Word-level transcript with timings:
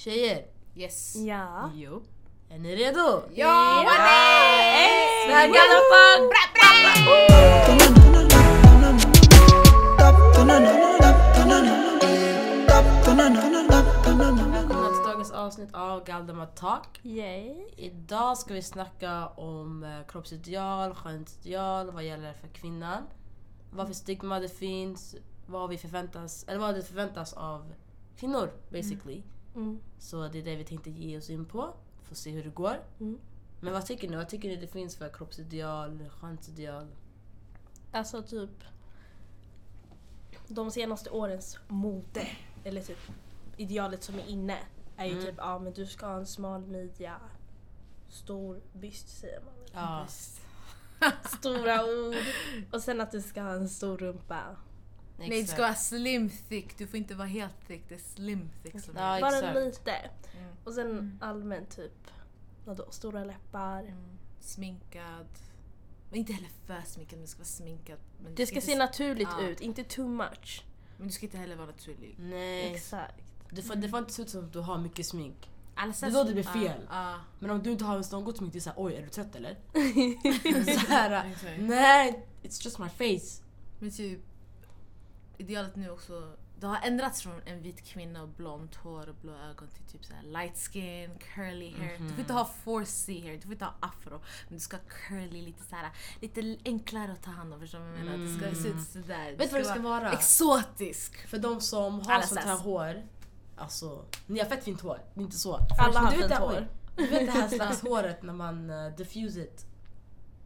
Tjejer, 0.00 0.46
Yes. 0.74 1.16
Ja. 1.16 1.70
Jo. 1.74 2.02
är 2.50 2.58
ni 2.58 2.76
redo? 2.76 3.22
Ja, 3.34 3.82
Ja. 3.84 3.90
Är 5.30 5.46
Gallopan! 5.46 6.30
Välkomna 14.52 14.88
till 14.92 15.04
dagens 15.04 15.30
avsnitt 15.30 15.74
av 15.74 16.04
Galdemar 16.04 16.46
Talk. 16.46 17.00
Yay. 17.02 17.66
Idag 17.76 18.38
ska 18.38 18.54
vi 18.54 18.62
snacka 18.62 19.26
om 19.28 19.82
eh, 19.84 20.06
kroppsideal, 20.08 20.94
skönhetsideal, 20.94 21.90
vad 21.90 22.04
gäller 22.04 22.32
för 22.32 22.48
kvinnan. 22.48 23.02
Vad 23.72 23.86
för 23.86 23.94
stigma 23.94 24.40
det 24.40 24.48
finns, 24.48 25.16
vad 25.46 25.70
vi 25.70 25.78
förväntas, 25.78 26.44
eller 26.48 26.58
vad 26.58 26.74
det 26.74 26.82
förväntas 26.82 27.32
av 27.32 27.72
kvinnor 28.16 28.50
basically. 28.70 29.16
Mm. 29.16 29.39
Så 29.98 30.28
det 30.28 30.38
är 30.38 30.42
det 30.42 30.56
vi 30.56 30.64
tänkte 30.64 30.90
ge 30.90 31.18
oss 31.18 31.30
in 31.30 31.44
på. 31.44 31.74
Får 32.02 32.14
se 32.14 32.30
hur 32.30 32.44
det 32.44 32.50
går. 32.50 32.76
Mm. 33.00 33.18
Men 33.60 33.72
vad 33.72 33.86
tycker 33.86 34.08
ni? 34.08 34.16
Vad 34.16 34.28
tycker 34.28 34.48
ni 34.48 34.56
det 34.56 34.66
finns 34.66 34.96
för 34.96 35.08
kroppsideal, 35.12 36.08
skönhetsideal? 36.08 36.86
Alltså 37.92 38.22
typ 38.22 38.50
de 40.48 40.70
senaste 40.70 41.10
årens 41.10 41.58
mode, 41.68 42.28
eller 42.64 42.82
typ 42.82 42.98
idealet 43.56 44.02
som 44.02 44.14
är 44.14 44.28
inne 44.28 44.56
är 44.96 45.04
ju 45.06 45.12
Mm. 45.12 45.24
typ 45.24 45.34
ja 45.38 45.58
men 45.58 45.72
du 45.72 45.86
ska 45.86 46.06
ha 46.06 46.16
en 46.16 46.26
smal 46.26 46.66
midja, 46.66 47.16
stor 48.08 48.60
byst 48.72 49.08
säger 49.08 49.40
man. 49.40 49.54
Ja. 49.72 50.06
Stora 51.38 51.84
ord. 51.84 52.14
Och 52.72 52.82
sen 52.82 53.00
att 53.00 53.10
du 53.12 53.20
ska 53.22 53.42
ha 53.42 53.52
en 53.52 53.68
stor 53.68 53.96
rumpa. 53.98 54.42
Nej, 55.28 55.42
det 55.42 55.46
ska 55.48 55.62
vara 55.62 55.74
slim 55.74 56.30
thick. 56.48 56.78
Du 56.78 56.86
får 56.86 56.96
inte 56.96 57.14
vara 57.14 57.28
helt 57.28 57.66
thick. 57.66 57.82
Det 57.88 57.94
är 57.94 57.98
slim 57.98 58.50
thick 58.62 58.72
som 58.84 58.94
Ja. 58.96 59.18
Bara 59.20 59.36
exakt. 59.36 59.54
lite. 59.56 59.92
Mm. 59.92 60.52
Och 60.64 60.72
sen 60.74 61.18
allmänt 61.20 61.76
typ 61.76 62.10
vadå, 62.64 62.86
stora 62.90 63.24
läppar. 63.24 63.80
Mm. 63.82 64.18
Sminkad. 64.40 65.26
Men 66.10 66.18
inte 66.18 66.32
heller 66.32 66.48
för 66.66 66.82
sminkad, 66.86 67.18
men 67.18 67.22
det 67.22 67.28
ska 67.30 67.38
vara 67.38 67.46
sminkad. 67.46 67.98
Men 68.22 68.34
Det 68.34 68.46
ska 68.46 68.54
inte 68.54 68.66
se 68.66 68.78
naturligt 68.78 69.28
Ja. 69.40 69.46
ut, 69.46 69.60
inte 69.60 69.84
too 69.84 70.08
much. 70.08 70.64
Men 70.96 71.06
du 71.06 71.12
ska 71.12 71.26
inte 71.26 71.38
heller 71.38 71.56
vara 71.56 71.66
naturlig. 71.66 72.14
Nej. 72.18 72.74
Exakt. 72.74 73.14
Det 73.50 73.62
får, 73.62 73.74
det 73.74 73.88
får 73.88 73.98
inte 73.98 74.12
se 74.12 74.22
ut 74.22 74.30
som 74.30 74.44
att 74.44 74.52
du 74.52 74.58
har 74.60 74.78
mycket 74.78 75.06
smink. 75.06 75.50
Alltså, 75.74 76.06
Det 76.06 76.12
är 76.12 76.14
då 76.14 76.24
det 76.24 76.32
blir 76.32 76.42
fel. 76.42 76.80
Ja. 76.90 77.14
Men 77.38 77.50
om 77.50 77.62
du 77.62 77.70
inte 77.72 77.84
har 77.84 77.92
ens 77.92 78.12
något 78.12 78.36
smink, 78.36 78.52
det 78.52 78.58
är 78.58 78.60
såhär 78.60 78.76
oj 78.82 78.94
är 78.94 79.02
du 79.02 79.08
trött 79.08 79.36
eller? 79.36 79.56
såhär, 80.86 81.36
nej 81.58 82.26
it's 82.42 82.64
just 82.64 82.78
my 82.78 82.88
face. 82.88 83.42
Men 83.78 83.90
typ, 83.90 84.20
idealet 85.40 85.76
nu 85.76 85.90
också, 85.90 86.32
det 86.60 86.66
har 86.66 86.78
ändrats 86.82 87.22
från 87.22 87.40
en 87.46 87.62
vit 87.62 87.84
kvinna 87.84 88.22
och 88.22 88.28
blont 88.28 88.74
hår 88.74 89.08
och 89.08 89.14
blå 89.14 89.32
ögon 89.32 89.68
till 89.68 89.84
typ 89.84 90.04
så 90.04 90.12
light 90.22 90.58
skin, 90.58 91.10
curly 91.34 91.72
hair. 91.78 91.98
Du 91.98 92.08
får 92.08 92.20
inte 92.20 92.32
ha 92.32 92.50
4C 92.64 93.22
hair, 93.22 93.34
du 93.34 93.42
får 93.42 93.52
inte 93.52 93.64
ha 93.64 93.74
afro. 93.80 94.20
Men 94.48 94.54
du 94.54 94.60
ska 94.60 94.76
ha 94.76 94.82
curly, 95.08 95.42
lite 95.42 95.64
så 95.64 95.76
här, 95.76 95.90
lite 96.20 96.56
enklare 96.64 97.12
att 97.12 97.22
ta 97.22 97.30
hand 97.30 97.54
om. 97.54 97.60
Förstår 97.60 97.78
du 97.78 97.84
vad 97.84 97.98
jag 97.98 98.04
menar? 98.04 98.18
Det 98.18 98.52
ska 98.52 98.62
se 98.62 98.68
ut 98.68 98.88
sådär. 98.88 99.34
Vet 99.36 99.38
du 99.38 99.46
vad 99.46 99.60
det 99.60 99.64
ska 99.64 99.80
vara? 99.80 100.12
Exotisk! 100.12 101.28
För 101.28 101.38
de 101.38 101.60
som 101.60 102.00
har 102.00 102.12
Alla 102.12 102.26
sånt 102.26 102.40
här 102.40 102.58
hår, 102.58 103.02
alltså 103.56 104.04
ni 104.26 104.38
har 104.38 104.46
fett 104.46 104.64
fint 104.64 104.80
hår, 104.80 105.00
det 105.14 105.20
är 105.20 105.24
inte 105.24 105.38
så. 105.38 105.58
Alla 105.78 106.00
har 106.00 106.10
fint 106.10 106.32
hår. 106.32 106.54
oj, 106.56 106.66
Du 106.96 107.06
vet 107.06 107.26
det 107.26 107.32
här 107.32 107.48
slags 107.48 107.82
håret 107.82 108.22
när 108.22 108.32
man 108.32 108.70
uh, 108.70 108.96
diffuse 108.96 109.40
it. 109.40 109.66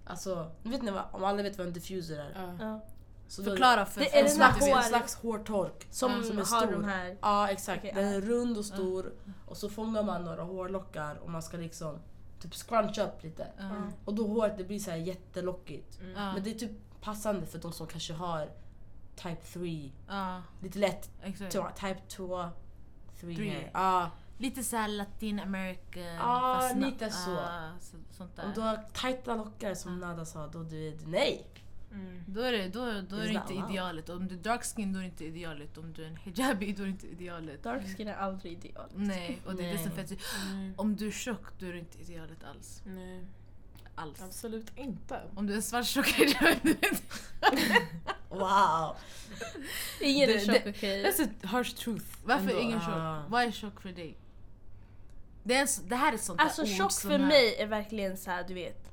Alltså, 0.06 0.50
ni 0.62 0.70
vet 0.70 0.82
ni 0.82 0.90
vad, 0.90 1.04
om 1.12 1.24
alla 1.24 1.42
vet 1.42 1.58
vad 1.58 1.66
en 1.66 1.72
diffuser 1.72 2.18
är? 2.18 2.56
Ja. 2.60 2.80
Så 3.28 3.44
Förklara 3.44 3.86
för 3.86 4.00
Det 4.00 4.18
är 4.18 4.24
en 4.24 4.30
slags, 4.30 4.60
hår- 4.66 4.76
en 4.76 4.82
slags 4.82 5.14
hårtork. 5.14 5.86
Som 5.90 6.22
som 6.22 6.32
är 6.32 6.36
har 6.36 6.44
stor. 6.62 6.72
de 6.72 6.84
här... 6.84 7.16
Ja 7.22 7.48
exakt, 7.48 7.78
Okej, 7.78 7.92
den 7.94 8.04
är 8.14 8.20
rund 8.20 8.58
och 8.58 8.64
stor 8.64 9.12
och 9.46 9.56
så 9.56 9.68
fångar 9.68 10.02
man 10.02 10.24
några 10.24 10.42
hårlockar 10.42 11.14
och 11.16 11.30
man 11.30 11.42
ska 11.42 11.56
liksom 11.56 11.98
typ 12.40 12.54
scruncha 12.54 13.02
upp 13.06 13.22
lite. 13.22 13.44
Mm. 13.58 13.92
Och 14.04 14.14
då 14.14 14.26
håret 14.26 14.58
det 14.58 14.64
blir 14.64 14.78
så 14.78 14.90
här 14.90 14.98
jättelockigt. 14.98 15.98
Ja. 16.14 16.32
Men 16.34 16.42
det 16.42 16.50
är 16.50 16.54
typ 16.54 17.00
passande 17.00 17.46
för 17.46 17.58
de 17.58 17.72
som 17.72 17.86
kanske 17.86 18.12
har 18.12 18.48
type 19.16 19.42
3, 19.52 19.90
Ja, 20.08 20.42
lite 20.62 20.78
lätt 20.78 21.10
type 21.80 22.00
2, 22.08 22.48
3 23.20 23.34
Three. 23.36 23.68
hair. 23.72 24.10
Lite 24.38 24.62
såhär 24.64 24.88
latin 24.88 25.40
american. 25.40 26.02
Ja, 26.02 26.60
na- 26.74 26.80
lite 26.84 27.10
så. 27.10 27.30
Ja, 27.30 27.70
så. 27.80 27.96
Sånt 28.10 28.36
där. 28.36 28.44
Om 28.44 28.52
du 28.54 28.60
har 28.60 28.84
tajta 28.92 29.34
lockar 29.34 29.74
som 29.74 29.98
Nada 30.00 30.24
sa, 30.24 30.46
då 30.46 30.62
du 30.62 30.88
är 30.88 30.98
nej. 31.06 31.46
Då 32.26 32.40
är 32.40 32.52
det, 32.52 32.68
då, 32.68 32.80
då 33.08 33.16
är 33.16 33.26
det 33.26 33.32
inte 33.32 33.54
idealet. 33.54 34.08
Om 34.08 34.28
du 34.28 34.34
är 34.34 34.38
dark 34.38 34.64
skin 34.64 34.92
då 34.92 34.98
är 34.98 35.02
det 35.02 35.08
inte 35.08 35.24
idealet. 35.24 35.78
Om 35.78 35.92
du 35.92 36.02
är 36.04 36.08
en 36.08 36.16
hijabi 36.16 36.72
då 36.72 36.82
är 36.82 36.86
det 36.86 36.90
inte 36.92 37.06
idealet. 37.06 37.62
Dark 37.62 37.96
skin 37.96 38.08
är 38.08 38.14
aldrig 38.14 38.52
ideal. 38.52 38.88
Nej, 38.94 39.38
och 39.46 39.54
det 39.54 39.64
är 39.64 39.72
det 39.72 39.78
som 39.78 39.90
fett. 39.92 40.12
Om 40.76 40.96
du 40.96 41.06
är 41.06 41.10
tjock 41.12 41.58
då 41.58 41.66
är 41.66 41.72
det 41.72 41.78
inte 41.78 41.98
idealet 41.98 42.44
alls. 42.44 42.82
Nej, 42.86 43.24
alls. 43.94 44.22
absolut 44.22 44.66
inte. 44.78 45.20
Om 45.34 45.46
du 45.46 45.54
är 45.56 45.60
svart 45.60 45.86
tjock 45.86 46.18
är 46.20 46.26
det 46.40 46.68
inte 46.70 46.96
Wow! 48.28 48.96
Ingen 50.00 50.30
är 50.30 50.34
Det- 50.34 50.40
tjock 50.40 50.64
det- 50.64 50.70
okej? 50.70 51.04
That's 51.04 51.24
a 51.24 51.46
harsh 51.46 51.74
truth. 51.76 52.06
Varför 52.24 52.48
Ändå, 52.48 52.60
ingen 52.60 52.78
ah. 52.78 53.20
tjock? 53.20 53.30
Vad 53.30 53.42
är 53.42 53.50
tjock 53.50 53.80
för 53.80 53.92
dig? 53.92 54.16
Det, 55.42 55.54
är, 55.54 55.88
det 55.88 55.96
här 55.96 56.12
är 56.12 56.16
sånt 56.16 56.40
Alltså 56.40 56.62
där 56.62 56.70
ord 56.70 56.76
tjock 56.76 56.92
som 56.92 57.10
för 57.10 57.18
mig 57.18 57.54
är 57.56 57.66
verkligen 57.66 58.16
så 58.16 58.30
här, 58.30 58.44
du 58.48 58.54
vet. 58.54 58.90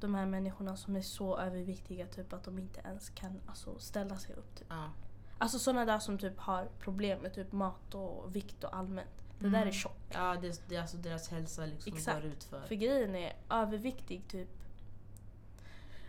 De 0.00 0.14
här 0.14 0.26
människorna 0.26 0.76
som 0.76 0.96
är 0.96 1.02
så 1.02 1.38
överviktiga 1.38 2.06
typ 2.06 2.32
att 2.32 2.44
de 2.44 2.58
inte 2.58 2.80
ens 2.80 3.10
kan 3.10 3.40
alltså, 3.46 3.78
ställa 3.78 4.16
sig 4.16 4.34
upp. 4.34 4.54
Typ. 4.54 4.66
Ja. 4.70 4.90
Alltså 5.38 5.58
sådana 5.58 5.84
där 5.84 5.98
som 5.98 6.18
typ 6.18 6.38
har 6.38 6.68
problem 6.78 7.20
med 7.22 7.34
typ 7.34 7.52
mat 7.52 7.94
och 7.94 8.36
vikt 8.36 8.64
och 8.64 8.76
allmänt. 8.76 9.24
Det 9.38 9.48
där 9.48 9.66
är 9.66 9.70
tjock. 9.70 9.96
Ja, 10.08 10.36
det, 10.42 10.62
det 10.68 10.76
är 10.76 10.80
alltså 10.80 10.96
deras 10.96 11.28
hälsa 11.28 11.66
liksom 11.66 11.92
Exakt. 11.94 12.22
går 12.22 12.30
ut 12.32 12.44
för. 12.44 12.62
För 12.66 12.74
grejen 12.74 13.14
är 13.14 13.32
överviktig 13.50 14.28
typ. 14.28 14.48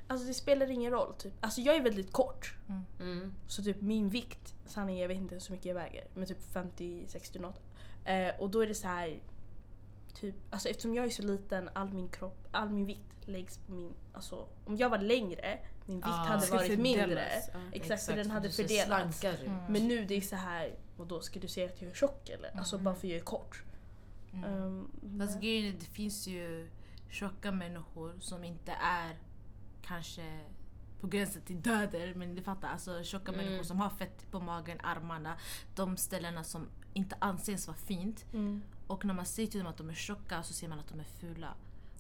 Alltså 0.08 0.28
det 0.28 0.34
spelar 0.34 0.72
ingen 0.72 0.92
roll 0.92 1.14
typ. 1.14 1.34
Alltså 1.40 1.62
jag 1.62 1.76
är 1.76 1.82
väldigt 1.82 2.12
kort. 2.12 2.56
Mm. 3.00 3.34
Så 3.48 3.64
typ 3.64 3.82
min 3.82 4.10
vikt, 4.10 4.56
sanningen 4.66 5.02
jag 5.02 5.08
vet 5.08 5.18
inte 5.18 5.40
så 5.40 5.52
mycket 5.52 5.66
jag 5.66 5.76
väger, 5.76 6.08
men 6.14 6.26
typ 6.26 6.54
50-60 6.54 7.40
något. 7.42 7.62
Eh, 8.06 8.40
och 8.40 8.50
då 8.50 8.60
är 8.60 8.68
det 8.68 8.76
så 8.76 8.88
här 8.88 9.20
typ, 10.16 10.36
alltså 10.50 10.70
eftersom 10.70 10.94
jag 10.96 11.06
är 11.06 11.10
så 11.10 11.22
liten, 11.24 11.70
all 11.74 11.94
min 11.94 12.10
kropp, 12.10 12.48
all 12.52 12.70
min 12.70 12.86
vikt 12.86 13.28
läggs 13.28 13.58
på 13.58 13.72
min, 13.72 13.94
alltså 14.14 14.48
om 14.66 14.78
jag 14.78 14.90
var 14.90 14.98
längre, 15.00 15.60
min 15.86 15.98
vikt 15.98 16.08
Ah. 16.08 16.12
hade 16.12 16.48
varit 16.52 16.80
mindre. 16.80 17.28
ja. 17.54 17.60
Exakt, 17.72 18.04
för 18.04 18.16
den 18.16 18.32
hade 18.32 18.50
fördelats. 18.50 19.24
Mm. 19.24 19.58
Men 19.70 19.88
nu 19.88 20.06
det 20.06 20.16
är 20.18 20.22
så 20.22 20.36
här, 20.36 20.76
och 20.98 21.08
då 21.08 21.22
ska 21.22 21.40
du 21.40 21.48
säga 21.48 21.66
att 21.70 21.82
jag 21.82 21.92
är 21.92 21.96
tjock 21.96 22.30
eller? 22.30 22.58
Alltså 22.58 22.78
bara 22.78 22.96
för 22.96 23.08
jag 23.08 23.18
är 23.18 23.24
kort. 23.24 23.64
Mm. 24.34 24.54
Um, 24.54 24.92
Fast 25.20 25.34
men- 25.34 25.42
grejen 25.42 25.76
det 25.80 25.86
finns 25.86 26.28
ju 26.28 26.70
tjocka 27.10 27.52
människor 27.52 28.16
som 28.20 28.44
inte 28.44 28.72
är 28.82 29.18
kanske 29.82 30.40
på 31.02 31.08
gränsen 31.08 31.42
till 31.42 31.62
döder, 31.62 32.14
men 32.16 32.36
du 32.36 32.42
fattar. 32.44 32.68
Alltså 32.68 33.04
tjocka 33.04 33.32
Mm. 33.32 33.46
människor 33.46 33.64
som 33.64 33.80
har 33.80 33.90
fett 33.90 34.32
på 34.32 34.40
magen, 34.40 34.78
armarna, 34.84 35.38
de 35.76 35.98
ställena 35.98 36.44
som 36.44 36.68
inte 36.94 37.16
anses 37.20 37.68
vara 37.68 37.78
fint. 37.78 38.26
mm. 38.34 38.62
Och 38.88 39.06
när 39.06 39.14
man 39.14 39.26
säger 39.26 39.50
till 39.50 39.60
dem 39.60 39.70
att 39.70 39.78
de 39.78 39.90
är 39.90 39.94
tjocka 39.94 40.44
så 40.44 40.54
ser 40.54 40.68
man 40.68 40.80
att 40.80 40.88
de 40.88 41.00
är 41.00 41.08
fula. 41.20 41.54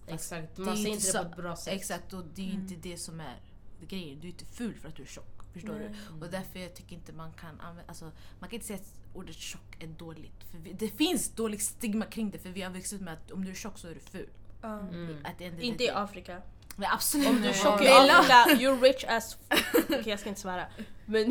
Fast 0.09 0.13
Exakt, 0.13 0.57
man 0.57 0.77
säger 0.77 0.89
inte 0.89 1.07
det 1.07 1.11
så- 1.11 1.23
på 1.23 1.29
ett 1.29 1.35
bra 1.35 1.55
sätt. 1.55 1.73
Exakt, 1.73 2.13
och 2.13 2.23
det 2.35 2.41
är 2.41 2.45
ju 2.45 2.51
inte 2.51 2.75
det 2.75 2.97
som 2.97 3.19
är 3.19 3.39
grejen. 3.87 4.19
Du 4.19 4.27
är 4.27 4.31
inte 4.31 4.45
ful 4.45 4.79
för 4.79 4.89
att 4.89 4.95
du 4.95 5.03
är 5.03 5.07
tjock. 5.07 5.41
Förstår 5.53 5.73
Nej. 5.73 5.95
du? 6.19 6.25
Och 6.25 6.31
därför 6.31 6.59
jag 6.59 6.75
tycker 6.75 6.95
inte 6.95 7.13
man 7.13 7.33
kan 7.33 7.59
använda, 7.61 7.83
alltså, 7.87 8.11
man 8.39 8.49
kan 8.49 8.53
inte 8.53 8.67
säga 8.67 8.79
att 8.79 9.15
ordet 9.15 9.35
tjock 9.35 9.77
är 9.79 9.87
dåligt. 9.87 10.43
För 10.51 10.57
vi, 10.57 10.73
det 10.73 10.89
finns 10.89 11.29
dålig 11.29 11.61
stigma 11.61 12.05
kring 12.05 12.31
det 12.31 12.39
för 12.39 12.49
vi 12.49 12.61
har 12.61 12.71
vuxit 12.71 12.93
upp 12.93 13.01
med 13.01 13.13
att 13.13 13.31
om 13.31 13.45
du 13.45 13.51
är 13.51 13.55
tjock 13.55 13.77
så 13.77 13.87
är 13.87 13.93
du 13.93 13.99
ful. 13.99 14.29
Mm. 14.63 15.25
Inte 15.59 15.83
i. 15.83 15.89
Afrika. 15.89 16.41
Men 16.75 16.89
absolut. 16.91 17.27
Om 17.27 17.41
du 17.41 17.47
är 17.49 17.53
tjock 17.53 17.81
i 17.81 17.87
Afrika, 17.87 18.45
you're 18.47 18.81
rich 18.81 19.03
as 19.07 19.37
Okej 19.83 20.03
jag 20.05 20.19
ska 20.19 20.29
inte 20.29 20.41
svära. 20.41 20.65
Men 21.05 21.29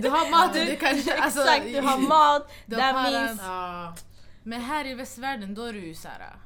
du 0.00 0.08
har 0.08 0.30
mat 0.30 0.50
och 0.50 0.66
du 0.66 0.76
kanske... 0.76 1.18
Alltså, 1.22 1.40
exakt, 1.40 1.66
du 1.66 1.80
har 1.80 1.98
mat, 1.98 2.52
du 2.66 2.76
that 2.76 2.94
means... 2.94 3.40
Ja. 3.42 3.94
Men 4.46 4.60
här 4.60 4.86
i 4.86 4.94
västvärlden 4.94 5.54
då 5.54 5.62
är 5.62 5.72
du 5.72 5.86
ju 5.86 5.94
såhär... 5.94 6.36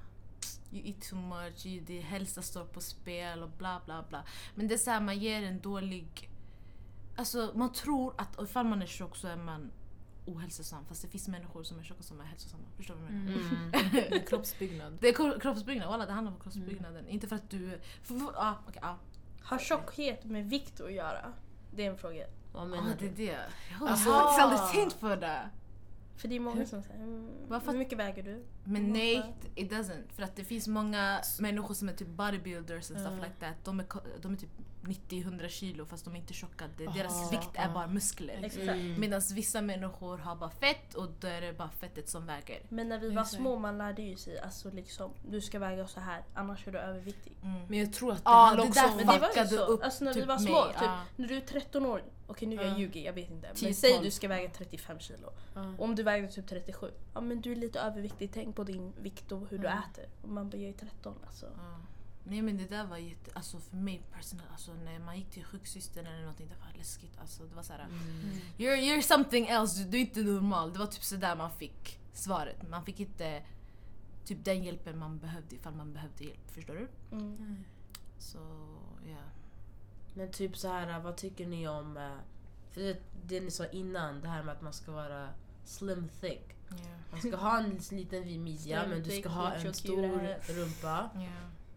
You 0.72 0.86
eat 0.86 1.00
too 1.00 1.18
much, 1.18 1.66
you, 1.66 1.84
din 1.84 2.02
hälsa 2.02 2.42
står 2.42 2.64
på 2.64 2.80
spel 2.80 3.42
och 3.42 3.50
bla 3.50 3.80
bla 3.86 4.04
bla. 4.08 4.24
Men 4.54 4.68
det 4.68 4.74
är 4.74 4.78
såhär, 4.78 5.00
man 5.00 5.18
ger 5.18 5.42
en 5.42 5.60
dålig... 5.60 6.30
Alltså 7.16 7.52
man 7.54 7.72
tror 7.72 8.14
att 8.18 8.42
ifall 8.42 8.66
man 8.66 8.82
är 8.82 8.86
tjock 8.86 9.16
så 9.16 9.28
är 9.28 9.36
man 9.36 9.70
ohälsosam. 10.26 10.84
Fast 10.88 11.02
det 11.02 11.08
finns 11.08 11.28
människor 11.28 11.62
som 11.62 11.78
är 11.78 11.82
tjocka 11.82 12.02
som 12.02 12.20
är 12.20 12.24
hälsosamma. 12.24 12.62
Förstår 12.76 12.94
du 12.94 13.00
vad 13.00 13.10
jag 13.10 13.18
menar? 13.18 13.38
Mm. 13.40 13.90
Det 13.92 14.08
är 14.14 14.26
kroppsbyggnad. 14.26 14.98
Det 15.00 15.08
är 15.08 15.12
kro- 15.12 15.40
kroppsbyggnad, 15.40 15.88
walla 15.88 16.06
det 16.06 16.12
handlar 16.12 16.32
om 16.32 16.40
kroppsbyggnaden. 16.40 17.08
Inte 17.08 17.28
för 17.28 17.36
att 17.36 17.50
du... 17.50 17.80
För, 18.02 18.14
för, 18.18 18.32
ah, 18.36 18.54
okej, 18.68 18.82
ah. 18.84 18.94
Har 19.42 19.58
tjockhet 19.58 20.24
med 20.24 20.50
vikt 20.50 20.80
att 20.80 20.92
göra? 20.92 21.32
Det 21.76 21.86
är 21.86 21.90
en 21.90 21.98
fråga. 21.98 22.24
Vad 22.52 22.62
Ah, 22.62 22.66
menar 22.66 22.96
det 22.98 23.06
är 23.06 23.10
du? 23.10 23.14
det. 23.26 23.38
Jag 23.70 23.76
har 23.78 23.86
Aha. 23.88 23.96
faktiskt 23.96 24.40
aldrig 24.40 24.60
tänkt 24.72 25.00
på 25.00 25.16
det. 25.16 25.50
För 26.18 26.28
det 26.28 26.36
är 26.36 26.40
många 26.40 26.66
som 26.66 26.82
säger 26.82 27.00
mm, 27.00 27.28
Varför- 27.48 27.72
hur 27.72 27.78
mycket 27.78 27.98
väger 27.98 28.22
du? 28.22 28.44
Men 28.64 28.76
Mm. 28.76 28.92
nej, 28.92 29.34
it 29.54 29.72
doesn't. 29.72 30.08
För 30.12 30.22
att 30.22 30.36
det 30.36 30.44
finns 30.44 30.68
många 30.68 31.20
människor 31.40 31.74
som 31.74 31.88
är 31.88 31.92
typ 31.92 32.08
bodybuilders 32.08 32.90
and 32.90 33.00
stuff 33.00 33.12
Ja. 33.18 33.24
like 33.24 33.36
that. 33.40 33.64
De 33.64 33.80
är, 33.80 33.86
de 34.22 34.32
är 34.32 34.36
typ 34.36 34.50
90-100 34.82 35.48
kilo 35.48 35.86
fast 35.86 36.04
de 36.04 36.14
är 36.14 36.18
inte 36.18 36.32
tjocka. 36.34 36.64
Aha, 36.86 36.94
Deras 36.96 37.32
vikt 37.32 37.48
är 37.54 37.62
ja. 37.62 37.74
bara 37.74 37.86
muskler. 37.86 38.50
Mm. 38.60 39.00
Medan 39.00 39.22
vissa 39.34 39.62
människor 39.62 40.18
har 40.18 40.36
bara 40.36 40.50
fett 40.50 40.94
och 40.94 41.08
då 41.20 41.26
är 41.28 41.40
det 41.40 41.52
bara 41.52 41.70
fettet 41.70 42.08
som 42.08 42.26
väger. 42.26 42.62
Men 42.68 42.88
när 42.88 42.98
vi 42.98 43.10
var 43.10 43.24
små 43.24 43.58
man 43.58 43.78
lärde 43.78 44.02
ju 44.02 44.16
sig 44.16 44.38
alltså 44.40 44.70
liksom 44.70 45.10
du 45.30 45.40
ska 45.40 45.58
väga 45.58 45.86
så 45.86 46.00
här 46.00 46.22
annars 46.34 46.68
är 46.68 46.72
du 46.72 46.78
överviktig. 46.78 47.32
Mm. 47.42 47.60
Men 47.68 47.78
jag 47.78 47.92
tror 47.92 48.12
att 48.12 48.18
det 48.18 48.22
Ja, 48.30 48.30
handlar 48.46 48.64
det 48.64 48.68
också 48.70 48.80
där 48.82 48.90
om... 48.90 48.96
Men 48.96 49.06
det 49.06 49.12
var 49.12 49.18
ju 49.20 49.26
fuckade 49.32 49.48
så. 49.48 49.64
upp 49.64 49.82
alltså 49.84 50.04
när 50.04 50.14
vi 50.14 50.20
typ 50.20 50.28
var 50.28 50.38
små, 50.38 50.64
mig, 50.64 50.72
typ, 50.72 50.82
ja. 50.82 51.00
när 51.16 51.28
du 51.28 51.36
är 51.36 51.40
13 51.40 51.86
år, 51.86 52.02
okej 52.28 52.48
nu 52.48 52.56
jag 52.56 52.66
Ja. 52.66 52.78
ljuger, 52.78 53.00
jag 53.00 53.12
vet 53.12 53.30
inte. 53.30 53.46
Men 53.46 53.56
10, 53.56 53.74
säg 53.74 53.90
12. 53.92 54.04
du 54.04 54.10
ska 54.10 54.28
väga 54.28 54.50
35 54.50 54.98
kilo. 54.98 55.32
Och 55.78 55.84
om 55.84 55.94
du 55.94 56.02
vägde 56.02 56.28
typ 56.32 56.46
37, 56.48 56.90
ja 57.14 57.20
men 57.20 57.40
du 57.40 57.52
är 57.52 57.56
lite 57.56 57.80
överviktig, 57.80 58.30
tänk 58.34 58.56
på 58.56 58.64
din 58.64 58.92
vikt 59.02 59.32
och 59.32 59.40
hur 59.50 59.58
du 59.58 59.66
Mm. 59.66 59.78
äter. 59.78 60.04
Och 60.22 60.28
man 60.28 60.50
bara, 60.50 60.56
jag 60.58 60.68
är 60.68 60.72
13 60.78 61.14
alltså. 61.26 61.46
Ja. 61.56 61.78
Nej 62.24 62.42
men 62.42 62.56
det 62.58 62.64
där 62.66 62.84
var 62.86 62.96
jätte, 62.96 63.30
alltså 63.34 63.58
för 63.58 63.76
mig 63.76 64.02
personellt, 64.12 64.50
alltså 64.52 64.74
när 64.74 64.98
man 64.98 65.16
gick 65.18 65.30
till 65.30 65.44
sjuksystern 65.44 66.06
eller 66.06 66.20
någonting, 66.20 66.48
det 66.48 66.54
var 66.72 66.78
läskigt. 66.78 67.18
Alltså, 67.20 67.42
det 67.44 67.54
var 67.54 67.62
såhär, 67.62 67.80
Mm. 67.84 68.30
you're, 68.58 68.76
you're 68.76 69.00
something 69.02 69.46
else, 69.46 69.78
du, 69.82 69.90
du 69.90 69.96
är 69.96 70.00
inte 70.00 70.20
normal. 70.20 70.72
Det 70.72 70.78
var 70.78 70.86
typ 70.86 71.02
sådär 71.02 71.36
man 71.36 71.50
fick 71.50 71.98
svaret. 72.12 72.68
Man 72.68 72.84
fick 72.84 73.00
inte 73.00 73.42
typ 74.24 74.44
den 74.44 74.64
hjälpen 74.64 74.98
man 74.98 75.18
behövde 75.18 75.54
ifall 75.56 75.74
man 75.74 75.92
behövde 75.92 76.24
hjälp. 76.24 76.50
Förstår 76.50 76.74
du? 76.74 76.88
Mm. 77.16 77.64
Så 78.18 78.38
ja. 79.06 79.16
Men 80.14 80.30
typ 80.30 80.56
så 80.56 80.68
här, 80.68 81.00
vad 81.00 81.16
tycker 81.16 81.46
ni 81.46 81.68
om... 81.68 81.96
eh, 81.96 82.10
För 82.70 82.80
det, 82.80 82.96
det 83.26 83.40
ni 83.40 83.50
sa 83.50 83.66
innan, 83.66 84.20
det 84.20 84.28
här 84.28 84.42
med 84.42 84.54
att 84.54 84.62
man 84.62 84.72
ska 84.72 84.92
vara 84.92 85.28
slim 85.64 86.08
thick. 86.20 86.54
Man 87.10 87.20
ska 87.20 87.36
ha 87.36 87.58
en 87.58 87.70
liten 87.90 88.24
vid 88.24 88.40
midja 88.40 88.86
men 88.88 89.02
du 89.02 89.10
ska 89.20 89.28
ha 89.28 89.52
en 89.54 89.74
stor 89.74 90.36
rumpa. 90.52 91.10
Ja. 91.14 91.20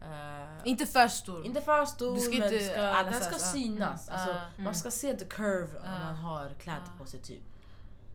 Eh, 0.07 0.47
Inte 0.63 0.85
för 0.85 1.07
stor. 1.07 1.45
inte 1.45 1.61
för 1.61 1.85
stor 1.85 2.15
Du 2.15 2.21
ska 2.21 2.37
men 2.39 2.53
inte 2.53 2.59
ska, 2.65 2.81
den 3.03 3.13
ska 3.21 3.33
så. 3.35 3.45
synas. 3.57 4.09
Mm. 4.09 4.19
Alltså, 4.21 4.31
mm. 4.35 4.63
Man 4.63 4.75
ska 4.75 4.91
se 4.91 5.13
the 5.15 5.25
curve 5.25 5.77
om 5.79 5.91
man 6.03 6.15
har 6.15 6.49
kläder 6.59 6.91
på 6.97 7.05
sig 7.05 7.19
typ. 7.19 7.41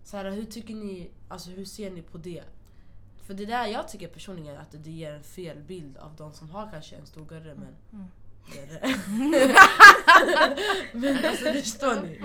Så 0.05 0.17
här, 0.17 0.31
hur 0.31 0.45
tycker 0.45 0.75
ni, 0.75 1.11
alltså 1.29 1.51
hur 1.51 1.65
ser 1.65 1.91
ni 1.91 2.03
på 2.03 2.19
det? 2.19 2.43
För 3.23 3.35
det 3.35 3.47
där 3.47 3.67
jag 3.67 3.89
tycker 3.89 4.09
personligen 4.09 4.59
att 4.61 4.71
det 4.85 4.91
ger 4.91 5.13
en 5.15 5.23
fel 5.23 5.59
bild 5.63 5.97
av 5.97 6.15
de 6.17 6.33
som 6.33 6.51
har 6.51 6.71
kanske 6.71 6.97
en 6.97 7.07
stor 7.07 7.33
görre 7.33 7.55
men 7.55 7.77
Mm. 7.93 8.07
men 10.93 11.25
alltså 11.25 11.53
förstår 11.53 12.03
ni? 12.03 12.19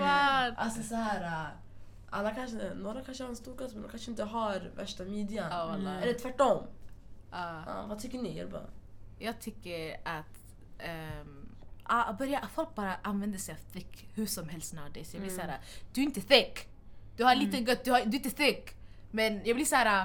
Alltså 0.56 0.82
så 0.82 0.94
här. 0.94 1.22
äh, 1.24 1.46
Alla 2.14 2.30
kanske, 2.30 2.74
några 2.74 3.04
kanske 3.04 3.24
har 3.24 3.30
en 3.30 3.36
stor 3.36 3.56
göre 3.56 3.72
men 3.72 3.82
de 3.82 3.88
kanske 3.90 4.10
inte 4.10 4.24
har 4.24 4.70
värsta 4.76 5.04
midjan. 5.04 5.48
Ja, 5.50 5.66
wallah. 5.66 6.02
Eller 6.02 6.12
tvärtom. 6.14 6.66
Ja. 7.30 7.62
Ja, 7.66 7.84
vad 7.88 7.98
tycker 7.98 8.18
ni? 8.18 8.46
Jag 9.18 9.40
tycker 9.40 9.96
att 10.04 10.38
um, 11.22 11.48
ah, 11.82 12.12
börja, 12.12 12.48
folk 12.54 12.74
bara 12.74 12.94
använder 13.02 13.38
sig 13.38 13.54
av 13.54 13.72
thick 13.72 14.08
hur 14.14 14.26
som 14.26 14.48
helst 14.48 14.72
nowadays. 14.72 15.14
Jag 15.14 15.22
blir 15.22 15.32
Mm. 15.32 15.44
såhär, 15.46 15.60
du 15.92 16.00
är 16.00 16.04
inte 16.04 16.20
thick. 16.20 16.68
Du 17.16 17.24
har 17.24 17.34
lite 17.34 17.56
gött, 17.58 17.84
du, 17.84 17.90
har, 17.92 18.00
du 18.00 18.10
är 18.16 18.24
inte 18.26 18.30
thick. 18.30 18.70
Men 19.10 19.40
jag 19.44 19.56
blir 19.56 19.66
såhär, 19.66 20.04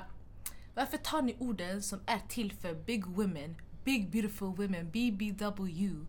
varför 0.75 0.97
tar 0.97 1.21
ni 1.21 1.35
orden 1.39 1.81
som 1.83 1.99
är 2.05 2.19
till 2.29 2.51
för 2.53 2.73
big 2.73 3.05
women, 3.05 3.55
big 3.87 4.11
beautiful 4.11 4.47
women, 4.47 4.91
BBW? 4.91 6.05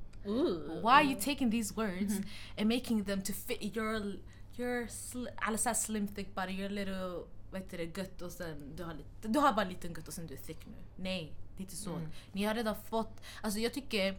Why 0.83 0.93
are 1.01 1.05
you 1.05 1.17
taking 1.21 1.51
these 1.51 1.77
words 1.77 2.13
and 2.59 2.69
making 2.69 3.05
them 3.05 3.23
to 3.23 3.33
fit 3.33 3.77
your, 3.77 4.03
your 4.59 4.87
sli, 4.89 5.27
alla 5.37 5.59
så 5.59 5.69
här 5.69 5.75
slim 5.75 6.09
thick 6.09 6.35
body, 6.35 6.53
your 6.53 6.71
little 6.71 7.23
vad 7.51 7.61
heter 7.61 7.79
det, 7.79 7.99
gött 7.99 8.23
och 8.23 8.33
sen 8.33 8.77
du 8.77 8.85
har, 8.85 8.95
lite, 8.95 9.29
du 9.29 9.39
har 9.39 9.53
bara 9.53 9.69
liten 9.69 9.93
gött 9.93 10.09
och 10.09 10.15
sen 10.15 10.27
du 10.27 10.35
är 10.35 10.39
thick 10.39 10.67
nu. 10.67 10.73
Nej, 10.97 11.33
det 11.57 11.61
är 11.61 11.65
inte 11.65 11.77
så. 11.77 11.91
Ni 12.33 12.45
har 12.45 12.55
redan 12.55 12.75
fått, 12.89 13.21
alltså 13.43 13.61
jag 13.61 13.75
tycker, 13.75 14.19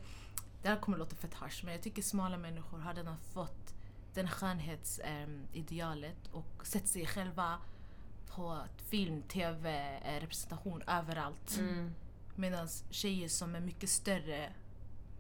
det 0.62 0.70
här 0.70 0.80
kommer 0.80 0.98
låta 0.98 1.16
fett 1.16 1.34
harsh 1.34 1.66
men 1.66 1.74
jag 1.74 1.84
tycker 1.84 2.02
smala 2.02 2.38
människor 2.38 2.80
har 2.80 2.94
redan 2.94 3.16
fått 3.34 3.74
den 4.14 4.28
skönhetsidealet 4.28 6.28
och 6.32 6.68
sett 6.68 6.88
sig 6.88 7.06
själva 7.06 7.58
på 8.36 8.62
film, 8.90 9.22
tv, 9.22 10.00
eh, 10.06 10.20
representation 10.22 10.82
överallt. 10.88 11.58
mm. 11.60 11.94
Medan 12.40 12.68
tjejer 12.90 13.28
som 13.28 13.56
är 13.56 13.60
mycket 13.60 13.90
större 13.90 14.54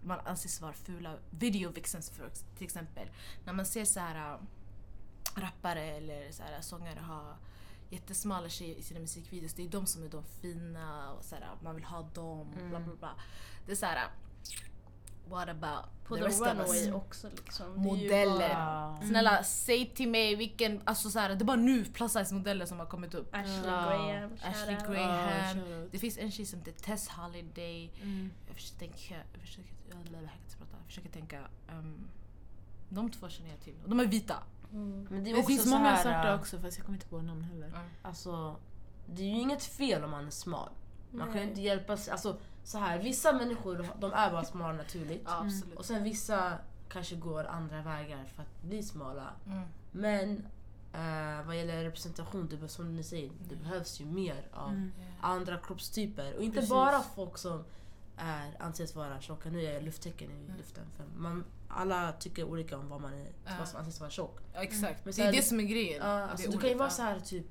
man 0.03 0.19
anses 0.25 0.61
vara 0.61 0.73
fula. 0.73 1.17
Video 1.29 1.71
vixens 1.71 2.09
för, 2.09 2.29
till 2.57 2.65
exempel. 2.65 3.07
När 3.45 3.53
man 3.53 3.65
ser 3.65 3.85
så 3.85 3.99
här 3.99 4.33
äh, 4.33 4.39
rappare 5.35 5.83
eller 5.83 6.31
så 6.31 6.43
här, 6.43 6.61
sångare 6.61 6.99
ha 6.99 7.37
jättesmala 7.89 8.49
tjejer 8.49 8.75
i 8.75 8.81
sina 8.81 8.99
musikvideos. 8.99 9.53
Det 9.53 9.63
är 9.63 9.69
de 9.69 9.85
som 9.85 10.03
är 10.03 10.09
de 10.09 10.23
fina 10.41 11.13
och 11.13 11.25
så 11.25 11.35
här, 11.35 11.49
man 11.63 11.75
vill 11.75 11.83
ha 11.83 12.01
dem. 12.01 12.55
Bla 12.69 12.79
bla 12.79 12.95
bla. 12.95 13.15
Det 13.65 13.71
är 13.71 13.75
så 13.75 13.85
här. 13.85 14.09
What 15.29 15.49
about 15.49 15.85
På 16.03 16.15
the 16.15 16.21
The 16.21 16.27
rest 16.27 16.41
of 16.41 16.47
us? 16.47 16.91
Också 16.93 17.29
liksom. 17.35 17.83
Det 17.83 17.89
är 17.89 17.95
ju 17.95 18.03
Modeller. 18.03 18.49
bara 18.49 19.01
Snälla 19.01 19.43
säg 19.43 19.85
till 19.95 20.09
mig 20.09 20.35
vilken, 20.35 20.81
alltså 20.85 21.09
så 21.09 21.19
här, 21.19 21.29
det 21.29 21.43
är 21.43 21.45
bara 21.45 21.57
nu 21.57 21.85
plus 21.85 22.13
size 22.13 22.35
modeller 22.35 22.65
som 22.65 22.79
har 22.79 22.85
kommit 22.85 23.13
upp. 23.13 23.35
Ashley 23.35 23.65
Ja. 23.65 23.81
Graham, 23.81 24.31
Ashley. 24.43 24.75
Graham. 24.75 25.55
shoutout. 25.55 25.91
Det 25.91 25.99
finns 25.99 26.17
en 26.17 26.31
tjej 26.31 26.45
som 26.45 26.59
heter 26.59 26.71
Tess 26.71 27.09
Holiday. 27.09 27.91
Mm. 28.01 28.31
Jag 28.47 28.55
försöker 28.55 28.79
tänka, 28.79 29.15
jag 29.33 29.41
försöker, 29.41 29.73
jag. 29.89 30.21
Jag 30.21 30.85
försöker 30.87 31.09
tänka. 31.09 31.39
Um, 31.71 32.07
de 32.89 33.11
två 33.11 33.29
känner 33.29 33.49
jag 33.49 33.59
till. 33.59 33.73
De 33.85 33.99
är 33.99 34.05
vita. 34.05 34.35
Mm. 34.71 35.07
Men 35.09 35.23
det, 35.23 35.31
är 35.31 35.35
Det 35.35 35.43
finns 35.43 35.63
så 35.63 35.69
många 35.69 35.89
här, 35.89 36.03
svarta 36.03 36.29
äh, 36.33 36.39
också 36.39 36.59
fast 36.59 36.77
jag 36.77 36.85
kommer 36.85 36.97
inte 36.97 37.07
på 37.09 37.21
namn 37.21 37.43
heller. 37.43 37.71
Alltså, 38.01 38.55
det 39.05 39.21
är 39.21 39.27
ju 39.27 39.39
inget 39.39 39.63
fel 39.63 40.03
om 40.03 40.11
man 40.11 40.27
är 40.27 40.31
smal. 40.31 40.69
Man 41.11 41.27
kan 41.27 41.35
Nej. 41.35 41.43
ju 41.43 41.49
inte 41.49 41.61
hjälpa 41.61 41.97
sig. 41.97 42.11
Alltså, 42.11 42.37
så 42.69 42.77
här, 42.77 42.99
vissa 42.99 43.33
människor 43.33 43.87
de 43.99 44.13
är 44.13 44.31
bara 44.31 44.45
smala 44.45 44.73
naturligt. 44.73 45.23
Ja. 45.25 45.45
Och 45.75 45.85
sen 45.85 46.03
vissa 46.03 46.53
kanske 46.89 47.15
går 47.15 47.43
andra 47.43 47.81
vägar 47.81 48.25
för 48.35 48.41
att 48.41 48.61
bli 48.61 48.83
smala. 48.83 49.29
Mm. 49.45 49.61
Men 49.91 50.37
eh, 50.93 51.45
vad 51.47 51.57
gäller 51.57 51.83
representation, 51.83 52.47
det, 52.61 52.67
som 52.67 52.95
ni 52.95 53.03
säger, 53.03 53.31
det 53.49 53.55
behövs 53.55 54.01
ju 54.01 54.05
mer 54.05 54.47
av 54.53 54.69
Mm. 54.69 54.91
andra 55.21 55.57
kroppstyper. 55.57 56.35
Och 56.37 56.43
inte 56.43 56.55
Precis. 56.55 56.69
bara 56.69 57.01
folk 57.01 57.37
som 57.37 57.63
är, 58.17 58.55
anses 58.59 58.95
vara 58.95 59.21
tjocka. 59.21 59.49
Nu 59.49 59.65
är 59.65 59.73
jag 59.73 59.83
lufttecken 59.83 60.31
i 60.31 60.57
luften. 60.57 60.83
För 60.97 61.05
man, 61.17 61.45
alla 61.67 62.11
tycker 62.11 62.43
olika 62.43 62.77
om 62.77 62.89
vad 62.89 63.01
man 63.01 63.13
är, 63.13 63.27
Ja. 63.45 63.51
vad 63.59 63.67
som 63.67 63.79
anses 63.79 63.99
vara 63.99 64.09
tjock. 64.09 64.39
Ja, 64.53 64.59
exakt. 64.61 65.05
Men 65.05 65.13
det 65.13 65.21
är 65.21 65.25
här, 65.25 65.31
det 65.33 65.41
som 65.41 65.59
är 65.59 65.63
grejen. 65.63 66.01
Ja, 66.05 66.13
Det 66.15 66.21
är 66.21 66.27
alltså, 66.27 66.51
du 66.51 66.57
kan 66.57 66.61
ju 66.61 66.67
olika. 66.67 66.77
vara 66.79 66.89
så 66.89 67.01
här 67.01 67.19
typ... 67.19 67.45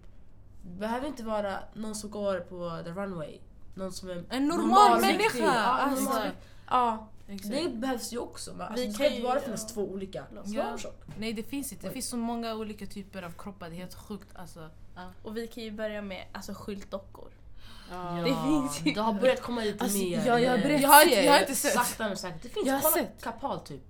Behöver 0.62 1.06
inte 1.06 1.22
vara 1.22 1.58
någon 1.74 1.94
som 1.94 2.10
går 2.10 2.40
på 2.40 2.80
the 2.84 2.90
runway. 2.90 3.38
Någon 3.78 3.92
som 3.92 4.10
är 4.10 4.24
En 4.30 4.48
normal 4.48 5.00
människa! 5.00 5.18
riktig. 5.24 5.42
Ja, 5.42 5.52
Alltså. 5.62 6.04
normal. 6.04 6.28
ja 6.70 7.08
Exakt. 7.28 7.50
det 7.54 7.68
behövs 7.68 8.12
ju 8.12 8.18
också. 8.18 8.52
Men, 8.52 8.60
alltså, 8.66 8.76
Vi 8.86 8.86
det 8.86 8.96
kan 8.98 9.06
inte 9.06 9.18
ju- 9.18 9.22
bara 9.24 9.40
finnas 9.40 9.62
ja. 9.68 9.74
två 9.74 9.82
olika. 9.82 10.24
Ja. 10.44 10.76
Nej 11.18 11.32
det 11.32 11.42
finns 11.42 11.72
inte. 11.72 11.86
Det 11.86 11.92
finns 11.92 12.08
så 12.08 12.16
många 12.16 12.54
olika 12.54 12.86
typer 12.86 13.22
av 13.22 13.32
kroppar. 13.38 13.68
Det 13.70 13.74
är 13.76 13.78
helt 13.78 13.94
sjukt. 13.94 14.28
Alltså, 14.34 14.70
ja. 14.96 15.02
Och 15.22 15.36
vi 15.36 15.46
kan 15.46 15.62
ju 15.62 15.70
börja 15.70 16.02
med 16.02 16.24
alltså, 16.32 16.54
skyltdockor. 16.54 17.30
Ja. 17.90 17.96
Det 18.12 18.36
finns 18.48 18.80
ju- 18.86 18.92
Det 18.94 19.00
har 19.00 19.12
börjat 19.12 19.42
komma 19.42 19.60
lite 19.64 19.84
Alltså, 19.84 19.98
mer. 19.98 20.16
ja, 20.26 20.40
jag 20.40 20.50
har 20.50 20.58
jag, 20.68 20.88
har 20.88 21.02
inte, 21.04 21.14
jag 21.24 21.32
har 21.32 21.40
inte 21.40 21.54
sett. 21.54 21.72
Sakta 21.74 22.08
men 22.08 22.16
säkert. 22.16 22.42
Det 22.42 22.48
finns, 22.48 22.66
Jag 22.66 22.74
har 22.74 22.80
kolla 22.80 22.94
sett. 22.94 23.22
kapal 23.22 23.60
typ. 23.60 23.82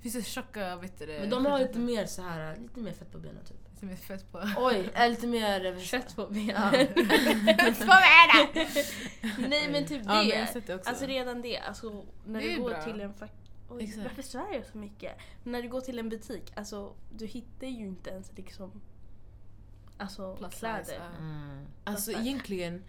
Finns 0.00 0.14
det 0.14 0.22
tjocka, 0.22 0.76
vet 0.76 0.98
du 0.98 1.06
det? 1.06 1.20
Men 1.20 1.30
de 1.30 1.46
har 1.46 1.58
lite 1.58 1.78
mer 1.78 2.06
så 2.06 2.22
här, 2.22 2.56
lite 2.56 2.80
mer 2.80 2.92
fett 2.92 3.12
på 3.12 3.18
benen 3.18 3.44
typ. 3.44 3.56
Som 3.80 3.90
är 3.90 3.96
fett 3.96 4.32
på. 4.32 4.40
Oj, 4.56 4.90
lite 5.08 5.26
mer... 5.26 5.78
Kött 5.80 6.16
på 6.16 6.22
Ja. 6.22 6.26
benen. 6.30 6.86
Vad 7.86 7.98
är 7.98 8.54
det? 8.54 8.68
Nej 9.48 9.68
men 9.70 9.86
typ 9.86 10.02
Ja, 10.04 10.14
men 10.14 10.28
det. 10.28 10.46
sett 10.52 10.66
det 10.66 10.74
också. 10.74 10.90
Alltså 10.90 11.06
redan 11.06 11.42
det. 11.42 11.58
Alltså, 11.58 12.04
när 12.26 12.40
Det 12.40 12.48
du 12.54 12.60
går 12.60 12.70
bra. 12.70 12.82
till 12.82 13.00
en 13.00 13.14
fack... 13.14 13.32
Oj, 13.68 13.84
Exakt. 13.84 14.02
varför 14.02 14.22
svär 14.22 14.52
jag 14.54 14.66
så 14.66 14.78
mycket? 14.78 15.12
När 15.44 15.62
du 15.62 15.68
går 15.68 15.80
till 15.80 15.98
en 15.98 16.08
butik, 16.08 16.52
alltså 16.56 16.94
du 17.16 17.26
hittar 17.26 17.66
ju 17.66 17.86
inte 17.86 18.10
ens 18.10 18.32
liksom 18.36 18.80
Alltså 19.98 20.36
Plus 20.36 20.52
size, 20.52 20.60
kläder. 20.84 21.00
Mm. 21.18 21.66
Alltså 21.84 22.12
egentligen, 22.12 22.84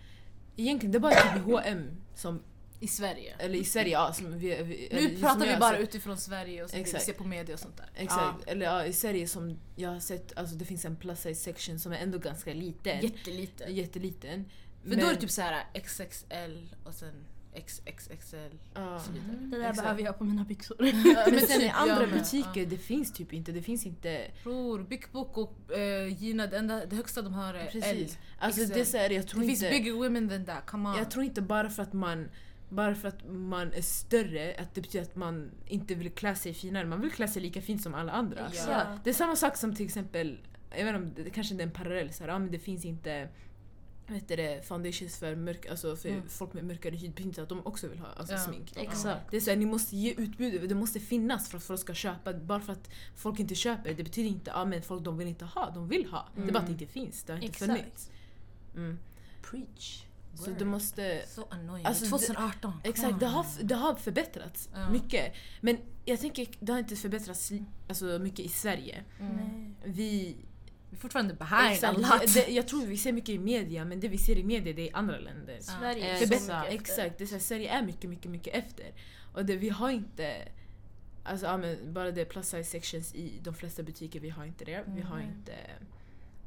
egentligen 0.55 0.91
det 0.91 0.97
är 0.97 0.99
bara 0.99 1.13
typ 1.13 1.43
H&M 1.45 1.91
som, 2.15 2.43
I 2.79 2.87
Sverige. 2.87 3.35
eller 3.39 3.55
i 3.59 3.63
Sverige, 3.63 3.91
ja, 3.91 4.13
som 4.13 4.37
vi, 4.39 4.63
vi 4.63 4.89
Nu 4.91 5.19
pratar 5.21 5.45
vi 5.47 5.57
bara 5.57 5.71
sett. 5.73 5.81
utifrån 5.83 6.17
Sverige 6.17 6.63
och 6.63 6.69
så 6.69 6.75
vi 6.75 6.81
Exakt. 6.81 7.03
ser 7.03 7.13
på 7.13 7.23
media 7.23 7.53
och 7.53 7.59
sånt 7.59 7.77
där. 7.77 7.89
Exakt, 7.95 8.47
eller 8.47 8.65
ja, 8.65 8.85
i 8.85 8.93
Sverige 8.93 9.27
som 9.27 9.59
jag 9.75 9.89
har 9.89 9.99
sett, 9.99 10.37
alltså 10.37 10.55
det 10.55 10.65
finns 10.65 10.85
en 10.85 10.95
plus 10.95 11.19
size 11.21 11.43
section 11.43 11.79
som 11.79 11.91
är 11.91 11.97
ändå 11.97 12.17
ganska 12.17 12.53
liten. 12.53 13.01
Jätteliten. 13.01 13.75
Jätteliten. 13.75 14.45
För 14.83 14.95
då 14.95 15.05
är 15.07 15.13
det 15.13 15.21
typ 15.21 15.31
så 15.31 15.41
här 15.41 15.63
XXL 15.73 16.75
och 16.83 16.93
sen 16.93 17.25
XXXL 17.65 18.37
Ja. 18.73 18.95
och 18.95 19.01
så 19.01 19.11
vidare. 19.11 19.37
Det 19.41 19.57
där 19.57 19.69
Exakt. 19.69 19.81
behöver 19.81 20.03
jag 20.03 20.17
på 20.17 20.23
mina 20.23 20.43
byxor. 20.43 20.75
Men 21.31 21.41
sen 21.47 21.61
i 21.61 21.69
andra 21.69 21.99
med, 21.99 22.09
butiker, 22.11 22.65
det 22.65 22.77
finns 22.77 23.13
typ 23.13 23.33
inte. 23.33 23.51
Det 23.51 23.61
finns 23.61 23.85
inte... 23.85 24.31
Bror, 24.43 24.83
Big 24.83 25.05
Book 25.11 25.37
och 25.37 25.53
uh, 25.77 26.13
Gina, 26.23 26.47
det, 26.47 26.57
enda, 26.57 26.85
det 26.85 26.95
högsta 26.95 27.21
de 27.21 27.33
har 27.33 27.53
är 27.53 27.59
L. 27.59 27.69
Precis. 27.71 28.17
Alltså 28.39 28.61
XL. 28.61 28.73
det 28.73 28.79
är 28.79 28.85
så 28.85 28.97
här, 28.97 29.09
jag 29.09 29.27
tror 29.27 29.41
Det 29.41 29.47
finns 29.47 29.63
inte... 29.63 29.77
bigger 29.77 29.91
women 29.93 30.29
than 30.29 30.45
that, 30.45 30.65
come 30.65 30.89
on. 30.89 30.97
Jag 30.97 31.11
tror 31.11 31.23
inte 31.25 31.41
bara 31.41 31.69
för 31.69 31.83
att 31.83 31.93
man 31.93 32.29
bara 32.69 32.95
för 32.95 33.07
att 33.07 33.25
man 33.29 33.73
är 33.73 33.81
större, 33.81 34.55
att 34.59 34.75
det 34.75 34.81
betyder 34.81 35.05
att 35.05 35.15
man 35.15 35.51
inte 35.67 35.95
vill 35.95 36.11
klä 36.11 36.35
sig 36.35 36.53
finare. 36.53 36.85
Man 36.85 37.01
vill 37.01 37.11
klä 37.11 37.27
sig 37.27 37.41
lika 37.41 37.61
fint 37.61 37.81
som 37.83 37.93
alla 37.93 38.11
andra. 38.11 38.51
Ja. 38.67 38.97
Det 39.03 39.09
är 39.09 39.13
samma 39.13 39.35
sak 39.35 39.57
som 39.57 39.75
till 39.75 39.85
exempel 39.85 40.37
jag 40.77 40.85
vet 40.85 40.95
inte 40.95 41.07
om 41.19 41.23
det, 41.23 41.29
kanske 41.29 41.53
inte 41.53 41.63
är 41.63 41.67
en 41.67 41.73
parallell, 41.73 42.13
så 42.13 42.23
här, 42.23 42.31
ja, 42.31 42.39
men 42.39 42.51
det 42.51 42.59
finns 42.59 42.85
inte 42.85 43.29
vet 44.07 44.27
det, 44.27 44.67
foundations 44.67 45.17
för, 45.17 45.35
mörk, 45.35 45.65
alltså 45.65 45.95
för 45.95 46.09
Mm. 46.09 46.27
folk 46.29 46.53
med 46.53 46.63
mörkare. 46.65 46.91
Det 46.95 46.97
betyder 47.09 47.21
inte 47.23 47.43
att 47.43 47.49
de 47.49 47.65
också 47.65 47.87
vill 47.87 47.99
ha 47.99 48.07
alltså, 48.07 48.33
Ja. 48.33 48.39
smink. 48.39 48.73
Exakt. 48.75 49.31
Det 49.31 49.37
är 49.37 49.41
så 49.41 49.49
här, 49.49 49.57
ni 49.57 49.65
måste 49.65 49.95
ge 49.97 50.13
utbud, 50.17 50.69
det 50.69 50.75
måste 50.75 50.99
finnas 50.99 51.49
för 51.49 51.57
att 51.57 51.63
folk 51.63 51.79
ska 51.79 51.93
köpa. 51.93 52.33
Bara 52.33 52.59
för 52.59 52.73
att 52.73 52.89
folk 53.15 53.39
inte 53.39 53.55
köper, 53.55 53.93
det 53.93 54.03
betyder 54.03 54.29
inte 54.29 54.51
att 54.53 54.73
ah, 54.75 54.81
folk 54.81 55.03
de 55.03 55.17
vill 55.17 55.27
inte 55.27 55.45
ha, 55.45 55.69
de 55.69 55.87
vill 55.87 56.05
ha. 56.05 56.29
Det 56.35 56.41
är 56.41 56.51
bara 56.51 56.59
att 56.59 56.65
det 56.65 56.71
inte 56.71 56.87
finns, 56.87 57.23
det 57.23 57.33
har 57.33 57.37
inte 57.37 57.47
Exakt. 57.47 57.71
funnits. 57.79 58.11
Mm. 58.75 58.99
Preach. 59.41 60.03
Så 60.37 60.51
det 60.51 60.65
måste... 60.65 61.23
Så 61.27 61.47
annoying. 61.49 61.85
Alltså, 61.85 62.03
det- 62.03 62.09
2018. 62.09 62.73
Exakt, 62.83 63.19
det 63.19 63.25
har, 63.25 63.45
det 63.63 63.75
har 63.75 63.95
förbättrats 63.95 64.69
Ja. 64.73 64.89
mycket. 64.89 65.33
Men 65.61 65.77
jag 66.05 66.19
tänker, 66.19 66.47
det 66.59 66.71
har 66.71 66.79
inte 66.79 66.95
förbättrats 66.95 67.51
alltså, 67.89 68.05
mycket 68.05 68.39
i 68.39 68.49
Sverige. 68.49 69.03
Mm. 69.19 69.35
Nej. 69.35 69.71
Vi... 69.93 70.37
Vi 70.89 70.95
är 70.95 70.99
fortfarande 70.99 71.33
behind 71.33 71.71
Exakt, 71.73 71.97
a 71.97 72.01
lot. 72.21 72.33
det, 72.33 72.47
jag 72.47 72.67
tror 72.67 72.85
vi 72.85 72.97
ser 72.97 73.11
mycket 73.13 73.29
i 73.29 73.39
media, 73.39 73.85
men 73.85 73.99
det 73.99 74.07
vi 74.07 74.17
ser 74.17 74.37
i 74.37 74.43
media 74.43 74.73
det 74.73 74.81
är 74.81 74.85
i 74.85 74.91
andra 74.91 75.17
länder. 75.19 75.57
Sverige 75.61 76.05
är 76.09 76.13
Eh, 76.13 76.19
så 76.19 76.27
mycket 76.27 76.41
efter. 76.49 76.67
exakt, 76.73 77.17
det 77.17 77.23
är 77.23 77.25
så 77.25 77.33
här, 77.35 77.39
Sverige 77.39 77.69
är 77.69 77.81
mycket, 77.85 78.09
mycket, 78.09 78.31
mycket 78.31 78.55
efter. 78.55 78.85
Och 79.33 79.45
det, 79.45 79.55
vi 79.55 79.69
har 79.69 79.89
inte... 79.89 80.47
Alltså 81.23 81.45
ja, 81.45 81.57
men 81.57 81.93
bara 81.93 82.11
det 82.11 82.25
plus 82.25 82.45
size 82.49 82.63
sections 82.63 83.15
i 83.15 83.39
de 83.43 83.53
flesta 83.53 83.83
butiker, 83.83 84.19
vi 84.19 84.29
har 84.29 84.45
inte 84.45 84.65
det. 84.65 84.83
Vi 84.87 85.01
har 85.01 85.17
Mm. 85.19 85.29
inte... 85.29 85.53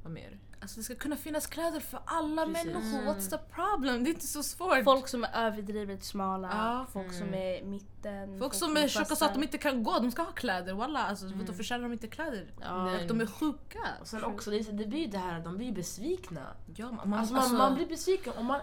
Vad 0.02 0.12
mer? 0.12 0.38
Alltså 0.62 0.76
det 0.80 0.84
ska 0.84 0.94
kunna 0.94 1.16
finnas 1.16 1.46
kläder 1.46 1.80
för 1.80 2.00
alla 2.04 2.46
Precis. 2.46 2.64
människor. 2.64 2.98
What's 3.12 3.30
the 3.30 3.38
problem? 3.38 4.04
Det 4.04 4.10
är 4.10 4.14
inte 4.14 4.26
så 4.26 4.42
svårt. 4.42 4.84
Folk 4.84 5.08
som 5.08 5.24
är 5.24 5.46
överdrivet 5.46 6.04
smala, 6.04 6.48
Ja. 6.52 6.86
folk 6.92 7.12
som 7.12 7.26
Mm. 7.28 7.34
är 7.40 7.64
mitten. 7.64 8.38
Folk 8.38 8.54
som 8.54 8.76
är 8.76 8.88
tjocka 8.88 9.16
så 9.16 9.24
att 9.24 9.34
de 9.34 9.42
inte 9.42 9.58
kan 9.58 9.82
gå, 9.82 9.92
de 9.98 10.10
ska 10.10 10.22
ha 10.22 10.32
kläder. 10.32 10.74
Walla, 10.74 11.06
alltså, 11.06 11.26
Mm. 11.26 11.46
Då 11.46 11.52
förtjänar 11.52 11.82
de 11.82 11.92
inte 11.92 12.06
kläder. 12.08 12.52
Ja. 12.60 12.84
Och 13.00 13.06
de 13.06 13.20
är 13.20 13.26
sjuka. 13.26 13.78
Och 14.00 14.06
sen 14.06 14.24
också, 14.24 14.50
det, 14.50 14.58
det 14.72 14.86
blir 14.86 15.08
det 15.08 15.18
här, 15.18 15.40
de 15.40 15.56
blir 15.56 15.72
besvikna. 15.72 16.46
Ja, 16.76 16.90
man, 17.04 17.14
Alltså, 17.14 17.34
man, 17.34 17.56
man 17.56 17.74
blir 17.74 17.86
besviken 17.86 18.32
om 18.36 18.46
man, 18.46 18.60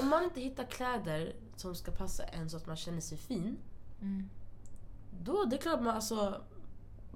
om 0.00 0.08
man 0.08 0.24
inte 0.24 0.40
hittar 0.40 0.64
kläder 0.64 1.36
som 1.56 1.74
ska 1.74 1.90
passa 1.90 2.24
en 2.24 2.50
så 2.50 2.56
att 2.56 2.66
man 2.66 2.76
känner 2.76 3.00
sig 3.00 3.18
fin. 3.18 3.58
Mm. 4.00 4.30
Då 5.22 5.44
det 5.44 5.56
är 5.56 5.60
klart 5.60 5.80
man 5.82 5.94
alltså... 5.94 6.40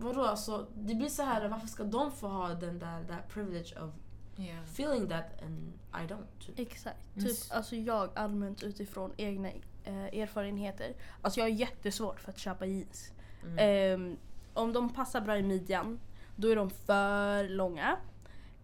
Vadå 0.00 0.24
alltså? 0.24 0.66
Det 0.74 0.94
blir 0.94 1.08
så 1.08 1.22
här, 1.22 1.48
varför 1.48 1.66
ska 1.66 1.84
de 1.84 2.12
få 2.12 2.28
ha 2.28 2.48
den 2.48 2.78
där, 2.78 3.04
that 3.04 3.28
privilege 3.28 3.74
of 3.82 3.90
Yeah. 4.38 4.64
feeling 4.64 5.08
that 5.08 5.42
and 5.42 5.72
I 5.94 6.06
don't? 6.12 6.26
Typ. 6.46 6.58
Exakt. 6.58 6.98
Mm. 7.16 7.28
Typ, 7.28 7.36
alltså 7.50 7.76
jag 7.76 8.10
allmänt 8.18 8.62
utifrån 8.62 9.12
egna 9.16 9.48
eh, 9.84 10.04
erfarenheter. 10.20 10.94
Alltså 11.22 11.40
jag 11.40 11.44
har 11.44 11.50
jättesvårt 11.50 12.20
för 12.20 12.30
att 12.30 12.38
köpa 12.38 12.66
jeans. 12.66 13.12
Mm. 13.44 13.58
Ehm, 13.58 14.16
om 14.54 14.72
de 14.72 14.94
passar 14.94 15.20
bra 15.20 15.38
i 15.38 15.42
midjan, 15.42 16.00
då 16.36 16.48
är 16.48 16.56
de 16.56 16.70
för 16.70 17.48
långa. 17.48 17.96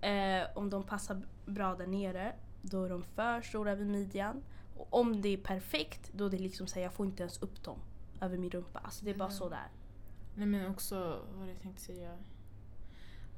Eh, 0.01 0.47
om 0.55 0.71
de 0.71 0.83
passar 0.85 1.23
bra 1.47 1.75
där 1.75 1.87
nere, 1.87 2.33
då 2.63 2.85
är 2.85 2.89
de 2.91 3.03
för 3.03 3.41
stora 3.43 3.75
vid 3.75 3.87
midjan. 3.87 4.43
Och 4.77 4.87
om 4.95 5.21
det 5.23 5.29
är 5.29 5.37
perfekt, 5.37 6.11
då 6.13 6.27
är 6.27 6.31
det 6.31 6.39
liksom 6.39 6.67
så 6.67 6.75
här, 6.75 6.83
jag 6.83 6.93
får 6.93 7.07
inte 7.07 7.23
ens 7.23 7.43
upp 7.43 7.63
dem 7.65 7.79
över 8.21 8.39
min 8.39 8.51
rumpa. 8.51 8.79
Alltså 8.79 9.05
det 9.05 9.11
är 9.11 9.15
bara 9.15 9.25
Mm. 9.29 9.39
så 9.39 9.49
där. 9.49 9.69
Nej 10.35 10.47
men 10.47 10.71
också, 10.71 11.21
vad 11.35 11.49
jag 11.49 11.61
tänkte 11.61 11.83
säga? 11.83 12.17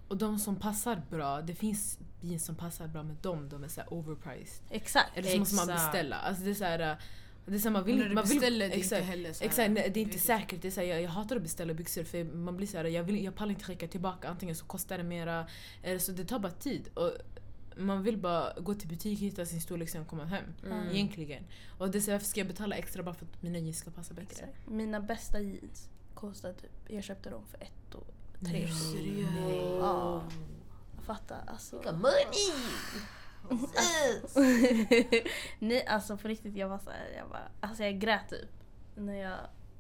Och 0.09 0.17
de 0.17 0.39
som 0.39 0.57
passar 0.57 1.03
bra, 1.11 1.43
det 1.43 1.55
finns 1.55 1.99
jeans 2.21 2.45
som 2.45 2.55
passar 2.55 2.89
bra 2.89 3.03
med 3.03 3.17
dem, 3.17 3.49
de 3.49 3.65
är 3.65 3.69
så 3.69 3.81
här 3.81 3.93
overpriced. 3.93 4.65
Exakt. 4.71 5.17
Eller 5.17 5.31
så 5.31 5.39
måste 5.39 5.57
man 5.57 5.67
beställa. 5.67 6.17
Alltså 6.17 6.45
det 6.45 6.51
är 6.51 6.55
så 6.55 6.65
här, 6.65 6.79
äh, 6.79 6.97
det 7.47 7.55
är 7.55 7.59
så 7.59 7.69
här, 7.69 7.73
man 7.73 7.85
Vill, 7.85 7.99
när 7.99 8.09
du 8.09 8.15
man 8.15 8.25
vill, 8.25 8.39
beställer 8.39 8.69
det 8.69 8.75
är 8.75 8.79
exakt, 8.79 9.01
inte 9.01 9.11
heller 9.11 9.33
så 9.33 9.41
här- 9.41 9.47
Exakt, 9.49 9.71
nej, 9.71 9.91
det 9.95 10.01
är 10.01 10.03
inte 10.03 10.19
säkert. 10.19 10.63
Det 10.63 10.69
är 10.69 10.73
så 10.73 10.81
här, 10.81 10.89
jag, 10.89 11.03
jag 11.03 11.11
hatar 11.11 11.37
att 11.37 11.43
beställa 11.43 11.75
byxor 11.75 12.05
för 12.05 12.25
man 12.25 12.57
blir 12.57 12.67
så 12.67 12.77
här, 12.77 12.85
jag, 12.85 13.05
vill, 13.05 13.25
jag 13.25 13.35
pallar 13.35 13.51
inte 13.51 13.65
skicka 13.65 13.89
tillbaka. 13.89 14.29
Antingen 14.29 14.57
så 14.57 14.65
kostar 14.65 14.99
det 14.99 15.05
mera, 15.05 15.47
eller 15.83 15.99
så 15.99 16.13
det 16.13 16.25
tar 16.25 16.39
bara 16.39 16.53
tid. 16.53 16.89
Och 16.95 17.13
man 17.77 18.03
vill 18.03 18.19
bara 18.19 18.53
gå 18.61 18.75
till 18.75 18.89
butik, 18.89 19.19
hitta 19.21 19.47
sin 19.47 19.61
storlek, 19.61 19.89
sen 19.89 20.05
komma 20.05 20.25
hem. 20.25 20.45
Mm. 20.67 20.89
Egentligen. 20.91 21.45
Och 21.79 21.91
det 21.91 21.99
är 21.99 22.01
så, 22.01 22.11
varför 22.11 22.27
ska 22.27 22.41
jag 22.41 22.47
betala 22.47 22.77
extra 22.77 23.03
bara 23.03 23.15
för 23.15 23.27
att 23.27 23.43
mina 23.43 23.59
jeans 23.59 23.79
ska 23.79 23.91
passa 23.91 24.15
bättre? 24.15 24.31
Exakt. 24.31 24.69
Mina 24.69 25.01
bästa 25.01 25.41
jeans 25.41 25.89
kostade 26.15 26.55
typ, 26.55 26.71
jag 26.89 27.05
köpte 27.05 27.31
dem 27.31 27.43
för 27.47 27.63
ett 27.63 27.95
och 27.95 28.16
tre. 28.45 28.69
Seriöst? 28.69 29.33
Ja. 29.81 30.23
Fatta 31.07 31.37
alltså. 31.47 31.77
Got 31.77 31.95
money! 31.95 32.53
Nej 35.59 35.87
alltså 35.87 36.17
på 36.17 36.29
riktigt 36.29 36.57
jag 36.57 36.69
var 36.69 36.79
såhär, 36.79 37.13
jag 37.17 37.29
bara, 37.29 37.49
alltså 37.61 37.85
jag 37.85 37.99
grät 37.99 38.29
typ. 38.29 38.49
När 38.95 39.15
jag 39.15 39.39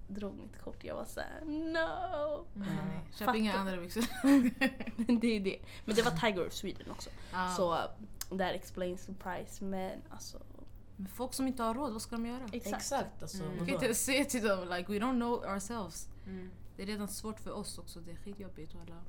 drog 0.09 0.35
mitt 0.35 0.63
kort. 0.65 0.85
Jag 0.85 0.95
var 0.95 1.05
såhär 1.05 1.41
no. 1.45 2.45
Nej, 2.55 2.69
nej. 2.89 3.01
Köp 3.19 3.37
inga 3.37 3.55
andra 3.55 3.77
byxor. 3.77 4.05
det 5.21 5.37
är 5.37 5.41
det. 5.41 5.59
Men 5.85 5.97
det 5.97 6.03
var 6.03 6.11
Tiger 6.11 6.47
of 6.47 6.53
Sweden 6.53 6.91
också. 6.91 7.11
Ja. 7.33 7.55
Så 7.57 7.77
that 8.29 8.55
explains 8.55 9.07
the 9.07 9.13
price. 9.13 9.65
Men 9.65 10.03
alltså 10.11 10.39
Men 10.97 11.09
folk 11.09 11.35
som 11.35 11.47
inte 11.47 11.63
har 11.63 11.75
råd, 11.75 11.93
vad 11.93 12.03
ska 12.03 12.17
de 12.17 12.27
göra? 12.27 12.45
exakt. 12.53 12.77
Exakt 12.77 13.23
alltså. 13.23 13.43
Mm. 13.43 13.59
Du 13.59 13.65
kan 13.65 13.75
inte 13.75 13.95
säga 13.95 14.25
till 14.25 14.43
dem 14.43 14.69
like 14.69 14.93
we 14.93 14.99
don't 14.99 15.17
know 15.17 15.33
ourselves. 15.33 16.09
Mm. 16.26 16.50
Det 16.76 16.83
är 16.83 16.87
redan 16.87 17.09
svårt 17.09 17.40
för 17.40 17.50
oss 17.52 17.78
också, 17.78 18.00
det 18.00 18.11
är 18.11 18.16
skitjobbigt 18.16 18.75
alla. 18.83 19.02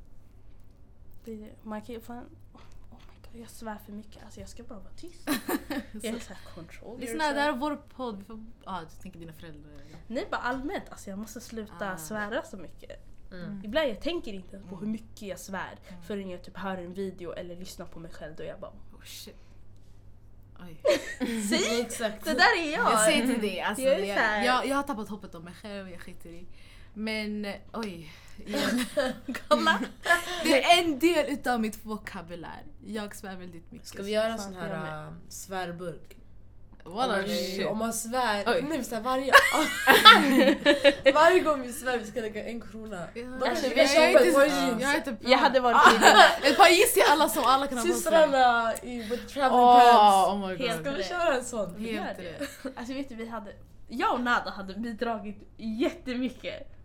Det. 1.26 1.50
Man 1.64 1.82
kan 1.82 1.96
ju 1.96 2.02
fan... 2.02 2.24
Oh 2.54 3.00
my 3.08 3.32
god, 3.32 3.42
jag 3.42 3.50
svär 3.50 3.78
för 3.86 3.92
mycket. 3.92 4.24
Alltså 4.24 4.40
jag 4.40 4.50
ska 4.50 4.64
bara 4.64 4.80
vara 4.80 4.94
tyst. 4.94 5.30
jag 5.92 6.06
är 6.06 6.20
såhär 6.20 6.40
control 6.56 7.00
Lyssna, 7.00 7.34
det 7.34 7.40
här 7.42 7.54
är 7.54 7.58
vår 7.58 7.76
podd. 7.76 8.18
Vi 8.18 8.24
får, 8.24 8.44
ah, 8.66 8.82
du 8.82 9.02
tänker 9.02 9.20
dina 9.20 9.34
föräldrar. 9.34 9.72
eller? 9.72 9.98
Nej 10.08 10.28
bara 10.32 10.42
allmänt, 10.42 10.84
alltså 10.90 11.10
jag 11.10 11.20
måste 11.20 11.42
sluta 11.42 11.92
Ah. 11.94 11.98
svära 11.98 12.44
så 12.44 12.58
mycket. 12.58 13.04
Mm. 13.32 13.62
Ibland 13.66 13.90
jag 13.90 14.02
tänker 14.02 14.34
inte 14.34 14.56
ens 14.56 14.70
på 14.70 14.76
hur 14.76 14.88
mycket 14.88 15.22
jag 15.22 15.40
svär 15.40 15.80
Mm. 15.90 16.02
förrän 16.02 16.30
jag 16.30 16.44
typ 16.44 16.58
hör 16.58 16.78
en 16.78 16.94
video 16.94 17.32
eller 17.32 17.56
lyssnar 17.56 17.86
på 17.86 18.00
mig 18.00 18.12
själv 18.12 18.36
då 18.36 18.44
jag 18.44 18.60
bara 18.60 18.72
Oh 18.72 19.04
shit. 19.04 19.36
Oj. 20.60 20.82
Säg! 21.50 21.82
Exakt. 21.82 22.26
Det 22.26 22.34
där 22.34 22.58
är 22.64 22.72
jag! 22.72 22.92
Jag 22.92 23.00
säger 23.02 23.28
till 23.28 23.42
dig, 23.42 23.62
alltså, 23.62 23.84
Jag 23.84 24.46
jag, 24.46 24.68
jag 24.68 24.76
har 24.76 24.84
tappat 24.84 25.10
hoppet 25.10 25.36
om 25.36 25.44
mig 25.44 25.54
själv, 25.54 25.90
jag 25.90 26.02
skiter 26.02 26.30
i. 26.30 26.48
Men 26.98 27.48
oj. 27.74 28.12
Igen. 28.46 28.86
Kolla! 29.48 29.80
Det 30.44 30.64
är 30.64 30.84
en 30.84 31.00
del 31.00 31.26
utav 31.30 31.62
mitt 31.62 31.86
vokabulär. 31.86 32.64
Jag 32.86 33.16
svär 33.16 33.36
väldigt 33.36 33.72
mycket. 33.72 33.88
Ska 33.88 34.04
vi 34.04 34.12
göra 34.12 34.28
en 34.28 34.40
sån 34.40 34.56
här 34.56 35.06
äh, 35.06 35.14
svärburk? 35.30 36.18
Walla, 36.84 37.14
om, 37.14 37.20
man, 37.20 37.30
shit. 37.30 37.68
om 37.68 37.78
man 37.78 37.94
svär, 37.94 38.44
Oj. 38.48 38.66
nej, 38.70 38.84
så 38.84 38.96
här, 38.96 39.02
varje, 39.02 39.34
varje 41.14 41.40
gång 41.40 41.62
vi 41.62 41.74
svär 41.74 41.98
vi 41.98 42.06
ska 42.06 42.22
lägga 42.22 42.44
en 42.46 42.62
krona. 42.62 43.08
Ja, 43.14 43.50
Alltså, 43.50 43.68
jag 43.68 44.96
inte- 44.96 45.18
inte 45.22 45.36
hade 45.36 45.60
varit 45.60 45.78
Ett 46.44 46.58
par 46.58 46.68
jeans 46.68 46.94
till 46.94 47.04
alla 47.10 47.30
som 47.30 47.44
alla 47.44 47.68
kan 47.68 47.78
ha 47.78 47.84
på 47.84 47.88
sig. 47.88 47.96
Systrarna 47.96 48.74
i 48.84 49.02
with 49.02 49.26
traveling 49.26 49.60
Oh, 49.60 49.80
pants. 49.80 50.28
oh 50.28 50.48
my 50.50 50.56
god. 50.56 50.68
Helt 50.68 50.82
Ska 50.82 50.92
vi 50.92 51.04
köra 51.04 51.34
en 51.36 51.46
sån? 51.46 51.74
Vi 51.78 51.92
gör 51.94 52.04
Helt 52.04 52.18
det. 52.18 52.48
Alltså 52.76 52.94
vet 52.94 53.10
du, 53.10 53.16
vi 53.16 53.28
hade... 53.28 53.52
Jag 53.88 54.14
och 54.14 54.22
Nada 54.22 54.52
hade 54.52 54.74
bidragit 54.74 55.38
jättemycket. 55.58 56.77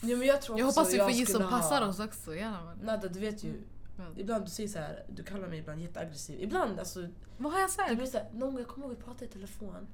Ja, 0.00 0.16
men 0.16 0.26
jag 0.26 0.42
tror 0.42 0.58
Jag 0.58 0.68
också 0.68 0.80
hoppas 0.80 0.94
vi 0.94 0.98
får 0.98 1.10
skulle 1.10 1.26
som 1.26 1.42
ha- 1.42 1.50
passar 1.50 1.88
oss 1.88 2.00
också. 2.00 2.34
Gärna. 2.34 2.74
Nada, 2.82 3.08
du 3.08 3.20
vet 3.20 3.44
ju. 3.44 3.52
Men- 3.96 4.18
Ibland 4.20 4.44
du 4.44 4.50
säger 4.50 4.68
så 4.68 4.78
här, 4.78 5.04
du 5.08 5.22
kallar 5.22 5.48
mig 5.48 5.58
ibland 5.58 5.80
jätteaggressiv. 5.80 6.40
Ibland 6.42 6.78
alltså, 6.78 7.08
Vad 7.38 7.52
har 7.52 7.60
jag 7.60 7.70
sagt? 7.70 7.96
blir 7.96 8.06
så 8.06 8.18
här, 8.18 8.26
någon 8.32 8.50
gång 8.50 8.58
jag 8.58 8.68
kommer 8.68 8.86
ihåg 8.86 8.96
vi 8.96 9.02
pratade 9.02 9.24
i 9.24 9.28
telefon. 9.28 9.86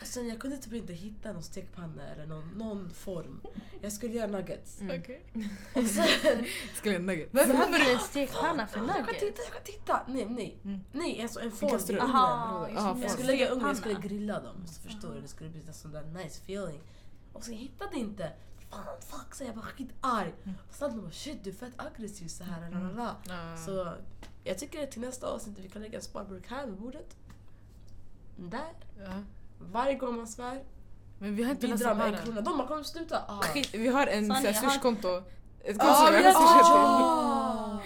Och 0.00 0.06
sen 0.06 0.28
jag 0.28 0.38
kunde 0.40 0.56
typ 0.56 0.72
inte 0.72 0.92
hitta 0.92 1.32
någon 1.32 1.42
stekpanna 1.42 2.02
eller 2.08 2.26
någon, 2.26 2.48
någon 2.48 2.90
form. 2.90 3.40
Jag 3.80 3.92
skulle 3.92 4.14
göra 4.14 4.26
nuggets. 4.26 4.80
Mm. 4.80 5.00
Okej. 5.00 5.22
Och 5.74 5.84
sen, 5.84 6.06
Ska 6.74 6.90
vi 6.90 6.96
ha 6.96 7.02
nugget? 7.02 7.28
Varför 7.32 7.54
hade 7.54 7.78
du 7.78 7.92
en 7.92 7.98
stekpanna 7.98 8.66
för 8.66 8.78
jag 8.78 8.88
kan 8.88 9.00
nuggets? 9.02 9.20
titta, 9.20 9.42
jag 9.42 9.52
kan 9.52 9.62
titta! 9.64 10.00
Nej, 10.08 10.26
nej. 10.30 10.58
Mm. 10.64 10.80
Nej, 10.92 11.22
alltså 11.22 11.40
en 11.40 11.52
form 11.52 11.80
du? 11.86 11.92
ugnen. 11.92 12.00
Aha. 12.10 12.68
Jag 13.02 13.10
skulle 13.10 13.26
lägga 13.26 13.48
ugnen, 13.48 13.66
jag 13.68 13.76
skulle 13.76 13.94
grilla 14.00 14.40
dem. 14.40 14.66
Så 14.66 14.80
förstår 14.80 15.14
du, 15.14 15.20
det 15.20 15.28
skulle 15.28 15.50
bli 15.50 15.62
en 15.66 15.74
sån 15.74 15.92
där 15.92 16.02
nice 16.04 16.40
feeling. 16.44 16.80
Och 17.32 17.44
så 17.44 17.50
jag 17.50 17.58
hittade 17.58 17.96
inte. 17.96 18.32
Fan, 18.70 18.84
fuck, 19.00 19.34
så 19.34 19.44
jag 19.44 19.52
var 19.54 19.62
skitarg. 19.62 20.34
Och 20.68 20.74
sen 20.74 21.00
bara 21.00 21.10
shit 21.10 21.44
du 21.44 21.50
är 21.50 21.54
fett 21.54 21.72
aggressiv 21.76 22.28
så 22.28 22.44
här. 22.44 22.70
la. 22.96 23.16
Ja. 23.28 23.56
Så 23.56 23.92
jag 24.44 24.58
tycker 24.58 24.86
till 24.86 25.00
nästa 25.00 25.26
avsnitt 25.26 25.58
vi 25.58 25.68
kan 25.68 25.82
lägga 25.82 25.96
en 25.98 26.02
sparburk 26.04 26.50
här 26.50 26.66
vid 26.66 26.74
bordet. 26.74 27.16
Där. 28.36 28.72
Ja. 28.98 29.22
Varje 29.58 29.94
gång 29.94 30.16
man 30.16 30.26
svär, 30.26 30.64
Men 31.18 31.36
vi 31.36 31.42
har 31.42 31.50
inte 31.50 31.66
bidra 31.68 31.94
med 31.94 32.14
en 32.14 32.24
krona. 32.24 32.40
De 32.40 32.56
man 32.56 32.66
kommer 32.66 32.82
sluta. 32.82 33.22
Ah. 33.28 33.42
Skit, 33.42 33.74
vi 33.74 33.88
har 33.88 34.06
en 34.06 34.30
har- 34.30 34.52
swishkonto. 34.52 35.22
Ett 35.64 35.78
konto 35.78 35.92
Ah, 35.92 36.06
som 36.06 36.14
vi 36.16 36.22
har 36.24 36.32
swishat 36.32 36.76
Ah. 36.76 37.80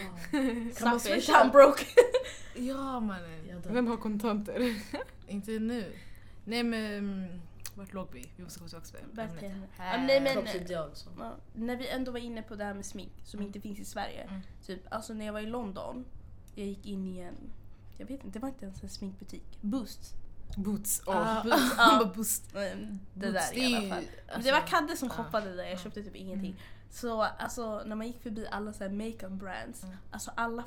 Kan 0.78 0.88
man 0.90 1.00
swisha? 1.00 1.32
I'm 1.32 1.50
broke. 1.52 1.84
Ja 2.54 3.00
mannen. 3.00 3.62
Till. 3.62 3.72
Vem 3.72 3.86
har 3.86 3.96
kontanter? 3.96 4.74
Inte 5.28 5.50
nu. 5.50 5.92
Nej 6.44 6.62
men... 6.62 7.40
mm, 7.74 7.84
Vart 7.86 7.92
låg 7.94 8.08
vi? 8.12 8.32
Vi 8.36 8.42
måste 8.42 8.60
gå 8.60 8.66
tillbaka 8.68 8.86
till. 8.86 9.06
Verkligen. 9.12 9.64
Här. 9.72 9.98
Ja, 9.98 10.04
nej, 10.06 10.20
men- 10.20 10.32
Kroppsideal. 10.32 10.90
Så. 10.94 11.10
Ja, 11.18 11.36
när 11.54 11.76
vi 11.76 11.88
ändå 11.88 12.12
var 12.12 12.18
inne 12.18 12.42
på 12.42 12.54
det 12.56 12.64
här 12.64 12.74
med 12.74 12.86
smink 12.86 13.12
som 13.24 13.42
inte 13.42 13.60
finns 13.60 13.78
i 13.78 13.84
Sverige. 13.84 14.22
Mm. 14.22 14.40
Typ, 14.66 14.92
alltså 14.92 15.14
när 15.14 15.26
jag 15.26 15.32
var 15.32 15.40
i 15.40 15.46
London, 15.46 16.04
jag 16.54 16.66
gick 16.66 16.86
in 16.86 17.06
i 17.06 17.18
en, 17.18 17.52
jag 17.98 18.06
vet 18.06 18.24
inte, 18.24 18.38
det 18.38 18.42
var 18.42 18.48
inte 18.48 18.64
ens 18.64 18.82
en 18.82 18.88
sminkbutik. 18.88 19.58
Boost. 19.60 20.14
Boots. 20.56 21.02
Ah, 21.06 21.42
Boots, 21.42 21.56
Han 21.76 21.88
ja. 21.98 22.04
bara 22.04 22.14
boost. 22.14 22.54
Mm, 22.54 22.98
Det 23.14 23.26
Boots, 23.32 23.50
där 23.50 23.58
i 23.58 23.74
alla 23.76 23.88
fall. 23.88 24.04
Men 24.04 24.34
alltså, 24.34 24.42
det 24.42 24.52
var 24.52 24.66
Kadde 24.66 24.96
som 24.96 25.08
ja. 25.08 25.14
shoppade 25.14 25.56
där, 25.56 25.64
jag 25.64 25.80
köpte 25.80 26.02
typ 26.02 26.16
ingenting. 26.16 26.56
Så 26.90 27.22
alltså 27.22 27.82
när 27.86 27.96
man 27.96 28.06
gick 28.06 28.22
förbi 28.22 28.46
alla 28.50 28.72
så 28.72 28.84
här 28.84 28.90
makeup 28.90 29.32
brands, 29.32 29.82
Mm. 29.84 29.96
alltså 30.10 30.30
alla 30.34 30.64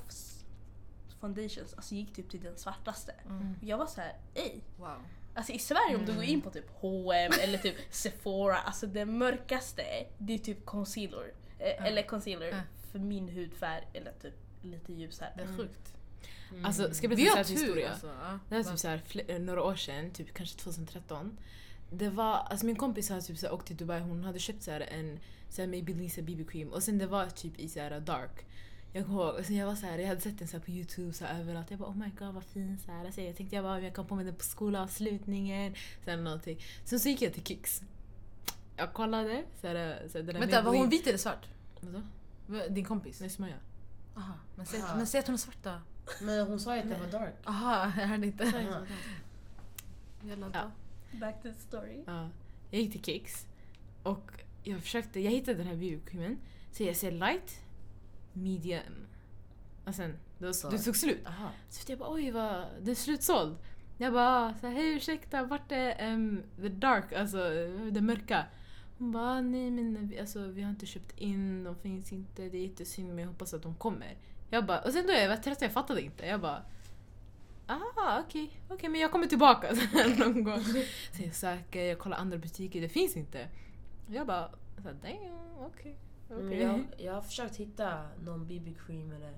foundations 1.20 1.74
alltså, 1.74 1.96
gick 1.96 2.14
typ 2.16 2.30
till 2.30 2.42
den 2.44 2.58
svartaste. 2.58 3.12
Mm. 3.26 3.56
Jag 3.62 3.78
var 3.78 3.86
så 3.86 4.02
här, 4.02 4.16
ej. 4.34 4.64
Wow. 4.78 4.98
Alltså 5.34 5.52
i 5.54 5.60
Sverige 5.60 5.96
om 5.96 6.06
du 6.06 6.14
går 6.14 6.24
in 6.24 6.42
på 6.42 6.50
typ 6.50 6.66
H&M 6.74 7.32
eller 7.42 7.58
typ 7.58 7.76
Sephora, 7.90 8.58
alltså 8.58 8.88
det 8.88 9.06
mörkaste 9.06 9.84
det 10.18 10.34
är 10.34 10.38
typ 10.38 10.66
concealer. 10.66 11.34
Eh, 11.60 11.86
Eller 11.86 12.04
concealer 12.04 12.64
för 12.92 13.00
min 13.00 13.30
hudfärg 13.30 13.84
eller 13.94 14.12
typ 14.12 14.34
lite 14.62 14.94
ljusare. 14.94 15.30
Det 15.38 15.44
är 15.44 15.58
sjukt. 15.58 15.94
Alltså, 16.64 16.94
ska 16.94 17.08
jag 17.08 17.16
Vi 17.16 17.24
berätta 17.24 17.40
en 17.40 17.46
historia? 17.46 17.92
alltså. 17.92 18.08
Ja. 18.08 18.40
Det 18.50 18.56
här 18.56 18.62
är 18.62 18.64
typ 18.64 18.80
så 18.80 18.88
här, 18.88 19.40
några 19.40 19.64
år 19.64 19.76
sedan, 19.76 20.12
typ 20.12 20.34
kanske 20.34 20.58
2013. 20.58 21.38
Det 21.92 22.10
var, 22.10 22.36
alltså 22.36 22.66
min 22.66 22.76
kompis 22.76 23.10
hade 23.10 23.22
typ 23.22 23.38
så 23.38 23.46
här, 23.46 23.54
åkt 23.54 23.68
till 23.68 23.78
Dubai, 23.78 24.00
hon 24.00 24.24
hade 24.24 24.40
köpt 24.40 24.64
så 24.64 24.72
här, 24.72 24.82
en 24.82 25.20
så 25.50 25.62
här, 25.62 25.68
Maybelline 25.68 26.26
BB 26.26 26.44
cream 26.44 26.74
och 26.74 26.84
sen 26.84 26.98
det 26.98 27.08
var 27.08 27.26
typ 27.26 27.60
i 27.60 27.70
så 27.70 27.80
här, 27.80 28.00
dark. 28.00 28.46
Jag 28.96 29.06
kommer 29.06 29.20
ihåg, 29.24 29.36
och 29.36 29.46
sen 29.46 29.56
jag 29.56 29.66
var 29.68 29.76
så 29.76 29.86
här, 29.86 29.98
jag 29.98 30.08
hade 30.08 30.22
sett 30.22 30.40
den 30.40 30.48
så 30.48 30.58
här, 30.58 30.64
på 30.64 30.72
youtube 30.72 31.14
så 31.14 31.26
här, 31.26 31.40
överallt. 31.42 31.72
Jag 31.72 31.80
bara 31.80 31.90
oh 31.90 31.98
my 31.98 32.10
god 32.20 32.34
vad 32.34 32.44
fin. 32.44 32.78
Så 32.86 32.92
här. 32.92 33.06
Alltså, 33.06 33.22
jag 33.22 33.36
tänkte 33.38 33.56
jag 33.56 33.66
bara 33.66 33.80
jag 33.82 33.94
kan 33.96 34.06
på 34.08 34.16
mig 34.16 34.26
den 34.26 34.36
på 34.36 34.44
skolavslutningen. 34.44 35.76
Så 36.04 36.10
här, 36.10 36.18
någonting. 36.18 36.60
Sen 36.86 37.00
så 37.00 37.10
gick 37.10 37.22
jag 37.22 37.34
till 37.34 37.44
Kicks. 37.44 37.82
Jag 38.78 38.94
kollade. 38.94 39.44
Så 39.62 39.68
här, 39.68 40.08
så 40.12 40.18
här, 40.18 40.26
den 40.26 40.40
Vänta, 40.40 40.62
var 40.62 40.76
hon 40.78 40.90
vit 40.90 41.08
eller 41.08 41.18
svart? 41.18 41.46
Vadå? 41.82 42.02
Va- 42.48 42.68
Din 42.68 42.86
kompis? 42.86 43.20
Nej, 43.20 43.30
Smaja. 43.30 43.56
Aha. 44.16 44.34
Men 44.56 44.66
säg, 44.66 44.82
Aha. 44.82 44.96
men 44.98 45.08
säg 45.08 45.20
att 45.20 45.28
hon 45.28 45.34
är 45.34 45.38
svart 45.38 45.64
då. 45.64 45.80
Men 46.22 46.48
hon 46.48 46.60
sa 46.60 46.76
ju 46.76 46.82
att 46.82 46.90
det 46.90 46.98
var 47.00 47.08
dark. 47.20 47.34
Aha, 47.46 47.92
jag 47.98 48.08
hörde 48.08 48.28
inte. 48.28 48.44
Jävla 50.24 50.50
Ja. 50.54 50.72
Back 51.20 51.42
to 51.44 51.48
the 51.50 51.60
story. 51.60 52.04
Ja, 52.08 52.30
jag 52.72 52.82
gick 52.82 52.92
till 52.92 53.04
Kicks 53.04 53.46
och 54.04 54.32
jag 54.64 54.82
försökte, 54.82 55.20
jag 55.20 55.32
hittade 55.32 55.58
den 55.58 55.68
här 55.68 55.76
BB-creamen. 55.76 56.38
Så 56.72 56.84
jag 56.84 56.96
ser 56.96 57.12
light, 57.12 57.60
medium. 58.34 59.08
Och 59.86 59.96
sen, 59.96 60.18
det, 60.38 60.54
Så. 60.54 60.70
det 60.70 60.78
tog 60.78 60.96
slut. 60.96 61.28
Aha. 61.28 61.50
Så 61.70 61.92
jag 61.92 62.00
bara 62.00 62.14
oj, 62.14 62.32
vad, 62.32 62.66
det 62.82 62.92
är 62.92 62.96
slutsåld. 62.96 63.58
Jag 63.98 64.14
bara 64.14 64.54
så 64.54 64.68
här, 64.68 64.74
hej 64.74 64.94
ursäkta, 64.94 65.44
vart 65.44 65.72
är 65.72 66.14
um, 66.14 66.44
the 66.62 66.70
dark, 66.70 67.14
alltså 67.14 67.38
det 67.92 68.02
mörka? 68.02 68.46
Hon 68.98 69.12
bara 69.12 69.42
nej 69.42 69.72
men 69.72 70.08
vi, 70.08 70.20
alltså, 70.20 70.48
vi 70.48 70.62
har 70.62 70.70
inte 70.70 70.86
köpt 70.86 71.20
in, 71.20 71.64
de 71.64 71.76
finns 71.76 72.14
inte, 72.14 72.50
det 72.50 72.58
är 72.58 72.62
jättesynd 72.62 73.10
men 73.10 73.18
jag 73.20 73.28
hoppas 73.28 73.54
att 73.54 73.64
de 73.64 73.76
kommer. 73.76 74.18
Jag 74.50 74.66
bara, 74.66 74.80
och 74.82 74.94
sen 74.94 75.08
då 75.08 75.14
jag 75.14 75.30
var 75.30 75.38
trött, 75.38 75.62
jag 75.62 75.72
fattade 75.72 76.02
inte. 76.02 76.26
Jag 76.26 76.42
bara 76.42 76.64
Ah, 77.68 78.20
okej, 78.20 78.52
okej 78.70 78.90
men 78.90 79.02
jag 79.02 79.12
kommer 79.12 79.28
tillbaka 79.28 79.68
någon 80.18 80.44
gång. 80.44 80.64
Så 81.12 81.24
jag 81.24 81.36
söker, 81.36 81.82
jag 81.82 82.00
kollar 82.00 82.18
andra 82.18 82.38
butiker, 82.38 82.82
det 82.82 82.90
finns 82.90 83.18
inte. 83.18 83.48
Jag 84.08 84.28
bara, 84.28 84.50
damn, 84.84 85.60
okej. 85.60 85.98
Men 86.13 86.13
okej. 86.36 86.62
jag, 86.62 86.86
jag 86.98 87.14
har 87.14 87.22
försökt 87.22 87.56
hitta 87.56 88.08
någon 88.24 88.48
BB-cream 88.48 89.16
eller 89.16 89.34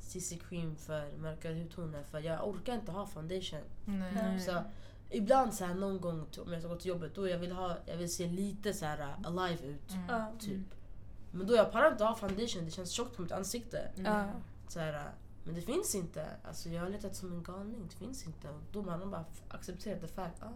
CC-cream 0.00 0.76
för 0.76 1.16
mörkare 1.16 1.54
hudtoner 1.54 2.02
för 2.02 2.20
jag 2.20 2.48
orkar 2.48 2.74
inte 2.74 2.92
ha 2.92 3.06
foundation. 3.06 3.60
Nej. 3.84 4.12
Nej. 4.14 4.40
Så 4.40 4.62
ibland 5.10 5.54
så 5.54 5.64
här 5.64 5.74
någon 5.74 6.00
gång 6.00 6.26
om 6.38 6.52
jag 6.52 6.62
ska 6.62 6.68
gå 6.68 6.76
till 6.76 6.88
jobbet 6.88 7.14
då 7.14 7.28
jag 7.28 7.38
vill, 7.38 7.52
ha, 7.52 7.76
jag 7.86 7.96
vill 7.96 8.14
se 8.14 8.26
lite 8.26 8.72
så 8.72 8.84
här 8.84 9.00
uh, 9.00 9.26
alive 9.26 9.66
ut. 9.66 9.92
Mm. 9.92 10.38
Typ. 10.38 10.66
Men 11.30 11.46
då 11.46 11.54
jag 11.54 11.72
pallar 11.72 11.92
inte 11.92 12.04
ha 12.04 12.14
foundation, 12.14 12.64
det 12.64 12.70
känns 12.70 12.90
tjockt 12.90 13.16
på 13.16 13.22
mitt 13.22 13.32
ansikte. 13.32 13.90
Ja. 13.94 14.26
Så 14.68 14.80
här, 14.80 14.94
uh, 14.94 15.10
men 15.44 15.54
det 15.54 15.62
finns 15.62 15.94
inte. 15.94 16.26
Alltså 16.44 16.68
jag 16.68 16.82
har 16.82 16.88
letat 16.88 17.16
som 17.16 17.32
en 17.32 17.42
galning, 17.42 17.88
det 17.90 17.96
finns 17.96 18.26
inte. 18.26 18.48
Och 18.48 18.60
då 18.72 18.82
man 18.82 19.00
har 19.00 19.06
bara 19.06 19.24
accepterat 19.48 20.00
det 20.00 20.08
fact. 20.08 20.42
Ah, 20.42 20.46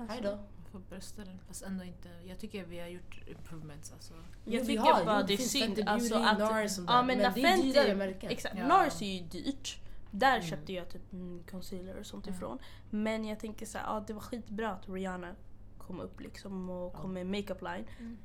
Alltså, 0.00 0.12
hej 0.14 0.22
då. 0.22 0.38
Brösta 0.78 1.24
den. 1.24 1.38
Fast 1.48 1.62
ändå 1.62 1.84
inte. 1.84 2.08
Jag 2.26 2.38
tycker 2.38 2.64
vi 2.64 2.78
har 2.78 2.86
gjort 2.86 3.20
improvements 3.26 3.92
alltså. 3.92 4.14
Jag 4.44 4.66
tycker 4.66 4.80
har, 4.82 5.04
bara 5.04 5.20
jo, 5.20 5.26
det 5.26 5.32
är 5.34 5.38
synd 5.38 5.82
alltså 5.88 6.14
att... 6.14 6.38
NARS 6.38 6.78
och 6.78 6.84
ja 6.88 7.02
men, 7.02 7.18
men 7.18 7.32
det 7.34 7.42
är 7.42 7.62
dyrare 7.62 7.94
märken. 7.94 8.30
Exakt, 8.30 8.54
Ja. 8.58 8.66
NARS 8.66 9.02
är 9.02 9.06
ju 9.06 9.20
dyrt. 9.20 9.78
Där 10.10 10.36
Mm. 10.36 10.48
köpte 10.48 10.72
jag 10.72 10.88
typ 10.88 11.12
mm, 11.12 11.42
concealer 11.50 11.96
och 11.96 12.06
sånt 12.06 12.26
Mm. 12.26 12.36
ifrån. 12.36 12.58
Men 12.90 13.24
jag 13.24 13.40
tänker 13.40 13.66
så 13.66 13.78
här, 13.78 13.84
ja 13.86 14.04
det 14.06 14.12
var 14.12 14.20
skitbra 14.20 14.70
att 14.70 14.88
Rihanna 14.88 15.34
kom 15.78 16.00
upp 16.00 16.20
liksom 16.20 16.70
och 16.70 16.92
kom 16.94 17.12
med 17.12 17.26
makeup 17.26 17.62
line. 17.62 17.84
Mm. 17.98 18.18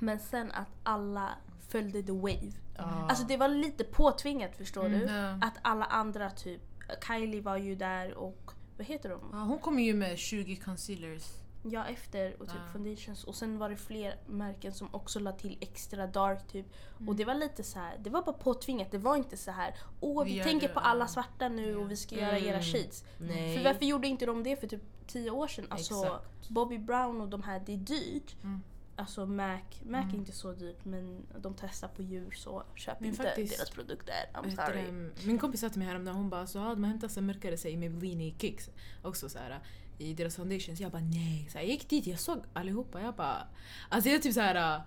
Men 0.00 0.18
sen 0.20 0.52
att 0.52 0.68
alla 0.82 1.30
följde 1.68 2.02
the 2.02 2.12
wave. 2.12 2.52
Ah. 2.78 2.82
Alltså 3.08 3.24
det 3.26 3.36
var 3.36 3.48
lite 3.48 3.84
påtvingat 3.84 4.56
förstår 4.56 4.84
Mm. 4.86 5.00
du. 5.00 5.06
Ja. 5.06 5.30
Att 5.30 5.54
alla 5.62 5.84
andra 5.84 6.30
typ, 6.30 6.60
Kylie 7.06 7.40
var 7.42 7.56
ju 7.56 7.74
där 7.74 8.14
och 8.14 8.50
vad 8.76 8.86
heter 8.86 9.08
de? 9.10 9.20
Ja, 9.32 9.38
hon 9.38 9.58
kommer 9.58 9.82
ju 9.82 9.94
med 9.94 10.18
20 10.18 10.56
concealers. 10.56 11.24
Ja 11.70 11.84
efter 11.86 12.32
och 12.42 12.46
typ 12.48 12.56
Ja. 12.66 12.72
foundations 12.72 13.24
och 13.24 13.34
sen 13.34 13.58
var 13.58 13.70
det 13.70 13.76
fler 13.76 14.14
märken 14.26 14.72
som 14.74 14.88
också 14.94 15.18
la 15.20 15.32
till 15.32 15.58
extra 15.60 16.06
dark 16.06 16.46
typ. 16.48 16.66
Mm. 16.96 17.08
Och 17.08 17.16
det 17.16 17.24
var 17.24 17.34
lite 17.34 17.62
så 17.62 17.78
här, 17.78 17.98
det 17.98 18.10
var 18.10 18.22
bara 18.22 18.32
påtvingat. 18.36 18.90
Det 18.90 18.98
var 18.98 19.16
inte 19.16 19.36
så 19.36 19.50
här 19.50 19.74
åh 20.00 20.24
Vi 20.24 20.32
vi, 20.38 20.42
tänker 20.44 20.68
det, 20.68 20.74
på 20.74 20.80
alla 20.80 21.06
svarta 21.06 21.48
nu 21.48 21.70
Ja. 21.70 21.78
och 21.78 21.90
vi 21.90 21.96
ska 21.96 22.14
göra 22.14 22.38
era 22.38 22.48
Mm. 22.56 22.62
shades. 22.62 23.04
Nej. 23.18 23.56
För 23.56 23.64
varför 23.64 23.84
gjorde 23.84 24.08
inte 24.08 24.26
de 24.26 24.42
det 24.42 24.56
för 24.56 24.66
typ 24.66 24.82
10 25.06 25.30
år 25.30 25.46
sedan? 25.46 25.66
Alltså 25.68 25.94
Exakt. 26.04 26.48
Bobby 26.48 26.78
Brown 26.78 27.20
och 27.20 27.28
de 27.28 27.42
här, 27.42 27.62
det 27.66 27.72
är 27.72 27.76
dyrt. 27.76 28.36
Mm. 28.42 28.62
Alltså 28.98 29.26
Mac, 29.26 29.60
Mac 29.82 29.98
Mm. 30.02 30.10
är 30.14 30.14
inte 30.18 30.32
så 30.32 30.52
dyrt 30.52 30.84
men 30.84 31.26
de 31.38 31.54
testar 31.60 31.88
på 31.88 32.02
djur 32.02 32.30
så 32.30 32.62
köp 32.74 33.00
Men 33.00 33.08
inte 33.10 33.22
faktiskt- 33.22 33.56
deras 33.58 33.70
produkter. 33.70 34.14
I'm 34.34 34.66
sorry. 34.66 34.82
det? 34.90 35.26
Min 35.26 35.38
kompis 35.38 35.60
sa 35.60 35.68
till 35.68 35.78
mig 35.78 35.88
häromdagen, 35.88 36.16
hon 36.16 36.30
bara 36.30 36.46
så 36.46 36.58
ah, 36.60 36.68
de 36.74 36.84
har 36.84 36.90
hämtat 36.90 37.12
så 37.12 37.20
här 37.20 37.26
mörkare 37.26 37.56
sig 37.56 37.72
i 37.72 37.76
Maybelline 37.76 38.20
i 38.20 38.34
Kicks 38.38 38.70
också 39.02 39.28
så 39.28 39.38
här, 39.38 39.60
i 39.98 40.14
deras 40.14 40.36
foundations. 40.36 40.80
Jag 40.80 40.92
bara 40.92 41.02
nej. 41.02 41.48
Så 41.52 41.58
här, 41.58 41.64
jag 41.64 41.70
gick 41.72 41.88
dit, 41.88 42.06
jag 42.06 42.20
såg 42.20 42.38
allihopa. 42.52 43.00
Jag 43.00 43.14
bara... 43.14 43.46
Alltså 43.88 44.10
jag 44.10 44.22
typ 44.22 44.34
så 44.34 44.40
här. 44.40 44.82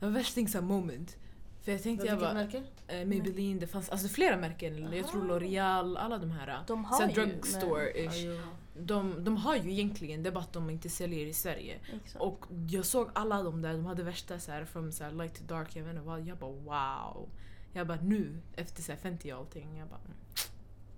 Det 0.00 0.06
var 0.06 0.10
värsta 0.12 0.60
moment. 0.60 1.16
För 1.64 1.72
jag 1.72 1.82
tänkte 1.82 2.06
jag 2.06 2.18
bara, 2.18 2.34
märke? 2.34 2.62
eh, 2.86 3.06
Maybelline, 3.06 3.58
det 3.58 3.66
fanns 3.66 3.88
alltså 3.88 4.08
flera 4.08 4.36
märken. 4.36 4.92
Jag 4.92 5.08
tror 5.08 5.22
L'Oreal, 5.22 5.98
alla 5.98 6.18
de 6.18 6.30
här. 6.30 6.64
De 6.66 6.84
har 6.84 7.08
ju, 7.08 7.14
drugstore-ish. 7.14 8.40
De, 8.78 9.24
de 9.24 9.36
har 9.36 9.56
ju 9.56 9.72
egentligen, 9.72 10.22
det 10.22 10.28
är 10.28 10.32
bara 10.32 10.44
att 10.44 10.52
de 10.52 10.70
inte 10.70 10.88
säljer 10.88 11.26
i 11.26 11.32
Sverige. 11.32 11.78
Exakt. 11.96 12.22
Och 12.22 12.44
jag 12.68 12.84
såg 12.84 13.10
alla 13.12 13.42
de 13.42 13.62
där, 13.62 13.72
de 13.72 13.86
hade 13.86 14.02
värsta 14.02 14.38
så 14.38 14.52
här, 14.52 14.64
from 14.64 14.92
så 14.92 15.04
här 15.04 15.10
light 15.10 15.34
to 15.34 15.44
dark, 15.54 15.76
jag 15.76 15.84
vet 15.84 15.90
inte 15.90 16.06
vad. 16.06 16.26
Jag 16.26 16.38
bara 16.38 16.50
wow. 16.50 17.28
Jag 17.72 17.86
bara 17.86 18.00
nu, 18.00 18.40
efter 18.56 18.82
så 18.82 18.92
här 18.92 18.98
50 18.98 19.32
och 19.32 19.38
allting, 19.38 19.78
jag 19.78 19.88
bara 19.88 20.00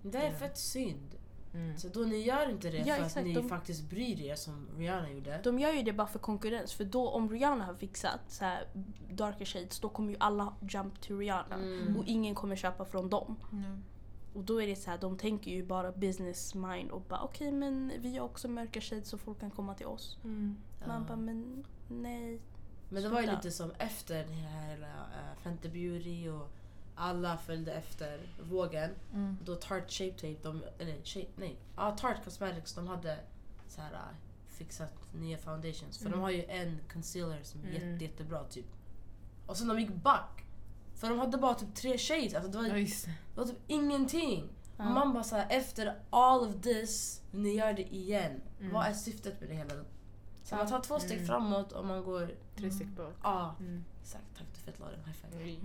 Det 0.01 0.17
är 0.17 0.33
fett 0.33 0.57
synd. 0.57 1.15
Mm. 1.57 1.77
Så 1.77 1.87
då 1.87 1.99
ni 1.99 2.17
gör 2.17 2.49
inte 2.49 2.69
det 2.69 2.77
Ja, 2.77 2.83
för 2.95 3.03
exakt, 3.03 3.17
att 3.17 3.23
ni 3.23 3.33
de- 3.33 3.49
faktiskt 3.49 3.89
bryr 3.89 4.21
er 4.21 4.35
som 4.35 4.67
Rihanna 4.77 5.11
gjorde. 5.11 5.39
De 5.43 5.59
gör 5.59 5.71
ju 5.73 5.81
det 5.81 5.93
bara 5.93 6.07
för 6.07 6.19
konkurrens 6.19 6.73
för 6.73 6.83
då 6.83 7.09
om 7.09 7.29
Rihanna 7.29 7.65
har 7.65 7.73
fixat 7.73 8.19
så 8.27 8.45
här 8.45 8.67
darker 9.11 9.45
shades 9.45 9.79
då 9.79 9.89
kommer 9.89 10.11
ju 10.11 10.17
alla 10.19 10.53
jump 10.69 11.01
to 11.01 11.17
Rihanna 11.17 11.55
Mm. 11.55 11.97
och 11.97 12.03
ingen 12.07 12.35
kommer 12.35 12.55
köpa 12.55 12.85
från 12.85 13.09
dem. 13.09 13.35
Mm. 13.51 13.83
Och 14.33 14.43
då 14.43 14.61
är 14.61 14.67
det 14.67 14.75
så 14.75 14.89
här, 14.89 14.97
de 14.97 15.17
tänker 15.17 15.51
ju 15.51 15.65
bara 15.65 15.91
business 15.91 16.55
mind 16.55 16.91
och 16.91 17.01
bara 17.01 17.21
okej 17.21 17.51
men 17.51 17.91
vi 17.99 18.17
har 18.17 18.25
också 18.25 18.47
mörka 18.47 18.81
shades 18.81 19.09
så 19.09 19.17
folk 19.17 19.39
kan 19.39 19.51
komma 19.51 19.73
till 19.73 19.85
oss. 19.85 20.17
Mm. 20.23 20.57
Man 20.87 21.01
Ja. 21.01 21.07
bara 21.07 21.17
men 21.17 21.63
nej. 21.87 22.41
Men 22.89 23.03
det 23.03 23.09
var 23.09 23.21
ju 23.21 23.27
lite 23.31 23.51
som 23.51 23.71
efter 23.77 24.15
den 24.23 24.33
här 24.33 24.69
hela 24.69 24.87
uh, 24.87 25.41
Fenty 25.43 25.69
Beauty 25.69 26.29
och 26.29 26.49
alla 26.97 27.37
följde 27.37 27.71
efter 27.73 28.19
vågen. 28.49 28.91
Mm. 29.13 29.37
Då 29.45 29.55
Tarte 29.55 29.89
Shape 29.93 30.11
Tape, 30.11 30.35
de, 30.43 30.63
eller 30.79 31.03
shape, 31.03 31.27
nej, 31.35 31.57
ja 31.75 31.91
Tarte 31.97 32.21
Cosmetics, 32.23 32.73
de 32.73 32.87
hade 32.87 33.19
så 33.67 33.81
här 33.81 33.91
uh, 33.91 33.99
fixat 34.47 34.93
nya 35.13 35.37
foundations. 35.37 35.97
För 35.97 36.05
Mm. 36.05 36.19
de 36.19 36.23
har 36.23 36.31
ju 36.31 36.43
en 36.43 36.79
concealer 36.93 37.43
som 37.43 37.61
är 37.65 37.69
Mm. 37.69 37.91
jätte, 37.91 38.03
jättebra 38.05 38.43
typ. 38.43 38.65
Och 39.45 39.57
sen 39.57 39.67
de 39.67 39.79
gick 39.79 39.93
back. 39.95 40.43
För 40.95 41.09
de 41.09 41.19
hade 41.19 41.37
bara 41.37 41.53
typ 41.53 41.75
tre 41.75 41.97
shades, 41.97 42.33
alltså 42.33 42.51
det 42.51 42.57
var, 42.57 42.63
det. 42.63 43.07
var 43.35 43.45
typ 43.45 43.59
ingenting. 43.67 44.49
Ja. 44.77 44.85
Och 44.85 44.91
man 44.91 45.13
bara 45.13 45.23
såhär, 45.23 45.47
efter 45.49 45.99
all 46.09 46.39
of 46.49 46.61
this, 46.61 47.21
ni 47.31 47.55
gör 47.55 47.73
det 47.73 47.93
igen. 47.95 48.41
Mm. 48.59 48.73
Vad 48.73 48.85
är 48.85 48.93
syftet 48.93 49.39
med 49.39 49.49
det 49.49 49.55
hela? 49.55 49.73
Så 50.43 50.55
Ja. 50.55 50.57
man 50.57 50.67
tar 50.67 50.79
två 50.79 50.99
steg 50.99 51.11
Mm. 51.17 51.27
framåt 51.27 51.71
och 51.71 51.85
man 51.85 52.03
går... 52.03 52.31
Tre 52.57 52.71
steg 52.71 52.87
bak. 52.87 53.13
Ja, 53.23 53.55
Mm. 53.59 53.83
exakt. 54.01 54.23
Tack 54.37 54.47
du 54.53 54.59
fett 54.59 54.79
Lauren, 54.79 54.99
high 55.05 55.15
five. 55.15 55.57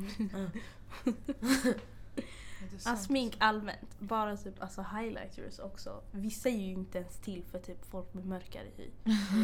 Det 1.05 2.76
är 2.76 2.78
sant. 2.78 2.87
Alltså, 2.87 3.05
smink 3.07 3.37
allmänt, 3.38 3.98
bara 3.98 4.37
typ 4.37 4.62
alltså 4.62 4.83
highlighters 4.83 5.59
också. 5.59 6.02
Vissa 6.12 6.48
är 6.48 6.57
ju 6.59 6.72
inte 6.72 6.98
ens 6.98 7.18
till 7.18 7.44
för 7.44 7.59
typ 7.59 7.85
folk 7.90 8.14
med 8.14 8.24
mörkare 8.26 8.66
hy. 8.76 8.90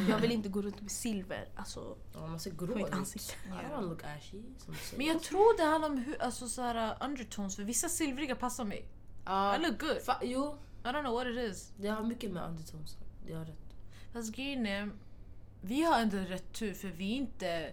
Jag 0.09 0.19
vill 0.19 0.31
inte 0.33 0.49
gå 0.49 0.63
runt 0.63 0.81
med 0.81 0.91
silver, 0.91 1.49
alltså 1.57 1.97
Ja, 2.15 2.27
man 2.27 2.41
ser 2.41 2.51
på 2.51 2.67
grå 2.67 2.75
mitt 2.77 2.91
ansikte. 2.91 3.35
Don't 3.49 3.71
wanna 3.71 3.81
look 3.87 4.05
ashy, 4.05 4.43
du. 4.67 4.97
Men 4.97 5.07
jag 5.07 5.23
tror 5.23 5.57
det 5.57 5.65
handlar 5.65 5.89
om 5.91 5.99
hur, 5.99 6.23
alltså, 6.23 6.49
så 6.49 6.63
här, 6.63 6.91
uh, 7.03 7.09
undertones, 7.09 7.57
för 7.57 7.63
vissa 7.63 7.89
silvriga 7.89 8.35
passar 8.37 8.65
mig. 8.65 8.85
Ja, 9.25 9.57
I 9.57 9.59
look 9.59 9.81
good. 9.81 9.99
fa- 10.07 10.19
jo, 10.23 10.57
I 10.85 10.87
don't 10.87 11.01
know 11.03 11.15
what 11.15 11.27
it 11.27 11.39
is. 11.53 11.73
det 11.77 11.89
har 11.89 12.05
mycket 12.05 12.31
med 12.31 12.43
undertones 12.49 12.97
Det 13.27 13.35
har 13.35 13.45
rätt. 13.45 13.75
Fast 14.13 14.33
grejen 14.35 14.67
är, 14.67 14.91
vi 15.61 15.83
har 15.83 16.03
inte 16.03 16.17
rätt 16.17 16.53
tur 16.53 16.75
för 16.75 16.89
vi 16.89 17.13
är 17.13 17.17
inte... 17.17 17.73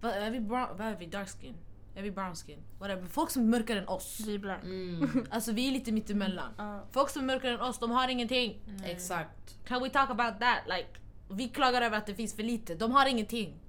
Vad 0.00 0.12
är 0.12 0.30
vi, 0.30 0.40
brown, 0.40 0.68
vad 0.78 0.86
är 0.86 0.96
vi? 0.96 1.06
Dark 1.06 1.28
skin? 1.28 1.54
Är 1.94 2.02
vi 2.02 2.10
brown 2.10 2.34
skin? 2.36 2.58
Whatever. 2.78 3.06
Folk 3.06 3.30
som 3.30 3.42
är 3.42 3.46
mörkare 3.46 3.78
än 3.78 3.88
oss. 3.88 4.20
Vi 4.26 4.38
blir 4.38 4.54
Mm, 4.62 5.26
Alltså 5.30 5.52
vi 5.52 5.68
är 5.68 5.72
lite 5.72 5.92
mittemellan. 5.92 6.52
Ja. 6.58 6.84
Folk 6.90 7.10
som 7.10 7.22
är 7.22 7.26
mörkare 7.26 7.54
än 7.54 7.60
oss, 7.60 7.78
de 7.78 7.90
har 7.90 8.08
ingenting. 8.08 8.60
exakt. 8.84 9.58
Can 9.64 9.82
we 9.82 9.90
talk 9.90 10.10
about 10.10 10.40
that? 10.40 10.58
Like, 10.66 10.88
vi 11.30 11.48
klagar 11.48 11.82
över 11.82 11.98
att 11.98 12.06
det 12.06 12.14
finns 12.14 12.34
för 12.34 12.42
lite. 12.42 12.74
De 12.74 12.92
har 12.92 13.06
ingenting. 13.06 13.60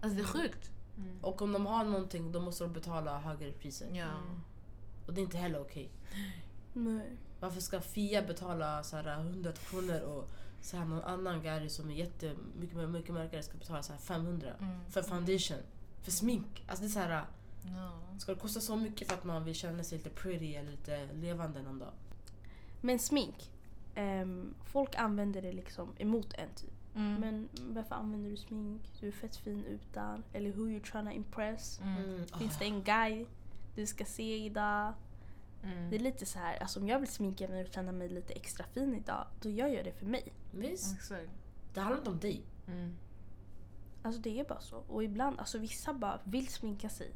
Alltså 0.00 0.16
det 0.16 0.22
är 0.22 0.26
sjukt. 0.26 0.70
Och 1.22 1.42
om 1.42 1.52
de 1.52 1.66
har 1.66 1.84
någonting 1.84 2.32
då 2.32 2.40
måste 2.40 2.64
de 2.64 2.72
betala 2.72 3.18
högre 3.18 3.52
priser. 3.52 3.88
Ja. 3.92 4.10
Och 5.06 5.14
det 5.14 5.20
är 5.20 5.22
inte 5.22 5.36
heller 5.38 5.60
okej. 5.60 5.90
Nej. 6.72 7.16
Varför 7.40 7.60
ska 7.60 7.80
Fia 7.80 8.22
betala 8.22 8.82
så 8.82 8.96
här 8.96 9.14
100 9.20 9.52
kronor 9.52 10.00
och 10.00 10.28
så 10.66 10.76
här 10.76 10.84
någon 10.84 11.02
annan 11.04 11.42
Gary 11.42 11.68
som 11.68 11.90
är 11.90 11.94
jättemycket 11.94 12.56
mycket, 12.76 12.88
mycket 12.88 13.14
mörkare 13.14 13.42
ska 13.42 13.58
betala 13.58 13.82
så 13.82 13.92
här 13.92 14.00
500 14.00 14.48
Mm. 14.60 14.78
för 14.90 15.02
foundation? 15.02 15.58
För 16.02 16.10
smink? 16.10 16.64
Alltså 16.68 16.82
det 16.84 16.88
är 16.88 16.92
så 16.92 16.98
här, 16.98 17.24
Ja. 17.76 17.92
ska 18.18 18.34
det 18.34 18.40
kosta 18.40 18.60
så 18.60 18.76
mycket 18.76 19.08
för 19.08 19.14
att 19.14 19.24
man 19.24 19.44
vill 19.44 19.54
känna 19.54 19.84
sig 19.84 19.98
lite 19.98 20.10
pretty 20.10 20.54
eller 20.54 20.70
lite 20.70 21.08
levande 21.12 21.62
någon 21.62 21.78
dag? 21.78 21.92
Men 22.80 22.98
smink. 22.98 23.50
ehm, 23.94 24.54
folk 24.64 24.94
använder 24.94 25.42
det 25.42 25.52
liksom 25.52 25.94
emot 25.98 26.34
en 26.34 26.48
typ. 26.54 26.70
Mm. 26.94 27.20
Men 27.20 27.48
varför 27.74 27.94
använder 27.94 28.30
du 28.30 28.36
smink? 28.36 28.82
Du 29.00 29.08
är 29.08 29.12
fett 29.12 29.36
fin 29.36 29.64
utan. 29.64 30.22
Eller 30.32 30.52
who 30.52 30.68
you 30.70 30.80
trying 30.80 31.06
to 31.06 31.12
impress? 31.12 31.80
Mm. 31.82 32.26
Finns 32.38 32.58
det 32.58 32.64
en 32.64 32.82
guy 32.82 33.26
du 33.74 33.86
ska 33.86 34.04
se 34.04 34.44
idag? 34.44 34.92
Mm. 35.66 35.90
Det 35.90 35.96
är 35.96 36.00
lite 36.00 36.26
så 36.26 36.38
här, 36.38 36.56
alltså 36.62 36.80
om 36.80 36.88
jag 36.88 36.98
vill 36.98 37.08
sminka 37.08 37.48
mig 37.48 37.64
och 37.64 37.72
känna 37.72 37.92
mig 37.92 38.08
lite 38.08 38.32
extra 38.32 38.66
fin 38.66 38.94
idag, 38.94 39.26
då 39.40 39.50
gör 39.50 39.66
jag 39.68 39.84
det 39.84 39.92
för 39.92 40.06
mig. 40.06 40.32
Visst? 40.50 40.94
Exakt. 40.96 41.30
Det 41.74 41.80
handlar 41.80 41.98
inte 41.98 42.10
om 42.10 42.18
dig. 42.18 42.42
Mm. 42.68 42.96
Alltså 44.02 44.20
det 44.20 44.40
är 44.40 44.44
bara 44.44 44.60
så. 44.60 44.76
Och 44.76 45.04
ibland, 45.04 45.38
alltså 45.38 45.58
vissa 45.58 45.94
bara 45.94 46.20
vill 46.24 46.48
sminka 46.48 46.88
sig. 46.88 47.10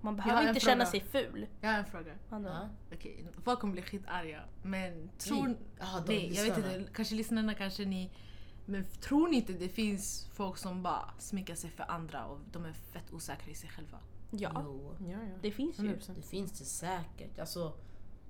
Man 0.00 0.16
behöver 0.16 0.48
inte 0.48 0.60
fråga. 0.60 0.72
känna 0.72 0.86
sig 0.86 1.00
ful. 1.00 1.46
Jag 1.60 1.70
har 1.70 1.78
en 1.78 1.86
fråga. 1.86 2.12
Andra. 2.30 2.50
Ja. 2.50 2.96
Okej, 2.96 3.26
folk 3.42 3.60
kommer 3.60 3.72
bli 3.72 3.82
skitarga. 3.82 4.42
Men 4.62 5.10
tror... 5.18 5.46
Nej. 5.46 5.56
Jaha, 5.78 6.00
de 6.06 6.12
Nej, 6.12 6.34
jag 6.34 6.44
vet 6.44 6.56
inte. 6.58 6.92
Kanske 6.92 7.14
lyssnarna, 7.14 7.54
kanske 7.54 7.84
ni... 7.84 8.10
Men 8.66 8.84
tror 8.84 9.28
ni 9.28 9.36
inte 9.36 9.52
det 9.52 9.68
finns 9.68 10.28
folk 10.32 10.58
som 10.58 10.82
bara 10.82 11.10
sminkar 11.18 11.54
sig 11.54 11.70
för 11.70 11.90
andra 11.90 12.26
och 12.26 12.38
de 12.52 12.64
är 12.64 12.72
fett 12.72 13.12
osäkra 13.12 13.50
i 13.50 13.54
sig 13.54 13.70
själva? 13.70 13.98
Ja, 14.30 14.50
Jo, 14.64 14.94
Ja, 14.98 15.06
ja. 15.06 15.38
det 15.42 15.50
finns 15.50 15.78
ju. 15.78 15.82
100%. 15.96 16.14
det 16.14 16.22
finns 16.22 16.52
det 16.58 16.64
säkert. 16.64 17.38
Alltså, 17.38 17.72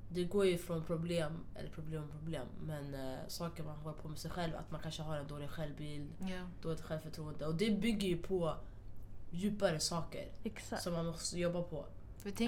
det 0.09 0.25
går 0.25 0.47
ju 0.47 0.59
från 0.59 0.85
problem, 0.85 1.45
eller 1.55 1.71
problem 1.71 2.03
och 2.05 2.11
problem, 2.11 2.47
men 2.67 2.95
eh, 2.95 3.19
saker 3.29 3.63
man 3.63 3.77
håller 3.77 3.97
på 3.97 4.09
med 4.09 4.19
sig 4.19 4.31
själv. 4.31 4.57
Att 4.57 4.71
man 4.71 4.81
kanske 4.81 5.03
har 5.03 5.17
en 5.17 5.27
dålig 5.27 5.51
självbild, 5.51 6.13
Ja. 6.21 6.49
dåligt 6.63 6.81
självförtroende. 6.81 7.47
Och 7.47 7.55
det 7.55 7.71
bygger 7.71 8.09
ju 8.09 8.17
på 8.19 8.57
djupare 9.31 9.81
saker 9.81 10.29
Exakt. 10.45 10.83
som 10.83 10.93
man 10.93 11.07
måste 11.07 11.41
jobba 11.41 11.63
på. 11.63 11.85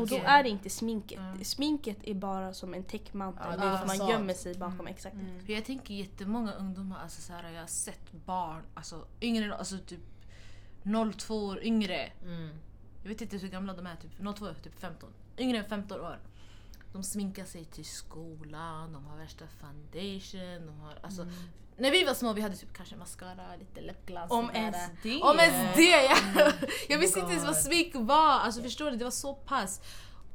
Och 0.01 0.09
då 0.09 0.17
är 0.25 0.43
det 0.43 0.49
inte 0.49 0.71
sminket. 0.71 1.19
Mm. 1.19 1.45
Sminket 1.45 1.97
är 2.03 2.15
bara 2.15 2.55
som 2.55 2.75
en 2.75 2.85
täckmantel. 2.85 3.59
Ja, 3.59 3.79
att 3.79 3.87
man 3.87 4.09
gömmer 4.09 4.35
sig 4.35 4.55
bakom. 4.55 4.81
Mm. 4.81 4.87
Exakt. 4.87 5.15
Mm. 5.15 5.47
För 5.47 5.53
jag 5.53 5.65
tänker 5.65 5.95
jättemånga 5.95 6.53
ungdomar, 6.53 6.99
alltså 7.03 7.23
så 7.23 7.33
här, 7.33 7.51
jag 7.53 7.61
har 7.61 7.67
sett 7.67 8.13
barn, 8.13 8.63
alltså 8.75 9.07
yngre, 9.21 9.55
alltså 9.55 9.79
typ 9.79 10.01
02 11.17 11.35
år 11.47 11.63
yngre. 11.63 12.13
Mm. 12.25 12.51
Jag 13.03 13.09
vet 13.09 13.21
inte 13.21 13.37
hur 13.37 13.49
gamla 13.49 13.73
de 13.73 13.87
är, 13.87 13.97
typ 13.97 14.37
02, 14.37 14.47
typ 14.63 14.81
15. 14.81 15.11
Yngre 15.39 15.59
än 15.59 15.65
15 15.65 16.01
år. 16.01 16.19
De 16.93 17.03
sminkar 17.03 17.45
sig 17.45 17.65
till 17.65 17.85
skolan, 17.85 18.93
de 18.93 19.07
har 19.07 19.17
värsta 19.17 19.45
foundation, 19.61 20.67
de 20.67 20.81
har 20.81 20.99
alltså... 21.03 21.27
När 21.77 21.91
vi 21.91 22.05
var 22.05 22.15
små 22.15 22.33
vi 22.33 22.41
hade 22.41 22.57
typ 22.57 22.73
kanske 22.77 22.97
mascara, 22.97 23.57
lite 23.59 23.81
läppglans. 23.81 24.31
Om 24.33 24.51
ens 24.51 24.77
det. 25.03 25.23
Om 25.23 25.39
ens 25.39 25.77
det! 25.77 26.05
Ja. 26.05 26.17
Jag 26.89 26.99
visste 26.99 27.21
inte 27.21 27.33
ens 27.33 27.47
vad 27.47 27.57
smink 27.57 27.93
var. 27.95 28.31
Alltså 28.39 28.63
förstår 28.63 28.91
du? 28.91 28.97
Det 28.97 29.05
var 29.05 29.11
så 29.11 29.35
pass. 29.35 29.81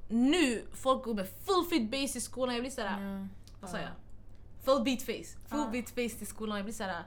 Nu, 0.09 0.65
folk 0.73 1.03
går 1.03 1.13
med 1.13 1.27
full 1.45 1.65
fit 1.65 1.91
base 1.91 2.17
i 2.17 2.21
skolan. 2.21 2.55
Jag 2.55 2.63
blir 2.63 2.71
såhär, 2.71 3.27
vad 3.61 3.69
sa 3.69 3.77
jag? 3.77 3.89
Full 4.63 4.83
beat 4.83 5.01
face. 5.01 5.39
Full 5.49 5.59
Ja. 5.59 5.69
beat 5.71 5.89
face 5.89 6.17
till 6.17 6.27
skolan. 6.27 6.57
Jag 6.57 6.65
blir 6.65 6.73
såhär, 6.73 7.03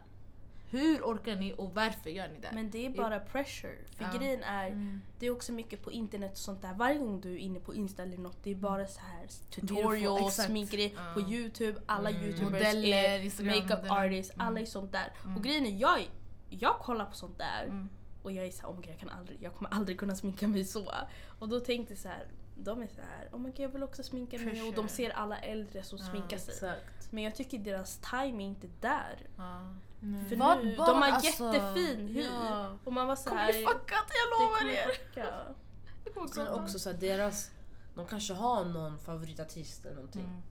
hur 0.77 1.03
orkar 1.03 1.37
ni 1.37 1.55
och 1.59 1.75
varför 1.75 2.11
gör 2.11 2.29
ni 2.29 2.39
det? 2.41 2.51
Men 2.53 2.71
det 2.71 2.87
är 2.87 2.91
bara 2.91 3.21
pressure. 3.21 3.77
För 3.97 4.05
Ja. 4.05 4.19
grejen 4.19 4.43
är, 4.43 4.67
Mm. 4.67 5.01
det 5.19 5.27
är 5.27 5.31
också 5.31 5.53
mycket 5.53 5.83
på 5.83 5.93
internet 5.93 6.33
och 6.33 6.39
sånt 6.39 6.63
där. 6.63 6.75
Varje 6.75 6.99
gång 6.99 7.21
du 7.21 7.33
är 7.33 7.39
inne 7.39 7.61
på 7.61 7.75
Insta 7.75 8.03
eller 8.03 8.19
något, 8.19 8.37
det 8.43 8.51
är 8.51 8.55
bara 8.55 8.87
så 8.87 9.01
här 9.01 9.27
tutorials, 9.51 10.35
sminkeri 10.37 10.93
Ja. 10.97 11.11
på 11.15 11.21
Youtube. 11.21 11.81
Alla 11.87 12.11
Mm. 12.11 12.23
youtubers 12.23 12.53
Modeller, 12.53 12.97
är 13.41 13.45
makeup 13.45 13.91
artists, 13.91 14.35
alla 14.37 14.61
är 14.61 14.65
sånt 14.65 14.93
där. 14.93 15.13
Mm. 15.25 15.37
Och 15.37 15.43
grejen 15.45 15.67
är, 15.67 15.77
jag, 15.81 16.11
jag 16.49 16.79
kollar 16.79 17.05
på 17.05 17.15
sånt 17.17 17.39
där 17.39 17.65
Mm. 17.65 17.89
och 18.23 18.33
jag 18.33 18.47
är 18.47 18.51
såhär, 18.51 18.69
oh 18.73 18.77
God, 18.77 18.87
jag, 18.87 18.99
kan 18.99 19.09
aldrig, 19.11 19.43
jag 19.43 19.55
kommer 19.55 19.71
aldrig 19.75 19.99
kunna 19.99 20.17
sminka 20.17 20.49
mig 20.49 20.65
så. 20.65 20.93
Och 21.39 21.49
då 21.49 21.61
tänkte 21.61 21.93
jag 21.93 21.99
så 22.01 22.09
här, 22.09 22.27
de 22.59 22.83
är 22.83 22.87
så 22.87 23.01
här, 23.01 23.29
oh 23.33 23.39
my 23.39 23.49
God, 23.51 23.61
jag 23.61 23.69
vill 23.69 23.83
också 23.83 24.03
sminka 24.03 24.39
mig. 24.39 24.63
Och 24.63 24.75
de 24.75 24.89
ser 24.89 25.11
alla 25.11 25.39
äldre 25.39 25.83
som 25.83 25.99
Ja, 25.99 26.05
sminkar 26.05 26.39
sig. 26.39 26.55
Exakt. 26.55 27.13
Men 27.13 27.25
jag 27.25 27.35
tycker 27.35 27.59
deras 27.59 27.99
time 27.99 28.43
är 28.45 28.47
inte 28.47 28.67
där. 28.81 29.17
Ja. 29.37 29.75
För 30.01 30.37
Vad 30.37 30.65
nu, 30.65 30.77
barn, 30.77 30.87
de 30.87 31.03
har 31.03 31.09
alltså, 31.11 31.45
jättefin 31.55 32.09
hy. 32.09 32.23
ja. 32.23 32.77
Och 32.85 32.93
man 32.93 33.07
var 33.07 33.17
så 33.17 33.29
Kommer 33.29 33.43
här, 33.43 33.53
bli 33.53 33.63
fuckat, 33.67 34.05
jag 34.09 34.39
det 34.39 34.45
lovar 34.45 34.59
kommer 34.59 34.73
er! 34.73 34.89
fucka. 34.89 36.35
Sen 36.35 36.49
också 36.49 36.79
så 36.79 36.91
här, 36.91 36.97
deras, 36.99 37.51
de 37.95 38.07
kanske 38.07 38.35
har 38.35 38.65
någon 38.65 38.99
favoritartist 38.99 39.85
eller 39.85 39.95
någonting 39.97 40.25
Mm. 40.25 40.43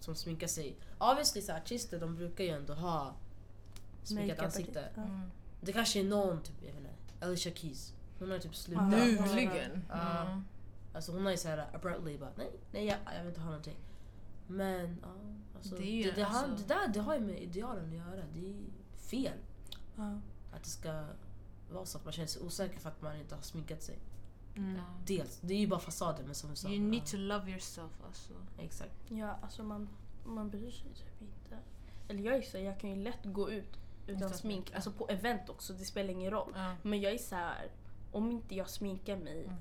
som 0.00 0.14
sminkar 0.14 0.46
sig. 0.46 0.76
Obviously 0.98 1.42
så 1.42 1.52
här, 1.52 1.60
artister 1.60 2.00
de 2.00 2.16
brukar 2.16 2.44
ju 2.44 2.50
ändå 2.50 2.74
ha 2.74 3.14
sminkat 4.02 4.38
ansikte. 4.38 4.80
Mm. 4.96 5.20
Det 5.60 5.72
kanske 5.72 6.00
är 6.00 6.04
någon, 6.04 6.42
typ, 6.42 6.54
jag 6.60 6.66
vet 6.72 6.76
inte, 6.76 7.26
Alicia 7.26 7.54
Keys. 7.54 7.92
Hon 8.18 8.30
har 8.30 8.38
typ 8.38 8.56
slutat. 8.56 8.88
Nyligen. 8.90 9.84
Ja. 9.88 10.20
Mm. 10.26 10.44
Alltså 10.94 11.12
hon 11.12 11.24
har 11.24 11.30
ju 11.30 11.36
såhär 11.36 11.66
abruptly 11.74 12.18
bara 12.18 12.30
nej, 12.36 12.50
nej 12.72 12.86
jag, 12.86 12.98
jag 13.14 13.18
vill 13.20 13.28
inte 13.28 13.40
ha 13.40 13.46
någonting. 13.46 13.76
Men 14.46 14.98
ja, 15.02 15.08
alltså, 15.56 15.74
Det 15.76 15.82
det, 16.02 16.10
det, 16.10 16.22
har, 16.22 16.42
alltså- 16.44 16.66
det 16.68 16.74
där 16.74 16.88
det 16.88 17.00
har 17.00 17.14
ju 17.14 17.20
med 17.20 17.42
idealen 17.42 17.88
att 17.88 17.94
göra. 17.94 18.22
Det 18.34 18.40
är 18.50 18.54
fel 19.10 19.38
Ja. 19.96 20.18
att 20.52 20.62
det 20.62 20.68
ska 20.70 21.04
vara 21.70 21.86
så 21.86 21.98
att 21.98 22.04
man 22.04 22.12
känner 22.12 22.28
sig 22.28 22.42
osäker 22.42 22.78
för 22.78 22.88
att 22.88 23.02
man 23.02 23.16
inte 23.16 23.34
har 23.34 23.42
sminkat 23.42 23.82
sig. 23.82 23.98
Mm. 24.56 24.80
Dels, 25.06 25.38
det 25.40 25.54
är 25.54 25.58
ju 25.58 25.66
bara 25.66 25.80
fasaden 25.80 26.26
men 26.26 26.34
som 26.34 26.50
du 26.50 26.56
sa. 26.56 26.68
You 26.68 26.80
need 26.80 27.06
to 27.06 27.16
love 27.16 27.50
yourself 27.50 27.92
alltså. 28.06 28.32
Exakt. 28.58 28.94
Ja, 29.08 29.38
alltså 29.42 29.62
man, 29.62 29.88
man 30.24 30.50
bryr 30.50 30.70
sig 30.70 30.90
typ 30.94 31.22
inte. 31.22 31.58
Eller 32.08 32.22
jag 32.22 32.34
är 32.36 32.42
så, 32.42 32.58
jag 32.58 32.80
kan 32.80 32.90
ju 32.90 32.96
lätt 32.96 33.24
gå 33.24 33.50
ut 33.50 33.78
utan 34.06 34.16
Utan 34.16 34.34
smink. 34.38 34.72
Alltså 34.74 34.92
på 34.92 35.08
event 35.08 35.48
också, 35.48 35.72
det 35.72 35.84
spelar 35.84 36.10
ingen 36.10 36.30
roll. 36.30 36.52
Ja. 36.54 36.74
Men 36.82 37.00
jag 37.00 37.12
är 37.12 37.18
så 37.18 37.34
här, 37.34 37.70
om 38.12 38.30
inte 38.30 38.54
jag 38.54 38.70
sminkar 38.70 39.16
mig. 39.16 39.44
Mm. 39.44 39.56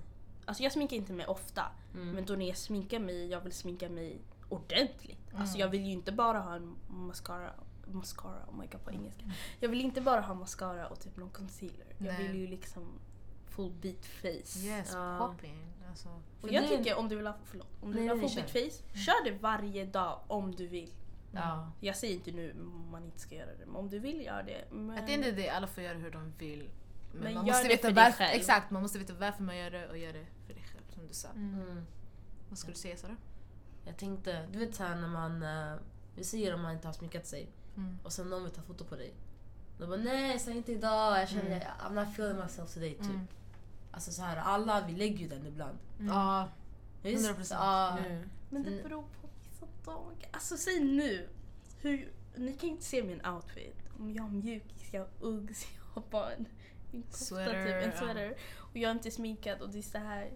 Alltså 0.45 0.63
jag 0.63 0.71
sminkar 0.71 0.97
inte 0.97 1.13
mig 1.13 1.27
ofta. 1.27 1.65
Mm. 1.93 2.11
Men 2.11 2.25
då 2.25 2.33
när 2.35 2.47
jag 2.47 2.57
sminkar 2.57 2.99
mig, 2.99 3.27
jag 3.27 3.41
vill 3.41 3.53
sminka 3.53 3.89
mig 3.89 4.21
ordentligt. 4.49 5.19
Alltså 5.35 5.55
Mm. 5.55 5.59
jag 5.59 5.67
vill 5.69 5.85
ju 5.85 5.91
inte 5.91 6.11
bara 6.11 6.39
ha 6.39 6.55
en 6.55 6.75
mascara, 6.87 7.51
mascara, 7.85 8.45
oh 8.47 8.57
my 8.57 8.67
god 8.67 8.83
på 8.83 8.91
engelska. 8.91 9.25
Jag 9.59 9.69
vill 9.69 9.81
inte 9.81 10.01
bara 10.01 10.21
ha 10.21 10.33
mascara 10.33 10.87
och 10.87 10.99
typ 10.99 11.17
någon 11.17 11.29
concealer. 11.29 11.85
Jag 11.97 12.05
Nej. 12.07 12.27
vill 12.27 12.35
ju 12.41 12.47
liksom 12.47 12.99
full 13.45 13.71
beat 13.81 14.05
face. 14.05 14.59
Yes, 14.59 14.91
Ja. 14.93 15.17
popping. 15.19 15.67
Alltså. 15.89 16.09
Och 16.41 16.51
jag 16.51 16.63
det- 16.63 16.67
tycker 16.77 16.95
om 16.97 17.09
du 17.09 17.15
vill 17.15 17.27
ha, 17.27 17.35
förlåt, 17.45 17.67
om 17.81 17.91
du 17.91 17.95
Nej, 17.95 18.03
vill 18.03 18.11
ha 18.11 18.19
full 18.29 18.29
kör. 18.29 18.53
beat 18.53 18.73
face, 18.73 18.99
kör 18.99 19.23
det 19.25 19.31
varje 19.31 19.85
dag 19.85 20.19
om 20.27 20.55
du 20.55 20.67
vill. 20.67 20.93
Ja. 21.31 21.71
Jag 21.79 21.95
säger 21.97 22.13
inte 22.13 22.31
nu 22.31 22.51
om 22.59 22.89
man 22.91 23.05
inte 23.05 23.19
ska 23.19 23.35
göra 23.35 23.51
det, 23.59 23.65
men 23.65 23.75
om 23.75 23.89
du 23.89 23.99
vill 23.99 24.21
göra 24.25 24.43
det. 24.43 24.65
Men... 24.71 24.97
At 24.97 25.07
the 25.07 25.13
end 25.13 25.23
of 25.23 25.29
the 25.29 25.35
day, 25.35 25.49
alla 25.49 25.67
får 25.67 25.83
göra 25.83 25.97
hur 25.97 26.11
de 26.11 26.33
vill. 26.37 26.69
Men, 27.11 27.23
Men 27.23 27.33
man 27.33 27.45
gör 27.45 27.53
måste 27.53 27.67
det 27.67 27.69
veta 27.73 27.87
för 27.87 27.93
dig 27.95 28.03
varför. 28.03 28.17
själv. 28.17 28.39
Exakt, 28.39 28.71
man 28.71 28.81
måste 28.81 28.99
veta 28.99 29.13
varför 29.13 29.43
man 29.43 29.57
gör 29.57 29.71
det 29.71 29.89
och 29.89 29.97
gör 29.97 30.13
det 30.13 30.25
för 30.47 30.53
dig 30.53 30.63
själv 30.73 30.83
som 30.89 31.07
du 31.07 31.13
sa. 31.13 31.29
Mm. 31.29 31.85
Vad 32.49 32.57
skulle 32.57 32.73
du 32.73 32.79
säga 32.79 32.97
Sara? 32.97 33.15
Jag 33.85 33.97
tänkte, 33.97 34.47
du 34.51 34.59
vet 34.59 34.75
såhär 34.75 34.95
när 34.95 35.07
man, 35.07 35.43
eh, 35.43 35.75
vi 36.15 36.23
säger 36.23 36.53
om 36.53 36.61
man 36.61 36.73
inte 36.73 36.87
har 36.87 36.93
sminkat 36.93 37.25
sig 37.27 37.49
Mm. 37.77 37.97
och 38.03 38.13
sen 38.13 38.29
någon 38.29 38.43
vill 38.43 38.51
ta 38.51 38.61
foto 38.61 38.85
på 38.85 38.95
dig. 38.95 39.13
Då 39.77 39.87
bara 39.87 39.97
nej, 39.97 40.39
säg 40.39 40.57
inte 40.57 40.71
idag, 40.71 41.19
jag 41.21 41.29
känner, 41.29 41.59
I'm 41.59 41.93
not 41.93 42.07
feeling 42.07 42.37
myself 42.43 42.73
today 42.73 42.93
typ. 42.93 43.05
Mm. 43.05 43.27
Alltså 43.91 44.11
så 44.11 44.21
här, 44.21 44.37
alla 44.37 44.87
vi 44.87 44.93
lägger 44.93 45.17
ju 45.17 45.27
den 45.27 45.45
ibland. 45.47 45.77
Ja, 45.99 46.49
Visst? 47.01 47.29
100%. 47.29 47.47
Ja. 47.53 47.97
Mm. 47.97 48.29
Men 48.49 48.63
det 48.63 48.69
Mm. 48.71 48.83
beror 48.83 49.01
på 49.01 49.27
vissa 49.43 49.65
dagar. 49.91 50.29
Alltså 50.31 50.57
säg 50.57 50.79
nu. 50.79 51.29
Hur, 51.81 52.11
ni 52.35 52.53
kan 52.53 52.69
inte 52.69 52.83
se 52.83 53.03
min 53.03 53.25
outfit. 53.25 53.75
Om 53.99 54.13
jag 54.13 54.23
har 54.23 54.29
mjukis, 54.29 54.93
jag 54.93 55.01
har 55.01 55.09
Uggs, 55.21 55.65
jag 55.75 56.01
har 56.01 56.09
bara 56.09 56.31
en, 56.33 56.45
en 56.91 57.01
kofta 57.03 57.17
Sweater, 57.25 57.65
typ, 57.65 57.83
en 57.83 57.89
ja. 57.91 57.97
sweater. 57.97 58.35
Och 58.57 58.77
jag 58.77 58.89
är 58.89 58.91
inte 58.93 59.11
sminkad 59.11 59.61
och 59.61 59.69
det 59.69 59.77
är 59.77 59.81
så 59.81 59.97
här. 59.97 60.31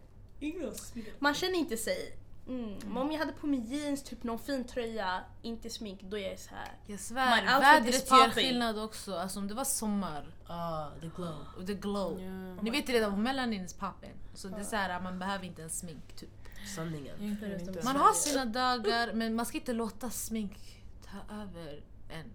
Man 1.19 1.33
känner 1.33 1.55
inte 1.55 1.77
sig. 1.77 2.17
Mm. 2.47 2.79
Men 2.87 2.97
om 2.97 3.11
jag 3.11 3.19
hade 3.19 3.31
på 3.31 3.47
mig 3.47 3.59
jeans, 3.59 4.03
typ 4.03 4.23
någon 4.23 4.39
fin 4.39 4.63
tröja, 4.63 5.23
inte 5.41 5.69
smink, 5.69 6.01
då 6.01 6.17
är 6.17 6.29
jag 6.29 6.39
så 6.39 6.55
här. 6.55 6.71
jag 6.85 6.99
svär. 6.99 7.59
Vädret 7.59 8.09
gör 8.11 8.29
skillnad 8.29 8.79
också. 8.79 9.15
Alltså 9.15 9.39
om 9.39 9.47
det 9.47 9.53
var 9.53 9.63
sommar 9.65 10.27
Ah, 10.47 10.87
the 11.01 11.09
glow. 11.15 11.65
the 11.67 11.73
glow. 11.73 12.21
Ja. 12.21 12.61
Ni 12.61 12.69
vet 12.69 12.89
redan, 12.89 13.23
melanin 13.23 13.65
is 13.65 13.73
popping. 13.73 14.13
Så 14.33 14.47
det 14.47 14.59
är 14.59 14.63
så 14.63 14.75
här, 14.75 15.01
man 15.01 15.19
behöver 15.19 15.45
inte 15.45 15.63
en 15.63 15.69
smink 15.69 16.15
typ. 16.15 16.29
Sanningen. 16.75 17.37
Man 17.83 17.95
har 17.95 18.13
sina 18.13 18.45
dagar 18.45 19.13
men 19.13 19.35
man 19.35 19.45
ska 19.45 19.57
inte 19.57 19.73
låta 19.73 20.09
smink 20.09 20.83
ta 21.05 21.35
över 21.35 21.83
en. 22.09 22.25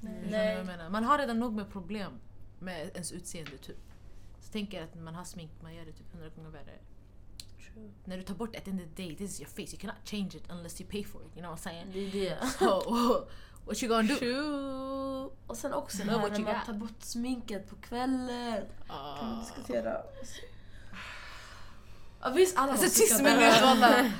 Menar? 0.00 0.88
Man 0.90 1.04
har 1.04 1.18
redan 1.18 1.38
nog 1.38 1.52
med 1.52 1.70
problem 1.72 2.12
med 2.58 2.90
ens 2.94 3.12
utseende 3.12 3.58
typ. 3.58 3.76
Så 4.40 4.52
tänker 4.52 4.76
jag 4.78 4.84
att 4.88 4.94
när 4.94 5.02
man 5.02 5.14
har 5.14 5.24
smink, 5.24 5.50
man 5.62 5.74
gör 5.74 5.84
det 5.84 5.92
typ 5.92 6.12
hundra 6.12 6.28
gånger 6.28 6.50
värre. 6.50 6.78
True. 7.74 7.90
När 8.04 8.16
du 8.16 8.22
tar 8.22 8.34
bort 8.34 8.56
at 8.56 8.64
the 8.64 8.70
end 8.70 8.80
of 8.80 8.86
the 8.94 9.02
day, 9.02 9.16
this 9.16 9.30
is 9.30 9.40
your 9.40 9.48
face. 9.48 9.72
You 9.72 9.80
cannot 9.80 10.04
change 10.04 10.36
it 10.36 10.44
unless 10.48 10.80
you 10.80 10.90
pay 10.90 11.04
for 11.04 11.22
it. 11.22 11.28
You 11.36 11.42
know 11.42 11.50
what 11.50 11.60
I'm 11.60 11.62
saying? 11.62 11.86
Det 11.92 12.26
är 12.28 12.30
det. 12.40 12.46
So, 12.46 13.26
what 13.64 13.82
you 13.82 13.88
gonna 13.88 14.08
do? 14.08 14.16
True. 14.18 15.30
Och 15.46 15.56
sen 15.56 15.72
också 15.72 15.98
det 15.98 16.04
här 16.04 16.18
när 16.18 16.28
man 16.28 16.44
got. 16.44 16.66
tar 16.66 16.72
bort 16.72 17.02
sminket 17.02 17.70
på 17.70 17.76
kvällen. 17.76 18.64
Kan 18.88 19.30
vi 19.30 19.40
diskutera? 19.40 20.02
Ja, 22.24 22.30
visst 22.30 22.56
alla 22.56 22.72
Alltså 22.72 23.22
det 23.22 23.28
här- 23.28 23.62
walla. 23.62 24.12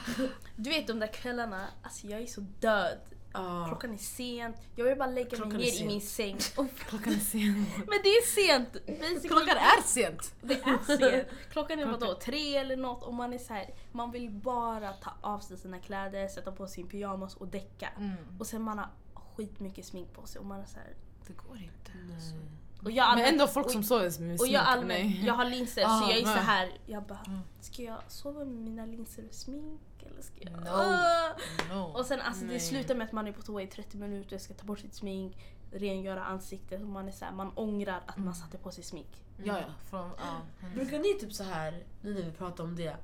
Du 0.57 0.71
vet 0.71 0.87
de 0.87 0.99
där 0.99 1.07
kvällarna, 1.12 1.67
alltså 1.83 2.07
jag 2.07 2.21
är 2.21 2.27
så 2.27 2.40
död. 2.40 2.99
Ja. 3.33 3.64
Klockan 3.69 3.93
är 3.95 3.99
sent, 3.99 4.57
jag 4.77 4.85
vill 4.85 4.99
bara 4.99 5.11
lägga 5.11 5.31
Klockan 5.31 5.49
mig 5.49 5.59
ner 5.59 5.67
i 5.67 5.71
sent. 5.73 5.87
min 5.90 6.01
säng. 6.01 6.38
Klockan 6.88 7.12
är 7.12 7.19
sen. 7.19 7.67
men 7.77 7.99
det 8.03 8.09
är 8.09 8.27
sent! 8.27 8.73
Basically, 8.73 9.29
Klockan 9.29 9.57
är 9.57 9.83
sent. 9.83 10.35
Det 10.43 10.55
är 10.55 10.97
sent. 10.97 11.29
Klockan 11.53 11.79
är 11.79 11.87
vadå, 11.87 12.14
tre 12.14 12.57
eller 12.57 12.77
något 12.77 13.03
och 13.03 13.14
man 13.14 13.33
är 13.33 13.38
så 13.38 13.55
här, 13.55 13.75
man 13.93 14.11
vill 14.11 14.31
bara 14.31 14.93
ta 14.93 15.11
av 15.21 15.38
sig 15.38 15.59
sina 15.59 15.79
kläder, 15.79 16.29
sätta 16.29 16.53
på 16.53 16.67
sin 16.67 16.88
pyjamas 16.88 17.35
och 17.37 17.49
däcka. 17.49 17.88
Mm. 17.99 18.17
Och 18.38 18.47
sen 18.47 18.62
man 18.62 18.79
har 18.79 18.88
skitmycket 19.37 19.85
smink 19.87 20.12
på 20.12 20.27
sig 20.27 20.38
och 20.38 20.47
man 20.47 20.61
är 20.61 20.67
så 20.67 20.77
här, 20.79 20.95
Det 21.27 21.33
går 21.33 21.57
inte. 21.57 21.93
Nej. 22.09 22.40
Och 22.85 22.90
jag 22.90 23.16
Men 23.16 23.25
ändå 23.25 23.47
folk 23.47 23.66
och, 23.66 23.73
som 23.73 23.83
sover 23.83 24.03
med 24.03 24.12
smink. 24.12 24.40
och 24.40 24.47
jag, 24.47 24.62
allmänt, 24.66 24.88
nej. 24.88 25.23
jag 25.27 25.35
har 25.35 25.44
linser 25.44 25.85
Ah, 25.87 26.01
så 26.01 26.11
jag 26.11 26.18
är 26.18 26.23
så 26.23 26.29
här, 26.29 26.73
jag 26.87 27.03
bara, 27.03 27.18
Mm. 27.27 27.40
ska 27.61 27.83
jag 27.83 27.99
sova 28.09 28.38
med 28.44 28.55
mina 28.59 28.87
linser 28.87 29.25
och 29.29 29.35
smink 29.35 29.81
eller 30.03 30.23
ska 30.23 30.35
jag? 30.40 30.53
No. 30.53 30.68
Ah! 30.68 31.29
No. 31.75 31.81
Och 31.99 32.07
sen 32.07 32.20
alltså 32.20 32.44
Nej. 32.44 32.55
det 32.55 32.61
slutar 32.61 32.94
med 32.94 33.05
att 33.07 33.12
man 33.12 33.27
är 33.29 33.33
på 33.33 33.42
toa 33.42 33.62
i 33.62 33.66
30 33.66 33.97
minuter, 33.97 34.38
ska 34.38 34.55
ta 34.55 34.64
bort 34.66 34.79
sitt 34.79 34.94
smink, 34.94 35.37
rengöra 35.73 36.25
ansiktet 36.25 36.81
och 36.81 36.87
man 36.88 37.09
är 37.09 37.12
så 37.12 37.25
här, 37.25 37.33
man 37.33 37.51
ångrar 37.55 38.01
att 38.07 38.16
man 38.16 38.35
satte 38.35 38.59
på 38.59 38.70
sig 38.70 38.85
smink. 38.85 39.23
Ja, 39.44 39.59
ja. 39.59 39.64
Från, 39.90 40.11
ja. 40.18 40.40
Mm. 40.66 40.75
Brukar 40.75 40.99
ni 40.99 41.14
typ 41.20 41.33
så 41.33 41.44
här 41.44 41.83
nu 42.03 42.14
när 42.14 42.23
vi 42.23 42.31
pratar 42.33 42.64
om 42.64 42.77
det. 42.77 42.97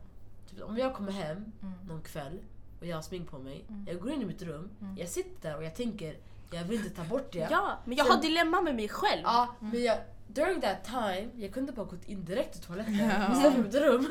Typ, 0.50 0.62
om 0.62 0.76
jag 0.78 0.94
kommer 0.94 1.12
hem 1.12 1.36
Mm. 1.62 1.74
någon 1.88 2.02
kväll 2.02 2.38
och 2.80 2.86
jag 2.86 2.96
har 2.96 3.02
smink 3.02 3.30
på 3.30 3.38
mig. 3.38 3.64
Mm. 3.68 3.86
Jag 3.88 4.00
går 4.00 4.10
in 4.12 4.22
i 4.22 4.24
mitt 4.24 4.42
rum, 4.42 4.70
Mm. 4.80 4.96
jag 4.98 5.08
sitter 5.08 5.48
där 5.50 5.56
och 5.56 5.64
jag 5.64 5.74
tänker 5.74 6.16
jag 6.50 6.64
vill 6.64 6.84
inte 6.84 6.90
ta 6.96 7.04
bort 7.04 7.32
det. 7.32 7.48
Ja, 7.50 7.78
men 7.84 7.96
jag 7.96 8.06
Sen- 8.06 8.16
har 8.16 8.22
dilemma 8.22 8.60
med 8.60 8.74
mig 8.74 8.88
själv. 8.88 9.20
Ja, 9.24 9.54
men 9.60 9.82
jag, 9.82 9.98
during 10.28 10.60
that 10.60 10.84
time, 10.84 11.28
jag 11.36 11.52
kunde 11.54 11.72
bara 11.72 11.86
gått 11.86 12.04
in 12.08 12.24
direkt 12.24 12.52
till 12.54 12.62
toaletten. 12.62 12.94
Ja. 12.98 13.32
Istället 13.32 13.54
för 13.54 13.62
mitt 13.62 13.74
rum. 13.74 14.08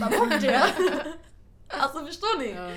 Ta 0.00 0.18
bort 0.18 0.40
det. 0.40 0.62
Alltså 1.68 2.06
förstår 2.06 2.38
ni? 2.38 2.50
Ja. 2.52 2.70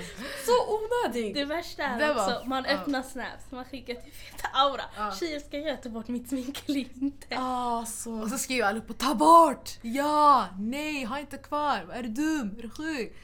Så 0.46 0.78
onödigt! 0.78 1.34
Det 1.34 1.44
värsta 1.44 1.82
är 1.82 1.98
Det 1.98 2.14
var- 2.14 2.34
också, 2.36 2.48
man 2.48 2.64
ja. 2.64 2.70
öppnar 2.74 3.02
snaps, 3.02 3.44
man 3.50 3.64
skickar 3.64 3.94
till 3.94 4.12
Feta 4.12 4.48
Aura. 4.52 4.82
Ja. 4.96 5.12
Tjejer, 5.20 5.40
ska 5.40 5.58
jag 5.58 5.82
ta 5.82 5.88
bort 5.88 6.08
mitt 6.08 6.28
smink 6.28 6.62
eller 6.68 6.78
inte? 7.02 7.26
Ah, 7.38 7.84
så... 7.84 8.20
Och 8.22 8.28
så 8.28 8.38
skriver 8.38 8.66
alla 8.68 8.78
upp 8.78 8.98
ta 8.98 9.14
bort! 9.14 9.70
Ja! 9.82 10.46
Nej, 10.58 11.04
ha 11.04 11.18
inte 11.18 11.38
kvar! 11.38 11.88
Är 11.92 12.02
du 12.02 12.08
dum? 12.08 12.54
Är 12.58 12.62
du 12.62 12.70
sjuk? 12.70 13.16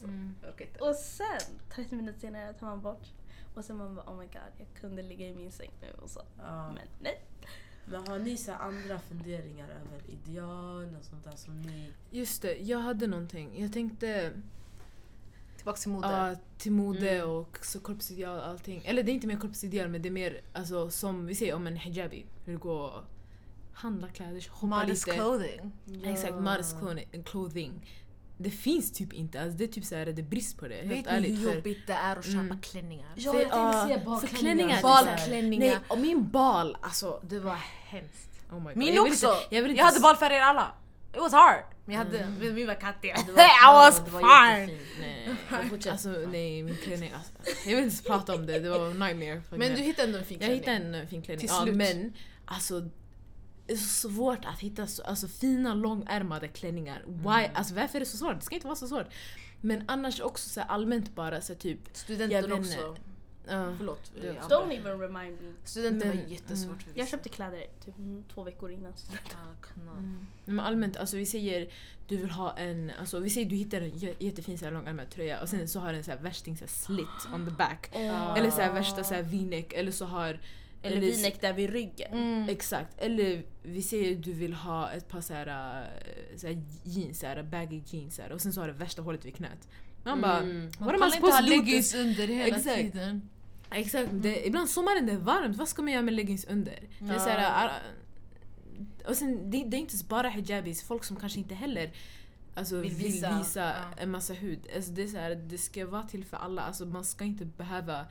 Så. 0.00 0.04
Mm. 0.04 0.34
Och 0.80 0.94
sen, 0.94 1.58
30 1.74 1.94
minuter 1.94 2.20
senare 2.20 2.52
tar 2.52 2.66
man 2.66 2.80
bort. 2.82 3.02
Och 3.56 3.64
sen 3.64 3.76
man 3.76 3.94
bara 3.94 4.06
oh 4.10 4.18
my 4.18 4.24
god, 4.26 4.52
jag 4.58 4.66
kunde 4.80 5.02
ligga 5.02 5.28
i 5.28 5.34
min 5.34 5.52
säng 5.52 5.70
nu 5.80 5.90
och 6.02 6.10
så. 6.10 6.22
Ja. 6.38 6.72
Men 6.72 6.88
nej. 7.00 7.20
Men 7.88 8.06
har 8.08 8.18
ni 8.18 8.36
så 8.36 8.52
andra 8.52 8.98
funderingar 8.98 9.68
över 9.68 10.00
ideal 10.10 10.96
och 10.98 11.04
sånt 11.04 11.24
där 11.24 11.36
som 11.36 11.62
ni... 11.62 11.92
Just 12.10 12.42
det, 12.42 12.54
jag 12.56 12.78
hade 12.78 13.06
någonting. 13.06 13.60
Jag 13.62 13.72
tänkte 13.72 14.32
Tillbaks 15.56 15.80
till 15.80 15.90
mode. 15.90 16.08
ja, 16.08 16.34
till 16.58 16.72
mode 16.72 17.10
Mm. 17.10 17.30
och 17.30 17.58
så 17.62 17.80
kroppsideal 17.80 18.38
och 18.38 18.46
allting. 18.46 18.82
Eller 18.84 19.02
det 19.02 19.10
är 19.10 19.14
inte 19.14 19.26
mer 19.26 19.40
kroppsideal 19.40 19.88
men 19.88 20.02
det 20.02 20.08
är 20.08 20.10
mer 20.10 20.40
alltså, 20.52 20.90
som 20.90 21.26
vi 21.26 21.34
säger 21.34 21.54
om 21.54 21.66
en 21.66 21.76
hijabi. 21.76 22.26
Hur 22.44 22.56
gå 22.58 22.72
och 22.80 23.02
handla 23.72 24.08
kläder, 24.08 24.40
shoppa 24.40 24.66
Modest 24.66 25.06
lite. 25.06 25.18
clothing. 25.18 25.72
Exakt, 26.04 26.34
modest 26.34 26.76
clothing. 27.24 27.86
Det 28.38 28.50
finns 28.50 28.92
typ 28.92 29.12
inte, 29.12 29.40
alltså 29.42 29.58
det 29.58 29.64
är 29.64 29.68
typ 29.68 29.84
så 29.84 29.94
här, 29.96 30.06
det 30.06 30.22
är 30.22 30.26
brist 30.26 30.58
på 30.58 30.68
det. 30.68 30.74
Helt 30.74 30.90
Vet 30.90 31.06
ni 31.06 31.12
ärligt. 31.12 31.38
hur 31.40 31.44
för- 31.48 31.54
jobbigt 31.54 31.86
det 31.86 31.92
är 31.92 32.16
att 32.16 32.24
köpa 32.24 32.38
Mm. 32.38 32.60
klänningar? 32.60 33.06
Ja, 33.14 33.22
jag 33.24 33.32
tänkte 33.34 33.56
säga 33.86 33.98
för 33.98 34.04
balklänningar. 34.06 34.38
klänningar, 34.38 34.82
Balklänningar. 34.82 35.66
Nej, 35.66 35.78
och 35.88 35.98
min 35.98 36.30
bal, 36.30 36.76
alltså 36.80 37.20
Det 37.28 37.38
var 37.40 37.58
hemskt. 37.84 38.30
oh 38.50 38.58
my 38.60 38.64
God. 38.64 38.76
Min 38.76 38.94
Jag 38.94 39.06
också! 39.06 39.26
inte- 39.26 39.54
jag, 39.56 39.76
Jag 39.76 39.84
hade 39.84 40.00
balfärger 40.00 40.40
alla. 40.40 40.72
It 41.14 41.20
was 41.20 41.32
hard. 41.32 41.64
Men 41.84 41.94
jag 41.96 42.04
hade, 42.04 42.18
Mm. 42.18 42.54
min 42.54 42.66
var 42.66 42.74
kattig. 42.80 43.08
I 43.28 43.32
was 43.64 44.00
fine! 44.10 44.78
Nej, 45.00 45.36
alltså 45.90 46.08
nej 46.08 46.62
min 46.62 46.76
klänning. 46.76 47.12
Alltså, 47.16 47.32
jag 47.44 47.54
vill 47.64 47.70
inte 47.70 47.80
ens 47.82 48.02
prata 48.02 48.34
om 48.34 48.46
det, 48.46 48.58
det 48.58 48.70
var 48.70 48.88
nightmare. 48.94 49.42
för 49.48 49.56
Men 49.56 49.74
du 49.74 49.82
hittade 49.82 50.06
ändå 50.08 50.18
en 50.18 50.24
fin 50.24 50.38
jag 50.40 50.46
klänning. 50.62 50.84
hittade 50.86 50.98
en 51.02 51.08
fin 51.08 51.22
klänning. 51.22 51.40
Till 51.40 51.48
Ja, 51.56 51.62
slut. 51.62 51.76
men 51.76 52.12
alltså 52.44 52.88
det 53.66 53.72
är 53.72 53.76
så 53.76 54.08
svårt 54.08 54.44
att 54.44 54.60
hitta 54.60 54.86
så, 54.86 55.02
alltså, 55.02 55.28
fina 55.28 55.74
långärmade 55.74 56.48
klänningar. 56.48 57.02
Why? 57.06 57.44
Mm. 57.44 57.50
Alltså, 57.54 57.74
varför 57.74 57.96
är 57.98 58.00
det 58.00 58.06
så 58.06 58.16
svårt? 58.16 58.34
Det 58.34 58.44
ska 58.44 58.54
inte 58.54 58.66
vara 58.66 58.76
så 58.76 58.88
svårt. 58.88 59.06
Men 59.60 59.84
annars 59.88 60.20
också 60.20 60.48
så 60.48 60.60
allmänt 60.60 61.14
bara 61.14 61.40
så 61.40 61.54
typ... 61.54 61.78
Studenten 61.92 62.50
Jag 62.50 62.58
också. 62.58 62.96
ja. 63.48 63.74
Förlåt. 63.78 64.12
Det- 64.20 64.26
jag 64.26 64.36
Don't 64.36 64.72
even 64.78 65.00
remind 65.00 65.42
me. 65.42 65.52
Studenten 65.64 66.08
Men- 66.08 66.18
var 66.18 66.24
jättesvårt 66.24 66.82
för 66.82 66.90
Jag 66.90 67.04
vissa. 67.04 67.10
köpte 67.10 67.28
kläder 67.28 67.64
typ 67.84 67.98
mm, 67.98 68.24
två 68.34 68.42
veckor 68.42 68.70
innan 68.70 68.92
studenten. 68.96 69.38
Ah. 69.88 69.98
Mm. 69.98 70.26
Men 70.44 70.60
allmänt, 70.60 70.96
alltså 70.96 71.16
vi 71.16 71.26
säger 71.26 71.68
du 72.08 72.16
vill 72.16 72.30
ha 72.30 72.56
en, 72.56 72.92
alltså 73.00 73.18
vi 73.20 73.30
säger 73.30 73.50
du 73.50 73.56
hittar 73.56 73.80
en 73.80 73.92
jä- 73.92 74.14
jättefin 74.18 74.58
långärmad 74.74 75.10
tröja 75.10 75.40
och 75.40 75.48
sen 75.48 75.68
så 75.68 75.80
har 75.80 75.92
den 75.92 76.04
så 76.04 76.10
här 76.10 76.18
värsting 76.18 76.56
så 76.56 76.60
här 76.64 76.68
slit 76.68 77.34
on 77.34 77.44
the 77.46 77.50
back. 77.52 77.90
Ah. 77.94 78.36
Eller 78.36 78.50
så 78.50 78.60
här 78.60 78.72
värsta 78.72 79.22
v-neck 79.22 79.72
eller 79.72 79.92
så 79.92 80.04
har... 80.04 80.40
Eller 80.82 81.00
v-neck 81.00 81.40
där 81.40 81.52
vid 81.52 81.70
ryggen. 81.70 82.12
Mm. 82.12 82.48
Exakt. 82.48 82.98
Eller 82.98 83.42
vi 83.62 83.82
säger 83.82 84.16
du 84.16 84.32
vill 84.32 84.54
ha 84.54 84.90
ett 84.90 85.08
par 85.08 85.20
så 85.20 85.34
här, 85.34 85.46
äh, 85.46 86.36
så 86.38 86.46
här 86.46 86.62
jeans, 86.84 87.20
så 87.20 87.26
här, 87.26 87.42
baggy 87.42 87.82
jeans 87.86 88.16
så 88.16 88.22
här, 88.22 88.32
och 88.32 88.40
sen 88.40 88.52
så 88.52 88.60
har 88.60 88.68
det 88.68 88.74
värsta 88.74 89.02
hålet 89.02 89.24
vid 89.24 89.34
knät. 89.36 89.68
Man 90.04 90.20
bara, 90.20 90.38
Mm. 90.38 90.70
what 90.78 90.94
am 90.94 91.00
Man 91.00 91.08
I 91.08 91.12
supposed 91.12 91.44
to 91.44 91.50
leggings 91.50 91.94
under 91.94 92.26
hela 92.26 92.56
Exakt. 92.56 92.76
tiden. 92.76 93.28
Exakt, 93.70 94.10
det, 94.12 94.46
ibland 94.46 94.68
sommaren 94.70 95.06
det 95.06 95.12
är 95.12 95.16
varmt, 95.16 95.56
vad 95.56 95.68
ska 95.68 95.82
man 95.82 95.92
göra 95.92 96.02
med 96.02 96.14
leggings 96.14 96.44
under? 96.44 96.78
Det 96.98 97.14
är 97.14 97.18
så 97.18 97.28
här, 97.28 97.66
äh, 97.66 97.72
och 99.08 99.16
sen, 99.16 99.50
det, 99.50 99.64
det 99.64 99.76
är 99.76 99.78
inte 99.78 100.04
bara 100.08 100.28
hijabis, 100.28 100.82
folk 100.82 101.04
som 101.04 101.16
kanske 101.16 101.38
inte 101.38 101.54
heller 101.54 101.92
alltså, 102.54 102.76
Vill 102.80 102.94
vill 102.94 103.12
visa, 103.12 103.38
visa, 103.38 103.60
ja. 103.64 104.02
en 104.02 104.10
massa 104.10 104.32
hud. 104.34 104.58
Alltså, 104.76 104.90
det, 104.92 105.02
är 105.02 105.06
så 105.06 105.18
här, 105.18 105.34
det 105.34 105.58
ska 105.58 105.86
vara 105.86 106.02
till 106.02 106.24
för 106.24 106.36
alla, 106.36 106.62
alltså, 106.62 106.86
man 106.86 107.04
ska 107.04 107.24
inte 107.24 107.44
behöva 107.44 108.06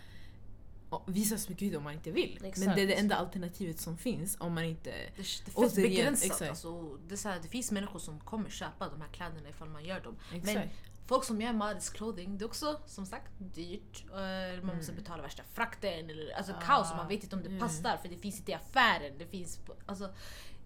visa 1.07 1.37
så 1.37 1.49
mycket 1.51 1.67
hud 1.67 1.75
om 1.75 1.83
man 1.83 1.93
inte 1.93 2.11
vill. 2.11 2.37
Men 2.41 2.49
Exakt. 2.49 2.75
det 2.75 2.81
är 2.81 2.87
det 2.87 2.93
enda 2.93 3.15
alternativet 3.15 3.79
som 3.79 3.97
finns 3.97 4.37
om 4.39 4.53
man 4.53 4.63
inte... 4.63 4.89
Det, 4.91 4.95
det 5.15 5.19
är 5.21 5.23
fett 5.23 5.55
Återigen, 5.55 5.89
begränsat. 5.91 6.41
Alltså, 6.49 6.97
det, 7.07 7.13
är 7.15 7.17
så 7.17 7.29
här, 7.29 7.39
det 7.41 7.47
finns 7.47 7.71
människor 7.71 7.99
som 7.99 8.19
kommer 8.19 8.49
köpa 8.49 8.89
de 8.89 9.01
här 9.01 9.07
kläderna 9.09 9.49
ifall 9.49 9.69
man 9.69 9.85
gör 9.85 9.99
dem. 9.99 10.15
Men 10.31 10.39
Exakt. 10.39 10.69
folk 11.07 11.23
som 11.23 11.41
gör 11.41 11.53
modest 11.53 11.93
clothing, 11.93 12.37
det 12.37 12.43
är 12.43 12.47
också 12.47 12.79
som 12.85 13.05
sagt 13.05 13.31
dyrt. 13.37 14.05
Eh, 14.11 14.63
Man 14.63 14.75
måste 14.77 14.91
Mm. 14.91 15.03
betala 15.03 15.23
värsta 15.23 15.43
frakten, 15.53 16.09
eller, 16.09 16.31
alltså 16.37 16.51
Ah. 16.53 16.61
kaos 16.61 16.93
man 16.97 17.07
vet 17.07 17.23
inte 17.23 17.35
om 17.35 17.41
det 17.43 17.49
Mm. 17.49 17.59
passar 17.61 17.97
för 17.97 18.09
det 18.09 18.17
finns 18.17 18.37
inte 18.39 18.51
i 18.51 18.53
affären. 18.53 19.13
Det 19.17 19.25
finns 19.27 19.59
alltså, 19.85 20.05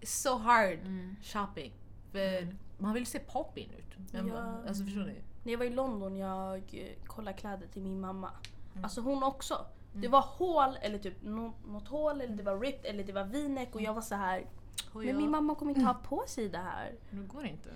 it's 0.00 0.22
so 0.22 0.36
hard 0.38 0.78
Mm. 0.78 1.16
shopping. 1.22 1.72
För 2.12 2.42
Mm. 2.42 2.58
man 2.78 2.94
vill 2.94 3.06
se 3.06 3.18
poppin 3.18 3.70
ut. 3.78 4.12
Men 4.12 4.26
Ja. 4.26 4.32
man, 4.34 4.68
alltså, 4.68 4.84
förstår 4.84 5.00
ni? 5.04 5.14
När 5.44 5.52
jag 5.52 5.58
var 5.58 5.66
i 5.66 5.70
London 5.70 6.16
jag 6.16 6.58
eh, 6.74 7.06
kollade 7.06 7.36
kläder 7.38 7.66
till 7.66 7.82
min 7.82 8.00
mamma. 8.00 8.30
Mm. 8.72 8.84
Alltså 8.84 9.00
hon 9.00 9.22
också. 9.22 9.66
Det 9.92 10.08
var 10.08 10.20
hål 10.20 10.76
eller 10.82 10.98
typ 10.98 11.22
nå- 11.22 11.54
något 11.66 11.88
hål 11.88 12.20
eller 12.20 12.36
det 12.36 12.42
var 12.42 12.60
ripped 12.60 12.90
eller 12.90 13.04
det 13.04 13.12
var 13.12 13.24
v-neck 13.24 13.74
och 13.74 13.80
jag 13.82 13.94
var 13.94 14.02
så 14.02 14.14
här. 14.14 14.46
Men 14.92 15.06
jag- 15.06 15.16
min 15.16 15.30
mamma 15.30 15.54
kommer 15.54 15.70
inte 15.72 15.84
ha 15.84 15.94
på 15.94 16.24
sig 16.26 16.48
det 16.48 16.58
här. 16.58 16.94
Det 17.10 17.16
går 17.26 17.46
inte. 17.46 17.70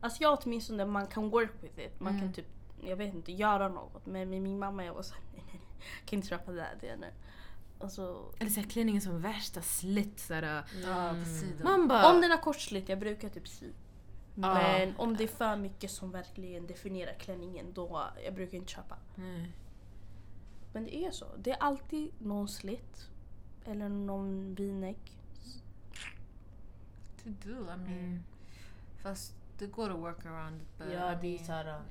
Alltså 0.00 0.22
jag 0.22 0.38
åtminstone 0.42 0.84
man 0.84 1.06
kan 1.06 1.30
work 1.30 1.50
with 1.60 1.78
it. 1.78 2.00
Man 2.00 2.12
Mm. 2.12 2.20
kan 2.24 2.32
typ, 2.32 2.46
jag 2.80 2.96
vet 2.96 3.14
inte, 3.14 3.32
göra 3.32 3.68
något. 3.68 4.06
Men 4.06 4.30
med 4.30 4.42
min 4.42 4.58
mamma 4.58 4.84
jag 4.84 4.94
var 4.94 5.02
så 5.02 5.14
här, 5.14 5.22
nej 5.34 5.44
nej 5.46 5.60
nej. 5.60 5.78
Jag 6.00 6.08
kan 6.08 6.16
inte 6.16 6.28
köpa 6.28 6.52
det 6.52 6.62
här 6.62 6.76
det 6.80 6.96
nu. 6.96 7.06
Alltså, 7.80 8.32
Eller 8.38 8.50
så 8.50 8.60
här, 8.60 8.68
klänningen 8.68 9.02
som 9.02 9.20
värsta 9.20 9.62
slit. 9.62 10.20
Så 10.20 10.34
här, 10.34 10.64
Ja, 10.84 11.08
Mm. 11.08 11.24
man 11.64 11.88
bara... 11.88 12.12
om 12.14 12.20
den 12.20 12.30
har 12.30 12.38
kortslit, 12.38 12.88
jag 12.88 12.98
brukar 12.98 13.28
typ 13.28 13.48
sy. 13.48 13.70
Men 14.34 14.94
om 14.96 15.16
det 15.16 15.24
är 15.24 15.28
för 15.28 15.56
mycket 15.56 15.90
som 15.90 16.10
verkligen 16.10 16.66
definierar 16.66 17.14
klänningen 17.18 17.72
då 17.72 18.02
jag 18.24 18.34
brukar 18.34 18.58
inte 18.58 18.72
köpa. 18.72 18.96
Nej. 19.14 19.52
Men 20.72 20.84
det 20.84 20.96
är 20.96 21.10
så. 21.10 21.26
Det 21.38 21.50
är 21.50 21.56
alltid 21.56 22.10
någon 22.18 22.48
slit. 22.48 23.08
Eller 23.64 23.88
någon 23.88 24.54
v-neck. 24.54 25.18
To 27.22 27.28
do, 27.28 27.50
I 27.50 27.64
mean. 27.64 27.88
Mm. 27.88 28.22
Fast 29.02 29.34
det 29.58 29.66
går 29.66 29.90
att 29.90 29.98
work 29.98 30.26
around 30.26 30.62
it. 30.62 30.78
but 30.78 30.92
Ja, 30.92 31.12
I 31.12 31.18
det 31.20 31.38
är 31.38 31.44
såhär... 31.44 31.82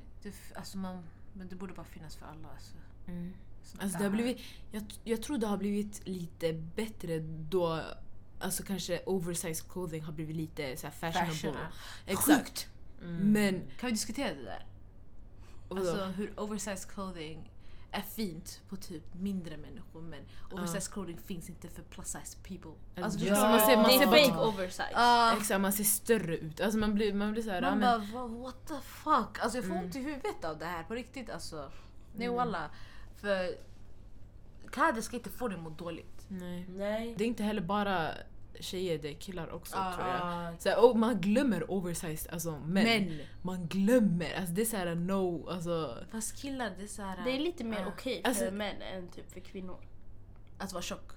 alltså 0.56 0.78
man, 0.78 1.04
men 1.34 1.48
det 1.48 1.56
borde 1.56 1.74
bara 1.74 1.86
finnas 1.86 2.16
för 2.16 2.26
alla. 2.26 2.48
Alltså. 2.54 2.76
Mm. 3.08 3.34
Alltså 3.80 3.98
det 3.98 4.04
har 4.04 4.12
blivit, 4.12 4.40
jag, 4.72 4.84
jag 5.04 5.22
tror 5.22 5.38
det 5.38 5.48
har 5.48 5.58
blivit 5.58 6.08
lite 6.08 6.54
bättre 6.54 7.20
då 7.50 7.84
Alltså 8.40 8.64
kanske 8.64 9.02
oversized 9.06 9.72
clothing 9.72 10.04
har 10.04 10.14
blivit 10.14 10.36
lite 10.36 10.78
så 10.78 10.88
här 10.88 10.94
fashionable. 10.94 11.34
Fashion. 11.34 11.56
Exakt. 12.06 12.70
Mm. 13.02 13.32
Men 13.32 13.62
Kan 13.80 13.88
vi 13.88 13.92
diskutera 13.92 14.34
det 14.34 14.44
där? 14.44 14.66
Alltså 15.70 16.06
hur 16.06 16.40
oversized 16.40 16.92
clothing 16.92 17.52
är 17.92 18.02
fint 18.02 18.62
på 18.70 18.76
typ 18.76 19.14
mindre 19.14 19.58
människor 19.58 20.02
men 20.02 20.20
oversized 20.52 20.94
clothing 20.94 21.18
finns 21.18 21.50
inte 21.50 21.68
för 21.68 21.82
plus 21.84 22.08
size 22.08 22.38
people. 22.44 22.72
Alltså, 23.04 23.20
Ja. 23.20 23.50
man 23.50 23.60
ser- 23.60 23.76
man 23.76 23.84
det 23.86 23.92
ser 23.92 24.02
är 24.02 24.06
bara- 24.06 24.18
fake 24.26 24.38
oversize. 24.48 24.92
Ah, 24.96 25.38
exakt, 25.38 25.62
man 25.62 25.74
ser 25.74 25.84
större 25.84 26.38
ut. 26.38 26.62
Alltså 26.62 26.80
man 26.80 26.94
blir, 26.96 27.14
man 27.14 27.32
blir 27.32 27.44
såhär, 27.44 27.62
man 27.62 27.80
men, 27.80 28.02
bara 28.12 28.28
"Va- 28.28 28.28
what 28.44 28.68
the 28.68 28.74
fuck? 28.82 29.40
Alltså 29.40 29.58
jag 29.58 29.66
får 29.66 29.74
Mm. 29.74 29.86
ont 29.86 29.96
i 29.96 30.00
huvudet 30.00 30.46
av 30.46 30.58
det 30.58 30.66
här 30.66 30.84
på 30.84 30.94
riktigt 30.96 31.30
alltså. 31.30 31.72
Nej 32.16 32.26
Mm. 32.28 32.38
walla. 32.38 32.70
För 33.16 33.56
kläder 34.72 35.02
ska 35.02 35.16
inte 35.18 35.30
få 35.30 35.48
dig 35.48 35.58
att 35.58 35.64
må 35.64 35.70
dåligt. 35.70 36.26
Nej. 36.28 36.66
Nej. 36.70 37.16
Det 37.18 37.24
är 37.24 37.28
inte 37.28 37.44
heller 37.44 37.62
bara 37.62 38.12
tjejer, 38.60 38.98
det 38.98 39.10
är 39.10 39.14
killar 39.14 39.50
också 39.54 39.76
Ah, 39.78 39.94
tror 39.94 40.08
jag. 40.08 40.20
Ah, 40.24 40.54
Så, 40.60 40.70
här, 40.70 40.86
och 40.90 40.98
man 40.98 41.22
glömmer 41.22 41.72
oversized 41.72 42.34
alltså 42.34 42.52
män. 42.52 42.84
Men. 43.08 43.20
Man 43.42 43.68
glömmer, 43.68 44.34
alltså 44.36 44.54
det 44.54 44.62
är 44.62 44.66
såhär 44.66 44.96
no, 44.96 45.50
alltså. 45.50 45.98
Fast 46.12 46.42
killar 46.42 46.72
det 46.78 46.84
är 46.84 46.88
såhär... 46.88 47.26
Det 47.26 47.32
är 47.36 47.40
lite 47.40 47.64
mer 47.64 47.84
ah, 47.86 47.88
okej 47.88 48.22
för 48.22 48.30
Alltså- 48.30 48.52
män 48.52 48.82
än 48.82 49.08
typ 49.08 49.32
för 49.34 49.40
kvinnor. 49.40 49.78
Att 50.58 50.74
vara 50.74 50.82
tjock. 50.84 51.12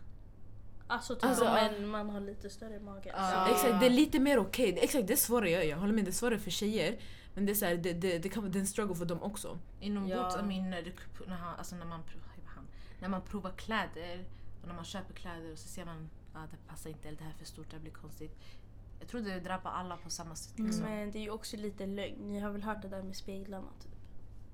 Alltså 0.86 1.14
typ 1.14 1.24
Alltså, 1.24 1.44
män, 1.44 1.88
man 1.88 2.10
har 2.10 2.20
lite 2.20 2.50
större 2.50 2.80
mage. 2.80 3.12
Så- 3.16 3.52
Exakt, 3.54 3.80
det 3.80 3.86
är 3.86 3.90
lite 3.90 4.18
mer 4.20 4.38
okej. 4.38 4.72
Det- 4.72 4.84
Exakt, 4.84 5.06
det 5.06 5.12
är 5.14 5.16
svårare, 5.16 5.50
jag, 5.50 5.66
jag 5.66 5.76
håller 5.76 5.92
med, 5.92 6.04
det 6.04 6.10
är 6.10 6.12
svårare 6.12 6.38
för 6.38 6.50
tjejer. 6.50 6.98
Men 7.34 7.46
det 7.46 7.52
är, 7.52 7.54
så 7.54 7.64
här, 7.64 7.76
det, 7.76 7.92
det, 7.92 8.18
det, 8.18 8.28
kan, 8.28 8.50
det 8.50 8.58
är 8.58 8.60
en 8.60 8.66
struggle 8.66 8.94
för 8.94 9.04
dem 9.04 9.22
också. 9.22 9.58
Inom 9.80 10.08
Ja. 10.08 10.36
när, 10.36 11.26
när, 11.26 11.36
han, 11.36 11.54
alltså 11.58 11.76
när, 11.76 11.86
man, 11.86 12.00
när 13.00 13.08
man 13.08 13.22
provar 13.22 13.50
kläder 13.50 14.24
och 14.62 14.68
när 14.68 14.74
man 14.74 14.84
köper 14.84 15.14
kläder 15.14 15.52
och 15.52 15.58
så 15.58 15.68
ser 15.68 15.84
man 15.84 16.10
ah, 16.34 16.46
det 16.50 16.56
passar 16.68 16.90
inte 16.90 17.08
eller 17.08 17.18
det 17.18 17.24
här 17.24 17.30
är 17.30 17.36
för 17.36 17.44
stort, 17.44 17.70
det 17.70 17.76
här 17.76 17.80
blir 17.82 17.92
konstigt. 17.92 18.38
Jag 19.00 19.08
tror 19.08 19.20
det 19.20 19.40
drabbar 19.40 19.70
alla 19.70 19.96
på 19.96 20.10
samma 20.10 20.36
sätt. 20.36 20.58
Liksom. 20.58 20.82
Men 20.82 21.10
det 21.10 21.18
är 21.18 21.22
ju 21.22 21.30
också 21.30 21.56
lite 21.56 21.86
lögn. 21.86 22.28
Ni 22.32 22.40
har 22.40 22.50
väl 22.50 22.62
hört 22.62 22.82
det 22.82 22.88
där 22.88 23.02
med 23.02 23.16
speglarna 23.16 23.68
typ? 23.82 23.92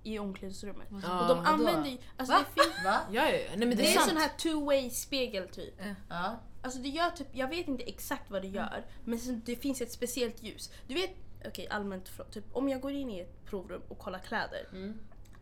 I 0.02 0.18
omklädningsrummet. 0.18 0.88
Ja. 1.02 1.20
och 1.20 1.36
de 1.36 1.44
använder 1.46 1.90
ju... 1.90 1.98
Alltså 2.16 2.34
Va? 2.34 2.44
det, 2.54 2.84
Va? 2.84 3.00
Ja, 3.10 3.28
ja, 3.30 3.38
nej 3.48 3.58
men 3.58 3.70
det, 3.70 3.76
det 3.76 3.88
är 3.88 3.96
är 3.96 4.00
en 4.00 4.08
sån 4.08 4.16
här 4.16 4.28
two 4.28 4.64
way 4.64 4.90
spegel 4.90 5.48
typ. 5.48 5.74
Ja. 6.08 6.40
Alltså 6.62 6.78
det 6.78 6.88
gör 6.88 7.10
typ, 7.10 7.28
jag 7.32 7.48
vet 7.48 7.68
inte 7.68 7.84
exakt 7.84 8.30
vad 8.30 8.42
det 8.42 8.48
gör, 8.48 8.86
men 9.04 9.18
sen, 9.18 9.42
det 9.44 9.56
finns 9.56 9.80
ett 9.80 9.92
speciellt 9.92 10.42
ljus. 10.42 10.72
Du 10.86 10.94
vet, 10.94 11.10
okej 11.46 11.68
allmänt, 11.68 12.08
frå- 12.08 12.30
typ 12.30 12.44
om 12.52 12.68
jag 12.68 12.80
går 12.80 12.92
in 12.92 13.10
i 13.10 13.20
ett 13.20 13.44
provrum 13.44 13.82
och 13.88 13.98
kollar 13.98 14.18
kläder. 14.18 14.68
Mm. 14.72 14.98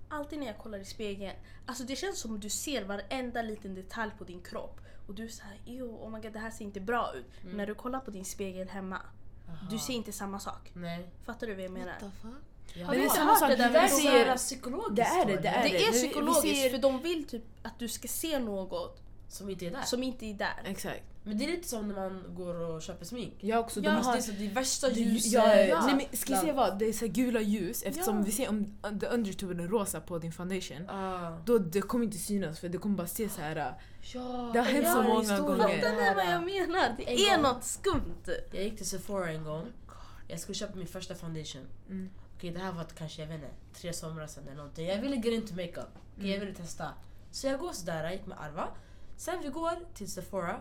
Alltid 0.08 0.38
när 0.38 0.46
jag 0.46 0.58
kollar 0.58 0.78
i 0.78 0.84
spegeln, 0.84 1.36
alltså 1.66 1.84
det 1.84 1.96
känns 1.96 2.20
som 2.20 2.40
du 2.40 2.50
ser 2.50 2.84
varenda 2.84 3.42
liten 3.42 3.74
detalj 3.74 4.12
på 4.18 4.24
din 4.24 4.42
kropp. 4.42 4.80
Och 5.08 5.14
du 5.14 5.24
är 5.24 5.28
såhär, 5.28 5.58
oh 5.82 6.10
my 6.10 6.20
god 6.20 6.32
det 6.32 6.38
här 6.38 6.50
ser 6.50 6.64
inte 6.64 6.80
bra 6.80 7.12
ut. 7.14 7.26
Men 7.44 7.56
när 7.56 7.66
du 7.66 7.74
kollar 7.74 8.00
på 8.00 8.10
din 8.10 8.24
spegel 8.24 8.68
hemma, 8.68 8.98
du 9.70 9.76
Aha. 9.76 9.84
ser 9.86 9.92
inte 9.94 10.12
samma 10.12 10.40
sak. 10.40 10.70
Nej. 10.74 11.08
Fattar 11.24 11.46
du 11.46 11.54
vad 11.54 11.64
jag 11.64 11.70
menar? 11.70 11.86
What 11.86 12.00
the 12.00 12.10
fuck? 12.22 12.32
Ja. 12.74 12.86
Men 12.86 12.94
du 12.96 13.00
det 13.00 13.04
är 13.06 13.08
samma 13.10 13.34
sak, 13.36 13.48
det 13.48 13.56
det 13.56 13.62
där 13.62 13.70
där 13.72 13.80
med 13.80 13.90
så 13.90 13.96
ser- 13.96 14.26
här 14.26 14.36
psykologiskt. 14.36 14.96
det 14.96 15.02
är 15.02 15.26
det, 15.26 15.36
det 15.36 15.48
är 15.48 15.62
Det 15.62 15.68
är 15.68 15.78
vi- 15.80 15.86
vi 15.86 15.92
psykologiskt 16.08 16.62
ser- 16.62 16.70
för 16.70 16.78
de 16.78 17.02
vill 17.02 17.28
typ 17.28 17.44
att 17.62 17.78
du 17.78 17.88
ska 17.88 18.08
se 18.08 18.38
något 18.38 19.02
Som 19.28 19.50
inte 19.50 19.66
är 19.66 19.70
där. 19.70 19.82
som 19.82 20.02
inte 20.02 20.26
är 20.26 20.34
där. 20.34 20.62
Exakt. 20.64 21.02
Men 21.28 21.38
det 21.38 21.44
är 21.44 21.48
lite 21.48 21.68
som 21.68 21.88
när 21.88 21.94
man 21.94 22.24
går 22.34 22.54
och 22.60 22.82
köper 22.82 23.04
smink. 23.04 23.34
Jag 23.40 23.60
också, 23.60 23.80
Ja, 23.80 23.90
de 23.90 23.96
Alltså, 23.96 24.10
har... 24.10 24.16
det 24.16 24.20
är 24.22 24.22
så 24.22 24.32
det 24.32 24.48
värsta 24.48 24.88
det- 24.88 24.94
ljuset. 25.00 25.32
ja, 25.32 25.54
Ja. 25.56 25.86
Nej, 25.86 25.94
men 26.10 26.18
ska 26.18 26.32
jag 26.32 26.40
säga 26.40 26.52
vad? 26.52 26.78
Det 26.78 26.84
är 26.88 26.92
så 26.92 27.06
gula 27.06 27.40
ljus 27.40 27.82
eftersom 27.82 28.16
Ja. 28.16 28.22
vi 28.22 28.32
ser 28.32 28.48
om 28.48 28.78
the 29.00 29.06
undertonen 29.06 29.60
är 29.60 29.68
rosa 29.68 30.00
på 30.00 30.18
din 30.18 30.32
foundation. 30.32 30.88
Ah. 30.90 31.38
Då 31.44 31.58
det 31.58 31.80
kommer 31.80 32.04
inte 32.04 32.18
synas 32.18 32.60
för 32.60 32.68
det 32.68 32.78
kommer 32.78 32.96
bara 32.96 33.06
se 33.06 33.28
så 33.28 33.40
här. 33.40 33.56
äh, 33.56 33.66
Ja, 34.14 34.50
Det 34.52 34.58
har 34.58 34.66
hänt 34.66 34.84
ja, 34.86 34.92
så 34.92 35.02
många 35.02 35.38
gånger. 35.40 35.78
Fattar 35.78 35.90
ni 35.96 36.14
vad 36.14 36.26
jag 36.26 36.44
menar? 36.44 36.94
Det 36.96 37.12
En 37.12 37.18
är 37.18 37.42
gång. 37.42 37.52
något 37.54 37.64
skumt. 37.64 38.28
Jag 38.52 38.64
gick 38.64 38.76
till 38.76 38.86
Sephora 38.88 39.30
en 39.32 39.44
gång. 39.44 39.66
Jag 40.28 40.40
skulle 40.40 40.54
köpa 40.54 40.76
min 40.76 40.86
första 40.86 41.14
foundation. 41.14 41.62
Mm. 41.88 42.10
Okej, 42.36 42.50
det 42.50 42.58
här 42.60 42.72
var 42.72 42.84
kanske, 42.84 43.20
jag 43.22 43.28
vet 43.28 43.34
inte, 43.34 43.50
tre 43.74 43.92
somrar 43.92 44.26
sedan 44.26 44.44
eller 44.46 44.56
någonting. 44.56 44.86
Jag 44.86 44.98
ville 45.00 45.16
get 45.16 45.26
into 45.26 45.54
makeup. 45.54 45.88
Okej, 46.16 46.30
Jag 46.30 46.40
ville 46.40 46.54
testa. 46.54 46.88
Så 47.30 47.46
jag 47.46 47.60
går 47.60 47.72
sådär, 47.72 48.04
jag 48.04 48.12
gick 48.12 48.26
med 48.26 48.38
Arva. 48.40 48.68
Sen 49.16 49.40
vi 49.42 49.48
går 49.48 49.72
till 49.94 50.10
Sephora. 50.12 50.60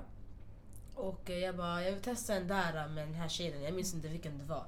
Och 0.98 1.30
eh, 1.30 1.40
jag 1.40 1.56
bara, 1.56 1.84
jag 1.84 1.92
vill 1.92 2.02
testa 2.02 2.34
den 2.34 2.48
där 2.48 2.84
eh, 2.84 2.90
med 2.90 3.08
den 3.08 3.16
här 3.16 3.28
tjejen. 3.28 3.64
Jag 3.64 3.74
minns 3.74 3.94
inte 3.94 4.08
vilken 4.08 4.38
det 4.38 4.44
var. 4.44 4.66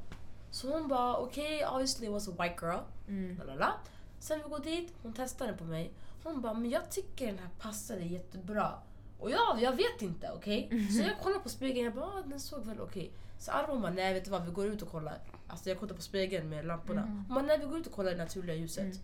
Så 0.51 0.73
hon 0.73 0.87
bara, 0.87 1.17
okej, 1.17 1.65
obviously 1.65 2.07
it 2.07 2.11
was 2.13 2.27
a 2.27 2.31
white 2.31 2.55
girl. 2.61 2.79
Mm. 3.07 3.37
Lalala. 3.37 3.73
Sen 4.19 4.41
vi 4.43 4.49
går 4.49 4.59
dit, 4.59 4.93
hon 5.03 5.13
testar 5.13 5.47
den 5.47 5.57
på 5.57 5.63
mig. 5.63 5.93
Hon 6.23 6.41
bara, 6.41 6.53
men 6.53 6.69
jag 6.69 6.91
tycker 6.91 7.27
den 7.27 7.39
här 7.39 7.49
passade 7.59 8.01
jättebra. 8.01 8.73
Och 9.19 9.31
ja, 9.31 9.57
jag 9.61 9.71
vet 9.71 10.01
inte, 10.01 10.31
okej? 10.35 10.87
Så 10.97 11.01
jag 11.01 11.19
kollar 11.19 11.39
på 11.39 11.49
spegeln, 11.49 11.85
jag 11.85 11.93
bara, 11.93 12.05
ah, 12.05 12.21
den 12.25 12.39
såg 12.39 12.65
väl 12.65 12.81
okej. 12.81 13.11
Så 13.39 13.51
Arva 13.51 13.73
hon 13.73 13.81
bara, 13.81 13.91
nej 13.91 14.13
vet 14.13 14.25
du 14.25 14.31
vad, 14.31 14.45
vi 14.45 14.51
går 14.51 14.65
ut 14.65 14.81
och 14.81 14.91
kollar. 14.91 15.17
Alltså 15.47 15.69
jag 15.69 15.79
kollar 15.79 15.95
på 15.95 16.01
spegeln 16.01 16.49
med 16.49 16.65
lamporna. 16.65 17.01
Mm. 17.01 17.17
Hon 17.17 17.35
bara, 17.35 17.45
nej 17.45 17.57
vi 17.59 17.65
går 17.65 17.77
ut 17.77 17.87
och 17.87 17.93
kollar 17.93 18.11
det 18.11 18.17
naturliga 18.17 18.55
ljuset. 18.55 18.83
Mm. 18.83 18.97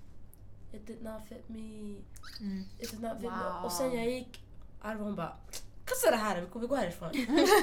It 0.71 0.87
did 0.87 1.03
not 1.03 1.21
fit 1.29 1.49
me. 1.49 1.95
Mm. 2.39 2.63
It 2.79 2.91
did 2.91 3.01
not 3.01 3.13
fit 3.13 3.21
me. 3.21 3.29
Wow. 3.29 3.65
Och 3.65 3.71
sen 3.71 3.93
jag 3.93 4.09
gick, 4.09 4.41
Arva 4.81 5.03
hon 5.03 5.15
bara, 5.15 5.37
kasta 5.85 6.11
det 6.11 6.17
här, 6.17 6.47
vi 6.59 6.67
går, 6.67 6.77
härifrån. 6.77 7.09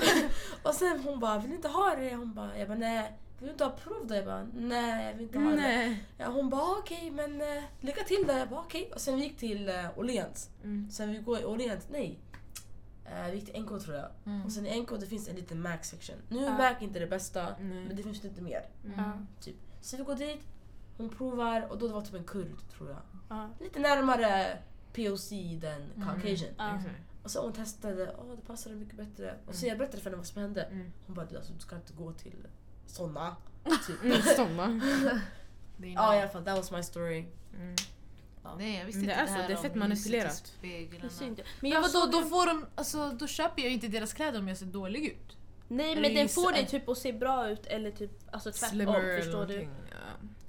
och 0.62 0.74
sen 0.74 1.00
hon 1.00 1.20
bara, 1.20 1.38
vill 1.38 1.50
du 1.50 1.56
inte 1.56 1.68
ha 1.68 1.94
det? 1.96 2.14
Hon 2.14 2.35
bara, 2.35 2.58
jag 2.58 2.68
bara, 2.68 2.78
nej. 2.78 3.18
Vill 3.38 3.46
du 3.46 3.52
inte 3.52 3.64
ha 3.64 3.70
prov 3.70 4.06
då? 4.06 4.14
Jag 4.14 4.24
bara, 4.24 4.46
nej 4.54 5.06
jag 5.06 5.14
vill 5.14 5.22
inte 5.22 5.38
ha 5.38 5.50
det. 5.50 5.96
Ja, 6.18 6.28
hon 6.28 6.50
bara 6.50 6.62
ah, 6.62 6.76
okej 6.78 7.11
men 7.11 7.40
uh, 7.40 7.62
lycka 7.80 8.04
till 8.04 8.24
då. 8.26 8.32
Jag 8.32 8.48
bara 8.48 8.61
okej. 8.61 8.90
Och 8.94 9.00
sen 9.00 9.16
vi 9.16 9.22
gick 9.22 9.37
till 9.37 9.68
uh, 9.68 9.98
Åhléns. 9.98 10.50
Mm. 10.64 10.90
Sen 10.90 11.12
vi 11.12 11.18
går 11.18 11.40
i 11.40 11.44
Åhléns, 11.44 11.87
nej. 11.90 12.18
Eh, 13.04 13.30
vi 13.30 13.37
gick 13.37 13.52
till 13.52 13.62
NK 13.62 13.85
tror 13.85 13.96
jag. 13.96 14.08
Mm. 14.24 14.44
Och 14.44 14.52
sen 14.52 14.66
i 14.66 14.80
NK 14.80 14.90
det 15.00 15.06
finns 15.06 15.28
en 15.28 15.37
liten 15.37 15.62
Mac 15.62 15.78
section. 15.82 16.16
Nu 16.28 16.46
är. 16.46 16.50
Mac 16.50 16.74
inte 16.80 16.98
det 16.98 17.06
bästa 17.06 17.42
Nej. 17.61 17.85
men 17.87 17.96
det 17.96 18.02
finns 18.02 18.22
lite 18.22 18.42
mer. 18.42 18.66
Mm. 18.85 19.26
Typ. 19.40 19.56
Så 19.80 19.96
vi 19.96 20.02
går 20.02 20.14
dit, 20.14 20.40
hon 20.96 21.08
provar 21.08 21.66
och 21.70 21.78
då 21.78 21.87
det 21.88 21.94
var 21.94 22.00
typ 22.00 22.14
en 22.14 22.24
kurd 22.24 22.70
tror 22.76 22.90
jag. 22.90 23.00
Ja. 23.28 23.48
Lite 23.61 23.80
närmare 23.80 24.58
POC 24.92 25.30
den 25.61 26.04
Caucasian. 26.04 26.54
Ja. 27.22 27.24
Och 27.24 27.30
så 27.30 27.42
hon 27.42 27.52
testade, 27.52 28.14
åh 28.18 28.37
det 28.37 28.46
passade 28.46 28.74
mycket 28.74 28.96
bättre. 28.96 29.35
Och 29.46 29.54
så 29.54 29.66
jag 29.66 29.78
berättade 29.78 30.02
för 30.02 30.11
henne 30.11 30.16
vad 30.16 30.26
som 30.26 30.42
hände. 30.42 30.62
Mm. 30.62 30.92
Hon 31.06 31.14
bara 31.14 31.26
du, 31.26 31.37
alltså, 31.37 31.52
du 31.52 31.61
ska 31.61 31.76
inte 31.76 31.92
gå 31.92 32.12
till 32.12 32.46
såna. 32.87 33.37
Typ. 33.87 34.02
Mm, 34.04 34.22
Såna. 34.37 34.80
Ja 35.85 36.16
i 36.16 36.20
alla 36.20 36.28
fall, 36.28 36.44
that 36.44 36.56
was 36.56 36.70
my 36.70 36.82
story. 36.82 37.26
Mm. 37.54 37.74
Nej 38.58 38.78
jag 38.78 38.87
visste 38.87 38.98
Men 38.98 39.08
det 39.08 39.12
inte 39.12 39.22
är 39.22 39.26
det 39.26 39.28
så, 39.28 39.35
här 39.35 39.48
det 39.48 39.54
är 39.54 39.56
fett 39.56 39.74
manipulerat. 39.74 40.52
inte. 41.22 41.42
Men 41.61 41.70
jag 41.70 41.82
vadå, 41.82 42.06
då 42.12 42.22
får 42.22 42.46
de, 42.46 42.66
alltså 42.74 43.11
då 43.11 43.26
köper 43.26 43.62
jag 43.62 43.72
inte 43.72 43.88
deras 43.88 44.12
kläder 44.12 44.38
om 44.38 44.48
jag 44.48 44.58
ser 44.58 44.66
dålig 44.66 45.04
ut. 45.06 45.37
Nej 45.68 45.92
Eller 45.92 46.02
men 46.02 46.14
den 46.14 46.28
får 46.28 46.52
dig 46.52 46.66
typ 46.66 46.88
att 46.88 46.98
se 46.98 47.12
bra 47.12 47.48
ut 47.50 47.66
eller 47.66 47.90
typ 47.90 48.11
alltså 48.30 48.52
tvärtom 48.52 48.94
förstår 49.22 49.46
du. 49.46 49.68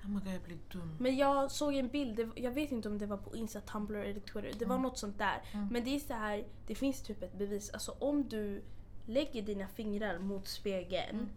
Ja. 0.02 0.08
Oh 0.08 0.12
my 0.14 0.20
god 0.20 0.34
jag 0.34 0.42
blir 0.42 0.58
dum. 0.72 0.96
Men 1.00 1.18
jag 1.18 1.52
såg 1.52 1.76
en 1.76 1.88
bild, 1.88 2.32
jag 2.36 2.52
vet 2.52 2.72
inte 2.72 2.90
om 2.90 2.98
det 2.98 3.06
var 3.06 3.18
på 3.18 3.36
Insta, 3.36 3.62
Tumblr 3.62 3.96
eller 3.98 4.20
Twitter. 4.20 4.52
Det 4.60 4.66
var 4.66 4.78
något 4.78 4.98
sånt 4.98 5.18
där. 5.18 5.42
Mm. 5.52 5.68
Men 5.72 5.84
det 5.84 5.96
är 5.96 6.00
så 6.00 6.14
här, 6.14 6.44
det 6.68 6.76
finns 6.76 7.02
typ 7.02 7.24
ett 7.24 7.38
bevis. 7.38 7.70
Alltså 7.70 7.96
om 8.00 8.30
du 8.30 8.62
lägger 9.06 9.42
dina 9.42 9.68
fingrar 9.68 10.20
mot 10.20 10.48
spegeln 10.48 11.30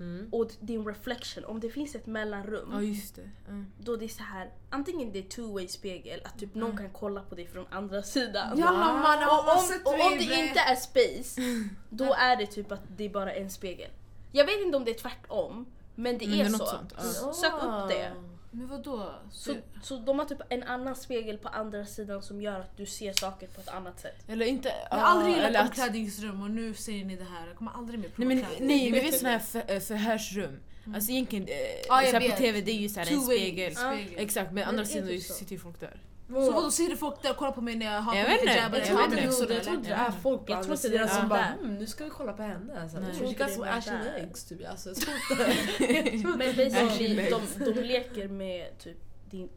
Mm. 0.00 0.28
och 0.32 0.50
din 0.60 0.86
reflection, 0.86 1.44
om 1.44 1.60
det 1.60 1.70
finns 1.70 1.94
ett 1.94 2.06
mellanrum. 2.06 2.68
Ja 2.72 2.82
just 2.82 3.16
det. 3.16 3.30
Ja. 3.48 3.64
Då 3.78 3.96
det 3.96 4.04
är 4.04 4.08
så 4.08 4.22
här, 4.22 4.50
antingen 4.70 5.12
det 5.12 5.18
är 5.18 5.22
two 5.22 5.52
way 5.52 5.68
spegel, 5.68 6.20
att 6.24 6.38
typ 6.38 6.54
någon 6.54 6.76
kan 6.76 6.90
kolla 6.90 7.22
på 7.22 7.34
dig 7.34 7.46
från 7.46 7.66
andra 7.70 8.02
sidan. 8.02 8.58
Jalla 8.58 8.92
mannen 8.98 9.28
Och 9.28 9.44
vad 9.46 9.58
om, 9.58 9.64
och 9.84 10.06
om 10.12 10.18
det? 10.18 10.24
inte 10.24 10.60
är 10.60 10.74
space, 10.76 11.40
då 11.90 12.14
är 12.14 12.36
det 12.36 12.46
typ 12.46 12.72
att 12.72 12.80
det 12.96 13.04
är 13.04 13.08
bara 13.10 13.32
en 13.32 13.50
spegel. 13.50 13.90
Jag 14.32 14.44
vet 14.44 14.60
inte 14.60 14.76
om 14.76 14.84
det 14.84 14.90
är 14.90 14.98
tvärtom, 14.98 15.66
men 15.94 16.18
det 16.18 16.26
Men 16.26 16.40
är 16.40 16.44
det 16.44 16.50
är 16.50 16.52
så. 16.58 16.66
sånt, 16.66 16.94
ja. 16.96 17.32
Sök 17.32 17.52
upp 17.52 17.88
det. 17.88 18.12
Men 18.52 18.68
vadå? 18.68 19.12
Så, 19.32 19.54
så 19.82 19.96
de 19.96 20.18
har 20.18 20.26
typ 20.26 20.38
en 20.48 20.62
annan 20.62 20.96
spegel 20.96 21.38
på 21.38 21.48
andra 21.48 21.86
sidan 21.86 22.22
som 22.22 22.42
gör 22.42 22.60
att 22.60 22.76
du 22.76 22.86
ser 22.86 23.12
saker 23.12 23.46
på 23.46 23.60
ett 23.60 23.68
annat 23.68 24.00
sätt. 24.00 24.16
Eller 24.28 24.46
inte... 24.46 24.72
jag 24.90 24.96
har 24.96 25.04
aldrig 25.04 25.34
gillat 25.34 25.56
att- 25.56 25.62
omklädningsrum 25.68 26.42
och 26.42 26.50
nu 26.50 26.74
säger 26.74 27.04
ni 27.04 27.16
det 27.16 27.24
här. 27.24 27.46
Jag 27.46 27.56
kommer 27.56 27.70
aldrig 27.72 27.98
mer 28.00 28.06
Nej, 28.08 28.14
prova 28.16 28.28
men, 28.28 28.38
kläder. 28.40 28.66
nej 28.66 28.90
vi 28.92 29.00
vet 29.00 29.18
såna 29.18 29.30
här 29.30 29.38
för, 29.38 29.62
eh, 29.68 29.80
förhörsrum. 29.80 30.60
Alltså 30.94 31.10
egentligen, 31.10 31.44
eh, 31.48 31.94
här 32.20 32.30
på. 32.30 32.36
TV 32.36 32.60
det 32.60 32.70
är 32.70 32.74
ju 32.76 32.88
så 32.88 33.00
här 33.00 33.12
en 33.12 33.20
spegel. 33.20 33.76
spegel. 33.76 34.14
Exakt, 34.16 34.46
men 34.46 34.54
Men 34.54 34.64
andra 34.68 34.80
är 34.82 34.86
sidan 34.86 35.08
typ 35.08 35.22
sitter 35.22 35.52
ju 35.52 35.58
folk 35.58 35.80
där. 35.80 36.00
Så 36.30 36.52
vadå, 36.52 36.70
ser 36.70 36.88
det 36.88 36.96
folk 36.96 37.22
där 37.22 37.30
och 37.30 37.36
kollar 37.36 37.52
på 37.52 37.60
mig 37.60 37.76
när 37.76 37.86
jag 37.94 38.00
har 38.00 38.14
Jag 38.16 38.26
på 38.26 38.30
vet 38.32 38.44
mig 38.44 38.54
inte. 38.54 38.64
Jag 38.64 38.74
eller 38.74 38.86
tror 38.86 38.96
vet 38.96 39.04
inte 39.06 39.46
det, 39.46 39.54
jag 39.54 39.64
tror 39.64 39.82
det 39.82 39.90
är 39.92 40.10
folk 40.10 40.46
på 40.46 40.52
Jag 40.52 40.62
tror 40.62 40.74
inte 40.74 40.88
det 40.88 40.96
är 40.96 41.06
som 41.06 41.28
bara 41.28 41.38
där. 41.40 41.56
hmm, 41.60 41.74
nu 41.74 41.86
ska 41.86 42.04
vi 42.04 42.10
kolla 42.10 42.32
på 42.32 42.42
henne. 42.42 42.80
Alltså, 42.82 42.98
Nej. 43.00 43.06
jag 43.08 43.14
Jag 43.14 43.36
tror 43.36 43.66
inte 43.66 43.70
actually 43.70 44.04
där. 44.04 44.18
legs 44.20 44.44
typ. 44.44 44.68
Alltså, 44.70 44.88
jag 44.88 44.96
tror 44.98 45.16
inte. 45.16 46.28
Men 46.38 46.48
Ashley 46.50 46.70
basically, 46.70 47.30
de, 47.30 47.72
de 47.74 47.80
leker 47.82 48.28
med 48.28 48.78
typ 48.78 48.96
din, 49.30 49.48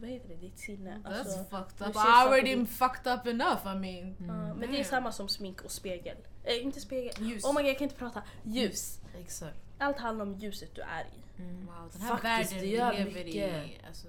vad 0.00 0.10
heter 0.10 0.28
det, 0.28 0.34
ditt 0.34 0.58
sinne. 0.58 1.02
That's 1.04 1.18
Alltså, 1.18 1.44
fucked 1.44 1.74
du 1.78 1.84
up. 1.84 1.96
I 1.96 1.98
already 1.98 2.54
du- 2.54 2.66
fucked 2.66 3.12
up 3.14 3.26
enough 3.26 3.66
I 3.66 3.78
mean. 3.78 4.16
ja, 4.18 4.54
men 4.54 4.58
det 4.60 4.66
är 4.66 4.72
Damn. 4.72 4.84
samma 4.84 5.12
som 5.12 5.28
smink 5.28 5.60
och 5.62 5.70
spegel. 5.70 6.16
Eh, 6.44 6.62
inte 6.64 6.80
spegel. 6.80 7.14
Ljus. 7.18 7.44
Oh 7.44 7.54
my 7.54 7.60
god 7.62 7.70
jag 7.70 7.78
kan 7.78 7.84
inte 7.84 7.96
prata. 7.96 8.22
Ljus. 8.42 8.98
Exakt. 9.20 9.56
Allt 9.78 9.98
handlar 9.98 10.24
om 10.24 10.34
ljuset 10.34 10.74
du 10.74 10.80
är 10.82 11.04
i. 11.04 11.42
Mm. 11.42 11.66
Wow, 11.66 11.90
den 11.92 12.00
här 12.02 12.16
Faktiskt, 12.16 12.52
världen 12.52 13.04
vi 13.12 13.24
lever 13.24 13.26
i. 13.28 13.78
Alltså. 13.88 14.06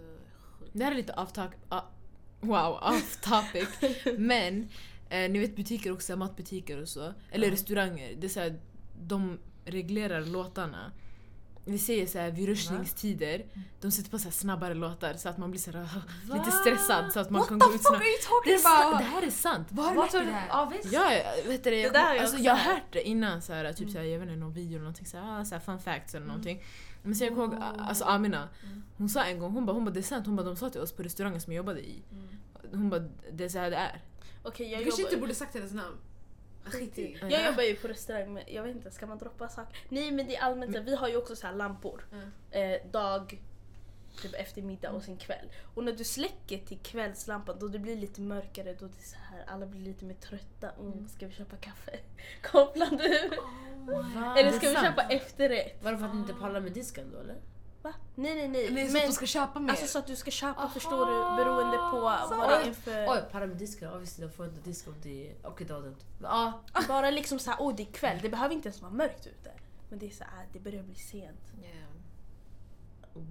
Det 0.74 0.84
här 0.84 0.92
är 0.92 0.96
lite 0.96 1.14
off 1.14 1.32
topic. 1.32 1.60
Wow, 2.40 2.80
off 2.82 3.18
topic. 3.22 3.70
Men 4.18 4.70
eh, 5.10 5.32
ni 5.32 5.40
vet 5.40 5.56
butiker 5.56 5.92
också, 5.92 6.16
matbutiker 6.16 6.82
och 6.82 6.90
så. 6.90 7.14
Eller 7.32 7.48
Ja. 7.48 7.54
restauranger. 7.54 8.16
Det 8.18 8.28
är 8.28 8.30
så 8.30 8.40
här, 8.40 8.60
de 9.02 9.40
reglerar 9.66 10.22
låtarna. 10.22 10.92
Vi 11.66 11.78
säger 11.78 12.08
så 12.08 12.20
här, 12.20 12.32
vid 12.32 12.48
rusningstider, 12.48 13.46
de 13.82 13.92
sätter 13.92 14.10
på 14.10 14.20
så 14.20 14.32
snabbare 14.32 14.74
låtar 14.74 15.14
så 15.14 15.30
att 15.30 15.38
man 15.38 15.52
blir 15.52 15.62
så 15.62 15.72
här, 15.72 15.88
lite 16.34 16.52
stressad 16.52 17.14
så 17.14 17.20
att 17.20 17.30
man 17.30 17.40
What 17.40 17.50
kan 17.50 17.60
gå 17.60 17.74
ut 17.74 17.82
snabbt. 17.82 18.04
Det, 18.46 18.58
det 18.98 19.04
här 19.04 19.24
är 19.24 19.30
sant. 19.32 19.68
Var 19.72 19.84
har 19.84 19.94
du 19.94 20.00
lärt 20.02 20.12
dig 20.12 20.22
du? 20.22 20.26
det 20.28 20.32
här? 20.34 20.48
Ja 20.50 20.72
visst. 20.74 20.94
Ja, 20.94 21.14
jag 21.14 21.44
vet 21.50 21.64
det, 21.64 21.76
jag, 21.76 21.94
Det 21.94 22.00
där 22.00 22.20
alltså, 22.20 22.38
jag 22.38 22.56
har 22.56 22.74
hört. 22.74 22.84
det 22.92 23.08
innan, 23.08 23.42
så 23.42 23.54
här, 23.54 23.74
typ 23.74 23.90
så 23.90 23.98
här, 23.98 24.06
jag 24.06 24.20
vet 24.20 24.28
inte, 24.30 24.40
någon 24.40 24.54
video 24.54 24.70
eller 24.70 24.80
någonting, 24.80 25.06
så 25.06 25.18
här, 25.18 25.42
ah, 25.42 25.46
så 25.46 25.56
här, 25.56 25.60
fun 25.62 25.80
facts 25.80 26.16
eller 26.16 26.26
någonting. 26.26 26.64
Men 27.04 27.16
sen 27.16 27.28
jag 27.28 27.36
kommer 27.36 27.56
ihåg, 27.56 27.64
alltså 27.80 28.04
Amina, 28.04 28.50
hon 28.98 29.10
sa 29.10 29.24
en 29.24 29.40
gång, 29.40 29.52
hon 29.52 29.66
bara, 29.66 29.74
hon 29.74 29.86
bara 29.86 29.92
det 29.92 30.00
är 30.00 30.02
sant, 30.02 30.26
hon 30.26 30.36
bara, 30.36 30.44
de 30.44 30.56
sa 30.56 30.70
till 30.70 30.82
oss 30.82 30.92
på 30.92 31.04
restaurangen 31.04 31.42
som 31.42 31.54
jag 31.54 31.58
jobbade 31.58 31.80
i. 31.80 32.02
Hon 32.72 32.90
bara, 32.90 33.04
det 33.32 33.44
är 33.44 33.50
så 33.50 33.60
här 33.60 33.70
det 33.70 33.78
är. 33.78 34.02
Okej 34.44 34.68
Jag 34.68 34.82
jag 34.82 34.84
kanske 34.88 35.02
inte 35.02 35.18
borde 35.18 35.36
sagt 35.36 35.54
hennes 35.54 35.74
namn. 35.74 35.98
Skit 36.64 36.98
i. 36.98 37.18
Jag 37.22 37.46
jobbar 37.46 37.64
ju 37.64 37.76
på 37.76 37.88
restaurang 37.88 38.34
men 38.34 38.44
jag 38.48 38.64
vet 38.64 38.76
inte, 38.76 38.92
ska 38.92 39.06
man 39.06 39.18
droppa 39.18 39.50
saker? 39.50 39.78
Nej 39.90 40.12
men 40.12 40.28
det 40.28 40.36
är 40.36 40.42
allmänt 40.42 40.76
här, 40.76 40.84
vi 40.84 40.96
har 40.96 41.08
ju 41.08 41.18
också 41.18 41.36
så 41.36 41.48
här 41.48 41.54
lampor. 41.54 42.06
Mm. 42.12 42.30
Eh, 42.52 42.92
dag, 42.92 43.42
typ 44.22 44.34
eftermiddag 44.34 44.92
och 44.92 45.04
sen 45.04 45.18
kväll. 45.18 45.52
Och 45.76 45.84
när 45.84 45.94
du 45.94 46.04
släcker 46.04 46.58
till 46.58 46.80
kvällslampan 46.80 47.60
då 47.60 47.68
det 47.68 47.80
blir 47.80 47.96
lite 47.96 48.22
mörkare, 48.22 48.74
då 48.74 48.86
det 48.86 49.00
är 49.00 49.04
så 49.04 49.16
här, 49.32 49.44
alla 49.48 49.66
blir 49.66 49.82
lite 49.82 50.06
mer 50.06 50.16
trötta. 50.16 50.72
Mm, 50.80 51.08
ska 51.08 51.28
vi 51.28 51.34
köpa 51.34 51.58
kaffe? 51.58 52.00
Kopplar 52.52 52.90
du? 52.90 53.30
Va? 53.92 54.36
Eller 54.38 54.52
ska 54.52 54.68
vi 54.68 54.74
sant. 54.74 54.88
köpa 54.88 55.02
efterrätt? 55.02 55.84
Var 55.84 55.92
det 55.92 55.98
för 55.98 56.06
att 56.06 56.14
ni 56.14 56.20
inte 56.20 56.34
pallar 56.34 56.60
med 56.60 56.72
disken 56.72 57.12
då 57.12 57.20
eller? 57.20 57.36
Va? 57.82 57.94
Nej 58.16 58.36
nej 58.36 58.48
nej. 58.48 58.70
Nej, 58.72 58.84
så 58.84 58.88
att 58.88 58.94
men, 58.94 59.10
de 59.10 59.14
ska 59.14 59.26
köpa 59.26 59.60
mer. 59.60 59.70
alltså 59.70 59.88
så 59.88 60.00
att 60.00 60.08
du 60.08 60.16
ska 60.16 60.32
köpa 60.32 60.62
Aha, 60.62 60.70
förstår 60.70 61.06
du 61.06 61.44
beroende 61.44 61.78
på 61.78 62.18
så. 62.30 62.36
vad 62.36 62.50
det 62.50 62.56
är 62.56 62.68
Oj, 62.68 62.74
för... 62.74 63.08
Oj, 63.10 63.24
palla 63.32 63.46
med 63.46 63.58
disken. 63.58 63.90
Obviously, 63.90 64.24
jag 64.26 64.34
får 64.34 64.46
inte 64.46 64.62
disk 64.62 64.88
om 64.88 64.96
det 65.04 65.30
är... 65.30 65.36
Okej, 65.44 65.68
det 65.68 65.74
var 65.74 65.82
dumt. 65.82 65.96
Men 66.20 66.32
ja. 66.32 66.62
Bara 66.88 67.10
liksom 67.10 67.40
såhär, 67.40 67.58
åh 67.62 67.76
det 67.76 67.84
är 67.84 67.92
kväll, 67.92 68.20
det 68.22 68.30
behöver 68.30 68.56
inte 68.56 68.68
ens 68.68 68.82
vara 68.82 68.92
mörkt 68.92 69.28
ute. 69.28 69.52
Men 69.90 70.00
det 70.00 70.06
är 70.06 70.12
såhär, 70.12 70.46
det 70.54 70.60
börjar 70.60 70.84
bli 70.84 70.96
sent. 70.96 71.54
Yeah. 71.62 71.87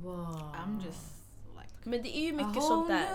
Wow. 0.03 0.55
I'm 0.55 0.85
just 0.85 1.13
like... 1.55 1.91
Men 1.91 2.03
det 2.03 2.19
är 2.19 2.23
ju 2.27 2.33
mycket 2.33 2.63
sånt 2.63 2.89
där. 2.89 3.07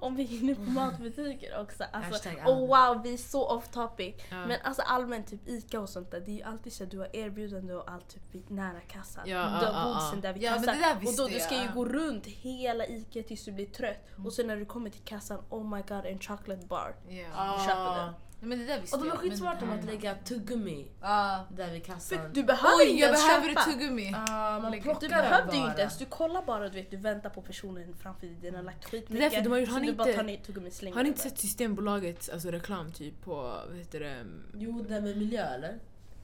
Om 0.00 0.16
vi 0.16 0.22
är 0.22 0.40
inne 0.42 0.54
på 0.54 0.62
matbutiker 0.62 1.60
också. 1.60 1.84
Alltså, 1.92 2.28
Hashtag 2.28 2.48
oh 2.48 2.58
wow, 2.58 3.02
vi 3.02 3.12
är 3.12 3.16
så 3.16 3.48
off 3.48 3.68
topic. 3.68 4.14
Ja. 4.30 4.46
Men 4.46 4.58
alltså 4.62 4.82
allmänt 4.82 5.26
typ 5.26 5.48
ICA 5.48 5.80
och 5.80 5.88
sånt 5.88 6.10
där, 6.10 6.20
det 6.20 6.30
är 6.30 6.36
ju 6.36 6.42
alltid 6.42 6.72
så 6.72 6.84
att 6.84 6.90
du 6.90 6.98
har 6.98 7.16
erbjudande 7.16 7.74
och 7.74 7.90
allt 7.90 8.08
typ 8.08 8.22
vid, 8.34 8.50
nära 8.50 8.80
kassan. 8.80 9.24
Ja, 9.26 9.36
du 9.36 9.66
ja, 9.66 9.72
har 9.72 9.90
ja, 9.90 10.10
ja. 10.14 10.20
där 10.20 10.32
vid 10.32 10.42
Ja, 10.42 10.50
men 10.50 10.60
kassan. 10.60 10.80
det 10.80 10.86
där 10.86 10.96
och 10.96 11.02
visste 11.02 11.22
då 11.22 11.28
du 11.28 11.40
ska 11.40 11.54
ju 11.54 11.64
jag. 11.64 11.74
gå 11.74 11.84
runt 11.84 12.26
hela 12.26 12.86
ICA 12.86 13.22
tills 13.22 13.44
du 13.44 13.52
blir 13.52 13.66
trött. 13.66 14.06
Och 14.24 14.32
sen 14.32 14.46
när 14.46 14.56
du 14.56 14.64
kommer 14.64 14.90
till 14.90 15.04
kassan, 15.04 15.42
oh 15.50 15.68
my 15.76 15.82
god 15.82 16.06
en 16.06 16.18
chocolate 16.18 16.66
bar. 16.66 16.96
Yeah. 17.08 17.58
Du 17.58 17.64
köper 17.64 17.96
den. 17.96 18.14
Ja, 18.44 18.48
men 18.48 18.58
det 18.58 18.64
där 18.64 18.80
visste 18.80 18.96
Och 18.96 19.02
de 19.02 19.08
är 19.10 19.14
jag, 19.14 19.20
skitsmarta 19.22 19.64
med 19.66 19.78
att 19.78 19.84
lägga 19.84 20.14
tuggummi 20.14 20.86
Ja. 21.00 21.44
där 21.56 21.70
vid 21.72 21.84
kassan. 21.86 22.18
Du 22.32 22.42
behöver 22.42 22.76
Oj, 22.78 22.88
inte 22.88 23.00
jag 23.00 23.06
ens 23.08 23.26
behöver 23.26 23.48
köpa. 23.48 23.60
ett 23.60 23.66
tuggummi. 23.66 24.14
Ah, 24.28 24.58
man 24.60 24.70
Lägg- 24.72 24.82
plockar 24.82 25.00
Du 25.00 25.08
den 25.08 25.18
behövde 25.18 25.54
ju 25.56 25.60
bara. 25.62 25.68
inte 25.70 25.80
ens, 25.80 25.98
du 25.98 26.04
kollar 26.04 26.42
bara 26.42 26.68
du 26.68 26.74
vet, 26.74 26.90
du 26.90 26.96
väntar 26.96 27.30
på 27.30 27.42
personen 27.42 27.94
framför 28.02 28.26
dig, 28.26 28.36
den 28.42 28.54
har 28.54 28.62
lagt 28.62 28.90
Det 28.90 28.96
är 28.96 29.00
skitmycket. 29.00 29.30
därför 29.32 29.44
de 29.44 29.50
har 29.50 29.58
gjort- 29.58 29.68
så 29.68 29.74
har 29.74 29.80
ni 29.80 29.86
du 29.86 29.92
bara 29.92 30.08
inte- 30.08 30.16
tar 30.20 30.26
ner 30.26 30.36
tuggummi 30.36 30.68
och 30.68 30.72
slänger 30.72 30.96
Har 30.96 31.02
ni 31.02 31.10
den 31.10 31.16
inte 31.18 31.28
sett 31.28 31.38
Systembolagets 31.38 32.28
alltså, 32.28 32.50
reklam 32.50 32.92
typ 32.92 33.24
på, 33.24 33.34
vad 33.68 33.76
heter 33.78 34.00
det? 34.00 34.24
Jo, 34.54 34.82
det 34.88 35.00
med 35.00 35.16
miljö 35.16 35.42
eller? 35.54 35.78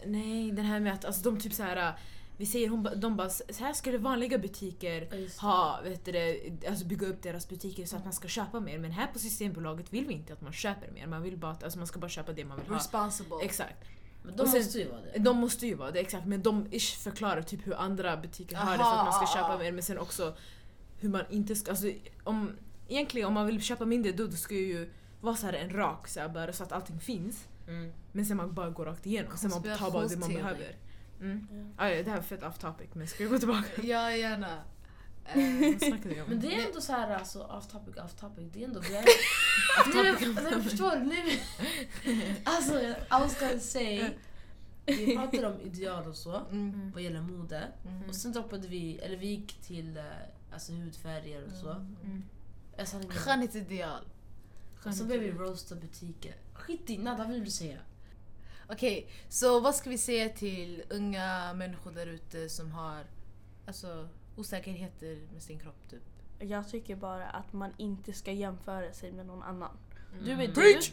Nej, 0.07 0.51
den 0.51 0.65
här 0.65 0.81
med 0.81 0.93
att 0.93 1.05
alltså, 1.05 1.31
de 1.31 1.41
typ 1.41 1.53
så 1.53 1.63
här. 1.63 1.93
Vi 2.41 2.47
säger, 2.47 2.69
hon, 2.69 2.89
de 2.97 3.17
bara 3.17 3.31
så 3.31 3.45
här 3.59 3.73
skulle 3.73 3.99
vanliga 3.99 4.39
butiker 4.39 5.09
Ja, 5.11 5.29
ha, 5.41 5.81
vet 5.85 6.05
du, 6.05 6.59
alltså 6.69 6.85
bygga 6.85 7.07
upp 7.07 7.23
deras 7.23 7.49
butiker 7.49 7.87
så 7.87 7.97
att 7.97 8.05
man 8.05 8.13
ska 8.13 8.29
köpa 8.29 8.61
mer. 8.61 8.79
Men 8.79 8.91
här 8.91 9.07
på 9.07 9.19
Systembolaget 9.19 9.93
vill 9.93 10.07
vi 10.07 10.15
inte 10.15 10.33
att 10.33 10.41
man 10.41 10.53
köper 10.53 10.91
mer. 10.91 11.07
Man 11.07 11.23
vill 11.23 11.37
bara 11.37 11.53
att, 11.53 11.65
alltså, 11.65 11.79
man 11.79 11.87
ska 11.87 11.99
bara 11.99 12.09
köpa 12.09 12.33
det 12.33 12.45
man 12.45 12.59
vill 12.59 12.69
ha. 12.69 12.77
Responsible. 12.77 13.37
Exakt. 13.43 13.85
Men 14.23 14.37
de 14.37 14.47
sen- 14.47 14.59
måste 14.59 14.79
ju 14.79 14.89
vara 14.89 15.01
det. 15.01 15.19
De 15.19 15.37
måste 15.37 15.67
ju 15.67 15.75
vara 15.75 15.91
det, 15.91 16.01
exakt. 16.01 16.27
Men 16.27 16.43
de 16.43 16.67
ish 16.71 16.99
förklarar 16.99 17.43
typ 17.43 17.67
hur 17.67 17.75
andra 17.75 18.17
butiker 18.17 18.57
har 18.57 18.73
det 18.73 18.79
för 18.79 18.91
att 18.91 19.05
man 19.05 19.13
ska 19.13 19.39
Aha. 19.39 19.49
köpa 19.49 19.59
mer. 19.59 19.73
Men 19.73 19.83
sen 19.83 19.99
också 19.99 20.37
hur 20.99 21.09
man 21.09 21.23
inte 21.31 21.55
ska... 21.55 21.71
Alltså, 21.71 21.91
om, 22.25 22.57
egentligen 22.89 23.29
om 23.29 23.35
man 23.35 23.47
vill 23.47 23.63
köpa 23.63 23.85
mindre 23.85 24.13
då, 24.13 24.27
då 24.27 24.37
ska 24.37 24.55
ju 24.55 24.91
vara 25.21 25.37
så 25.37 25.47
här 25.47 25.53
en 25.53 25.71
rak 25.71 26.09
så, 26.09 26.21
här, 26.21 26.29
bara, 26.29 26.53
så 26.53 26.63
att 26.63 26.73
allting 26.73 27.01
finns. 27.01 27.49
Mm. 27.69 27.93
Men 28.13 28.27
sen 28.27 28.37
man 28.37 28.55
bara 28.55 28.71
går 28.71 28.85
rakt 28.85 29.07
igenom. 29.07 29.37
Sen 29.37 29.51
man 29.51 29.63
tar 29.63 29.91
bara 29.91 30.07
det 30.07 30.17
man 30.17 30.29
behöver. 30.29 30.77
Mm. 31.21 31.73
Ah, 31.77 31.89
ja, 31.89 32.03
det 32.03 32.11
här 32.11 32.19
är 32.19 32.23
fett 32.23 32.43
off 32.43 32.59
topic 32.59 32.91
men 32.93 33.07
ska 33.07 33.25
vi 33.25 33.31
gå 33.31 33.39
tillbaka? 33.39 33.69
Ja, 33.83 34.17
gärna. 34.17 34.63
Eh, 35.25 35.91
Vad? 35.91 36.29
Men 36.29 36.41
det 36.41 36.55
är 36.55 36.67
ändå 36.67 36.81
så 36.81 36.93
här, 36.93 37.11
alltså 37.11 37.43
off 37.43 37.67
topic, 37.67 37.97
off 37.97 38.15
topic. 38.15 38.45
Det 38.53 38.63
är 38.63 38.65
ändå... 38.65 38.81
Vi 38.89 38.95
är... 38.97 39.05
nej, 39.95 40.17
men, 40.21 40.35
nej, 40.35 40.45
men 40.51 40.63
förstår 40.63 40.91
du? 40.91 41.05
Nej, 41.05 41.41
men, 42.05 42.37
alltså, 42.45 42.81
I 42.81 42.95
was 43.11 43.41
gonna 43.41 43.59
say... 43.59 44.11
Vi 44.87 45.17
pratade 45.17 45.47
om 45.47 45.61
ideal 45.61 46.07
och 46.07 46.17
så, 46.17 46.37
mm. 46.51 46.91
vad 46.95 47.03
gäller 47.03 47.21
mode. 47.21 47.69
Mm. 47.87 48.09
Och 48.09 48.15
sen 48.15 48.33
droppade 48.33 48.69
vi, 48.69 48.99
eller 48.99 49.17
vi 49.17 49.27
gick 49.27 49.63
till 49.63 49.97
eh, 49.97 50.05
alltså, 50.53 50.73
hudfärger 50.73 51.45
och 51.45 51.53
så. 51.53 51.71
Mm. 51.71 52.23
Det 52.77 53.15
Skönhetsideal. 53.15 54.05
Och 54.85 54.95
så 54.95 55.05
började 55.05 55.27
vi 55.27 55.33
roasta 55.33 55.75
butiker. 55.75 56.35
Skit 56.53 56.91
i, 56.91 56.99
nada 56.99 57.25
vill 57.25 57.45
du 57.45 57.51
säga? 57.51 57.79
Okej, 58.73 59.07
så 59.29 59.61
vad 59.61 59.75
ska 59.75 59.91
vi 59.91 59.99
säga 59.99 60.29
till 60.29 60.83
unga 60.91 61.53
människor 61.55 61.91
där 61.93 62.07
ute 62.07 62.49
som 62.49 62.71
har 62.73 63.05
alltså, 63.67 64.09
osäkerheter 64.37 65.19
med 65.33 65.43
sin 65.43 65.59
kropp? 65.59 65.89
Typ? 65.91 66.03
Jag 66.39 66.69
tycker 66.69 66.97
bara 66.97 67.27
att 67.31 67.53
man 67.53 67.71
inte 67.77 68.13
ska 68.13 68.33
jämföra 68.33 68.93
sig 68.93 69.13
med 69.13 69.27
någon 69.27 69.43
annan. 69.43 69.77
Du 70.25 70.31
är 70.31 70.35
Mm. 70.35 70.47
du. 70.47 70.53
Preach! 70.55 70.93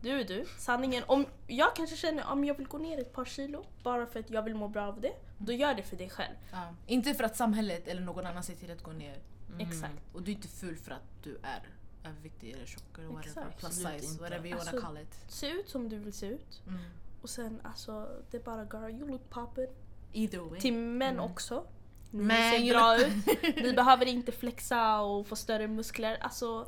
Du 0.00 0.20
är 0.20 0.24
du. 0.24 0.44
Sanningen, 0.58 1.04
om 1.06 1.26
jag 1.46 1.76
kanske 1.76 1.96
känner 1.96 2.26
om 2.30 2.44
jag 2.44 2.54
vill 2.58 2.66
gå 2.66 2.78
ner 2.78 2.98
ett 3.00 3.12
par 3.12 3.24
kilo 3.24 3.64
bara 3.82 4.06
för 4.06 4.20
att 4.20 4.30
jag 4.30 4.42
vill 4.42 4.54
må 4.54 4.68
bra 4.68 4.86
av 4.86 5.00
det, 5.00 5.12
då 5.38 5.52
gör 5.52 5.74
det 5.74 5.82
för 5.82 5.96
dig 5.96 6.10
själv. 6.10 6.34
Ja. 6.52 6.74
Inte 6.86 7.14
för 7.14 7.24
att 7.24 7.36
samhället 7.36 7.88
eller 7.88 8.00
någon 8.02 8.26
annan 8.26 8.42
säger 8.42 8.58
till 8.60 8.70
att 8.70 8.82
gå 8.82 8.92
ner. 8.92 9.18
Exakt. 9.58 9.94
Och 10.12 10.22
du 10.22 10.30
är 10.30 10.34
inte 10.36 10.48
ful 10.48 10.76
för 10.76 10.90
att 10.92 11.22
du 11.22 11.38
är 11.42 11.62
överviktig 12.10 12.50
eller 12.52 12.66
tjock 12.66 12.98
eller 12.98 13.08
whatever. 13.08 13.46
Plus 13.58 13.74
size, 13.74 14.20
whatever 14.20 14.46
you 14.48 14.58
wanna 14.58 14.70
Alltså- 14.70 14.86
call 14.86 14.98
it. 14.98 15.14
Se 15.28 15.50
ut 15.50 15.68
som 15.68 15.88
du 15.88 15.98
vill 15.98 16.12
se 16.12 16.26
ut. 16.26 16.62
Mm. 16.66 16.80
Och 17.22 17.30
sen 17.30 17.60
alltså, 17.64 18.08
det 18.30 18.36
är 18.36 18.42
bara 18.42 18.62
girl, 18.64 19.00
you 19.00 19.08
look 19.10 19.30
poppin. 19.30 19.66
Either 20.12 20.38
way. 20.38 20.60
Till 20.60 20.72
män 20.74 21.20
också. 21.20 21.64
Ni 22.10 22.22
Man, 22.22 22.36
ser 22.36 22.70
bra 22.74 22.96
ut. 22.96 23.56
Ni 23.56 23.72
behöver 23.76 24.06
inte 24.06 24.32
flexa 24.32 25.00
och 25.00 25.26
få 25.26 25.36
större 25.36 25.68
muskler. 25.68 26.18
Alltså, 26.20 26.66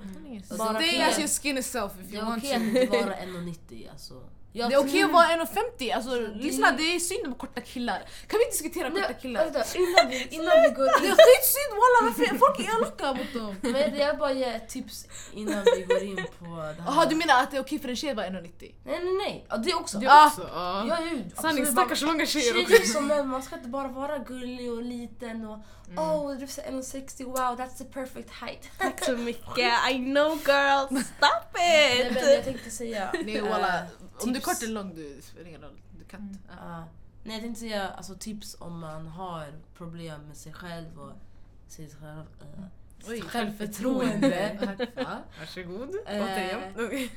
So 0.48 0.56
Bara 0.56 0.74
stay 0.80 1.02
as 1.02 1.18
your 1.18 1.28
skin 1.28 1.58
itself 1.58 1.92
if 2.00 2.10
Det 2.10 2.16
you 2.16 2.26
är 2.26 2.30
want 2.30 2.44
okej 2.44 2.72
to. 2.72 2.78
att 2.78 2.84
inte 2.84 3.04
vara 3.06 3.16
1,90 3.16 3.90
alltså. 3.90 4.22
Jag 4.56 4.70
Det 4.70 4.74
är 4.74 4.78
okej 4.78 4.90
tror- 4.92 5.04
att 5.04 5.12
vara 5.12 5.26
1,50. 5.26 5.90
Alltså, 5.94 6.10
Det- 6.10 6.28
lyssna, 6.34 6.72
det 6.72 6.82
är 6.94 6.98
synd 7.00 7.26
om 7.26 7.34
korta 7.34 7.60
killar. 7.60 7.98
Kan 8.26 8.38
vi 8.38 8.44
diskutera 8.44 8.90
korta 8.90 9.02
Nej, 9.08 9.16
killar? 9.22 9.44
vänta, 9.44 9.64
innan 9.78 10.10
vi, 10.10 10.28
innan 10.30 10.62
vi 10.62 10.68
går 10.76 11.00
Det 11.00 11.06
in... 11.06 11.12
är 11.12 11.16
skitsynd 11.26 11.72
walla, 11.82 12.38
folk 12.38 12.60
är 12.60 12.76
elaka 12.76 13.12
mot 13.14 13.32
dem. 13.34 13.56
Men 13.72 13.96
jag 13.98 14.18
bara 14.18 14.32
ger 14.32 14.54
ett 14.54 14.68
tips 14.68 15.06
innan 15.32 15.64
vi 15.76 15.82
går 15.82 16.02
in 16.02 16.16
på 16.16 16.44
det 16.44 16.50
här. 16.62 16.74
Jaha 16.86 17.06
du 17.06 17.14
menar 17.16 17.42
att 17.42 17.50
det 17.50 17.56
är 17.56 17.60
okej 17.60 17.78
för 17.78 17.88
en 17.88 17.96
tjej 17.96 18.10
att 18.10 18.16
vara 18.16 18.26
1,90? 18.26 18.52
Nej 18.60 18.74
nej 18.84 19.12
nej, 19.18 19.46
ja, 19.48 19.56
det 19.56 19.74
också. 19.74 19.98
Det 19.98 20.06
Ah. 20.10 20.26
också. 20.26 20.50
Ja. 20.54 20.84
Ja, 20.88 20.98
ju, 21.00 21.24
Sanning, 21.40 21.66
stackars 21.66 22.02
långa 22.02 22.26
tjejer 22.26 22.52
Tjejer 22.52 22.80
också. 22.80 22.92
som 22.92 23.06
män, 23.06 23.28
man 23.28 23.42
ska 23.42 23.56
inte 23.56 23.68
bara 23.68 23.88
vara 23.88 24.18
gullig 24.18 24.72
och 24.72 24.82
liten 24.82 25.44
och 25.44 25.58
Mm. 25.88 25.98
oh 26.04 26.32
du 26.36 26.44
är 26.44 26.70
1,60 26.70 27.24
wow 27.24 27.36
that's 27.58 27.78
the 27.78 27.84
perfect 27.84 28.30
height. 28.30 28.68
tack 28.78 29.04
så 29.04 29.12
mycket. 29.12 29.58
I 29.90 29.94
know 29.94 30.30
girl, 30.46 30.86
stop 30.86 31.44
Nej, 31.54 32.10
men 32.14 32.22
jag 32.30 32.38
it! 32.38 32.44
tänkte 32.44 32.70
säga... 32.70 33.12
Nej 33.24 33.36
eh, 33.36 33.42
walla, 33.48 33.82
om 34.22 34.32
du 34.32 34.38
är 34.38 34.42
kort 34.42 34.62
eller 34.62 34.72
lång, 34.72 34.94
du 34.94 35.18
spelar 35.22 35.48
ingen 35.48 35.62
roll. 35.62 35.80
Du 35.98 36.04
kan 36.04 36.20
inte. 36.22 36.38
Ja. 36.48 36.54
Ja. 36.60 36.84
nej 37.24 37.34
jag 37.34 37.42
tänkte 37.42 37.60
säga 37.60 37.88
alltså, 37.88 38.14
tips 38.14 38.56
om 38.60 38.78
man 38.78 39.06
har 39.06 39.46
problem 39.76 40.20
med 40.26 40.36
sig 40.36 40.52
själv 40.52 41.00
och 41.00 41.12
sitt 41.68 41.94
själv, 41.94 42.24
Oj, 43.08 43.20
självförtroende. 43.20 44.78
Varsågod. 45.40 45.94
Eh, 46.06 46.22
Återigen. 46.22 47.08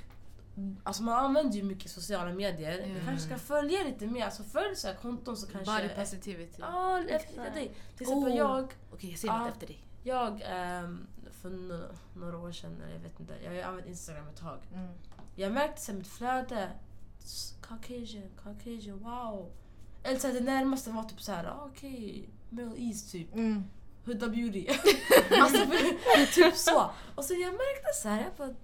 Alltså 0.83 1.03
man 1.03 1.25
använder 1.25 1.57
ju 1.57 1.63
mycket 1.63 1.91
sociala 1.91 2.33
medier. 2.33 2.79
Mm. 2.79 2.93
Du 2.93 3.05
kanske 3.05 3.25
ska 3.27 3.37
följa 3.37 3.83
lite 3.83 4.07
mer. 4.07 4.25
Alltså 4.25 4.43
följ 4.43 4.75
så 4.75 4.87
här 4.87 4.95
konton 4.95 5.37
så 5.37 5.47
kanske... 5.47 5.73
Body 5.75 5.89
positivity. 5.95 6.55
Ja, 6.59 6.99
efter 6.99 7.15
Exakt. 7.15 7.53
dig. 7.53 7.67
Till 7.95 8.01
exempel 8.01 8.31
Oh. 8.31 8.37
jag, 8.37 8.73
Okej 8.93 9.09
jag 9.09 9.19
säger 9.19 9.33
något 9.33 9.43
Ja. 9.47 9.49
efter 9.53 9.67
dig. 9.67 9.83
jag 10.03 10.41
ehm, 10.45 11.07
för 11.31 11.49
no- 11.49 11.95
några 12.15 12.37
år 12.37 12.51
sedan, 12.51 12.81
eller 12.81 12.93
jag 12.93 12.99
vet 12.99 13.19
inte, 13.19 13.33
jag 13.43 13.49
har 13.49 13.55
ju 13.55 13.61
använt 13.61 13.87
Instagram 13.87 14.27
ett 14.27 14.37
tag. 14.39 14.59
Mm. 14.73 14.87
Jag 15.35 15.51
märkte 15.51 15.81
sen 15.81 15.97
mitt 15.97 16.07
flöde, 16.07 16.69
Caucasian, 17.61 18.29
Caucasian, 18.43 18.99
wow. 18.99 19.51
Eller 20.03 20.19
så 20.19 20.27
här, 20.27 20.33
det 20.33 20.41
närmaste 20.41 20.89
var 20.91 21.03
typ 21.03 21.21
såhär, 21.21 21.45
ah, 21.45 21.69
okej, 21.71 22.29
Middle 22.49 22.77
East 22.77 23.11
typ. 23.11 23.33
Mm. 23.35 23.63
Huda 24.05 24.27
beauty. 24.27 24.67
alltså 25.41 25.65
typ 26.33 26.55
så. 26.55 26.89
Och 27.15 27.25
så 27.25 27.33
jag 27.33 27.51
märkte 27.51 27.93
så 28.01 28.09
här, 28.09 28.21
jag 28.23 28.31
bara 28.37 28.55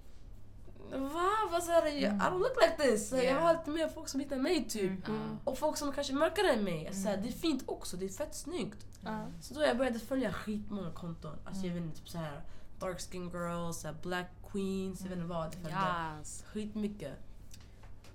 Va? 0.98 1.30
Vad 1.52 1.62
så 1.64 1.70
här, 1.72 1.86
I 1.88 2.04
don't 2.06 2.38
look 2.38 2.56
like 2.62 2.76
this. 2.90 3.08
Så 3.08 3.16
Jag 3.16 3.24
Yeah. 3.24 3.42
har 3.42 3.52
lite 3.54 3.70
mer 3.70 3.88
folk 3.88 4.08
som 4.08 4.20
hittar 4.20 4.36
mig 4.36 4.64
typ. 4.68 5.08
Mm. 5.08 5.38
Och 5.44 5.58
folk 5.58 5.76
som 5.76 5.92
kanske 5.92 6.12
är 6.12 6.16
mörkare 6.16 6.50
än 6.52 6.64
mig. 6.64 6.90
Så 6.92 7.08
här, 7.08 7.16
det 7.16 7.28
är 7.28 7.32
fint 7.32 7.62
också, 7.66 7.96
det 7.96 8.04
är 8.04 8.08
fett 8.08 8.34
snyggt. 8.34 8.86
Ja. 9.04 9.26
Så 9.40 9.54
då 9.54 9.62
jag 9.62 9.76
började 9.76 9.98
följa 9.98 10.32
skitmånga 10.32 10.90
konton. 10.90 11.36
Alltså 11.44 11.66
jag 11.66 11.74
vet 11.74 11.82
inte, 11.82 11.98
typ 11.98 12.08
så 12.08 12.18
här 12.18 12.40
dark 12.80 13.00
skin 13.10 13.30
girls, 13.30 13.76
så 13.80 13.86
här 13.88 13.96
black 14.02 14.30
queens, 14.52 15.00
jag 15.00 15.08
vet 15.08 15.18
inte 15.18 15.28
vad. 15.28 15.54
Följde 15.54 15.70
Yes. 16.18 16.44
skitmycket. 16.52 17.12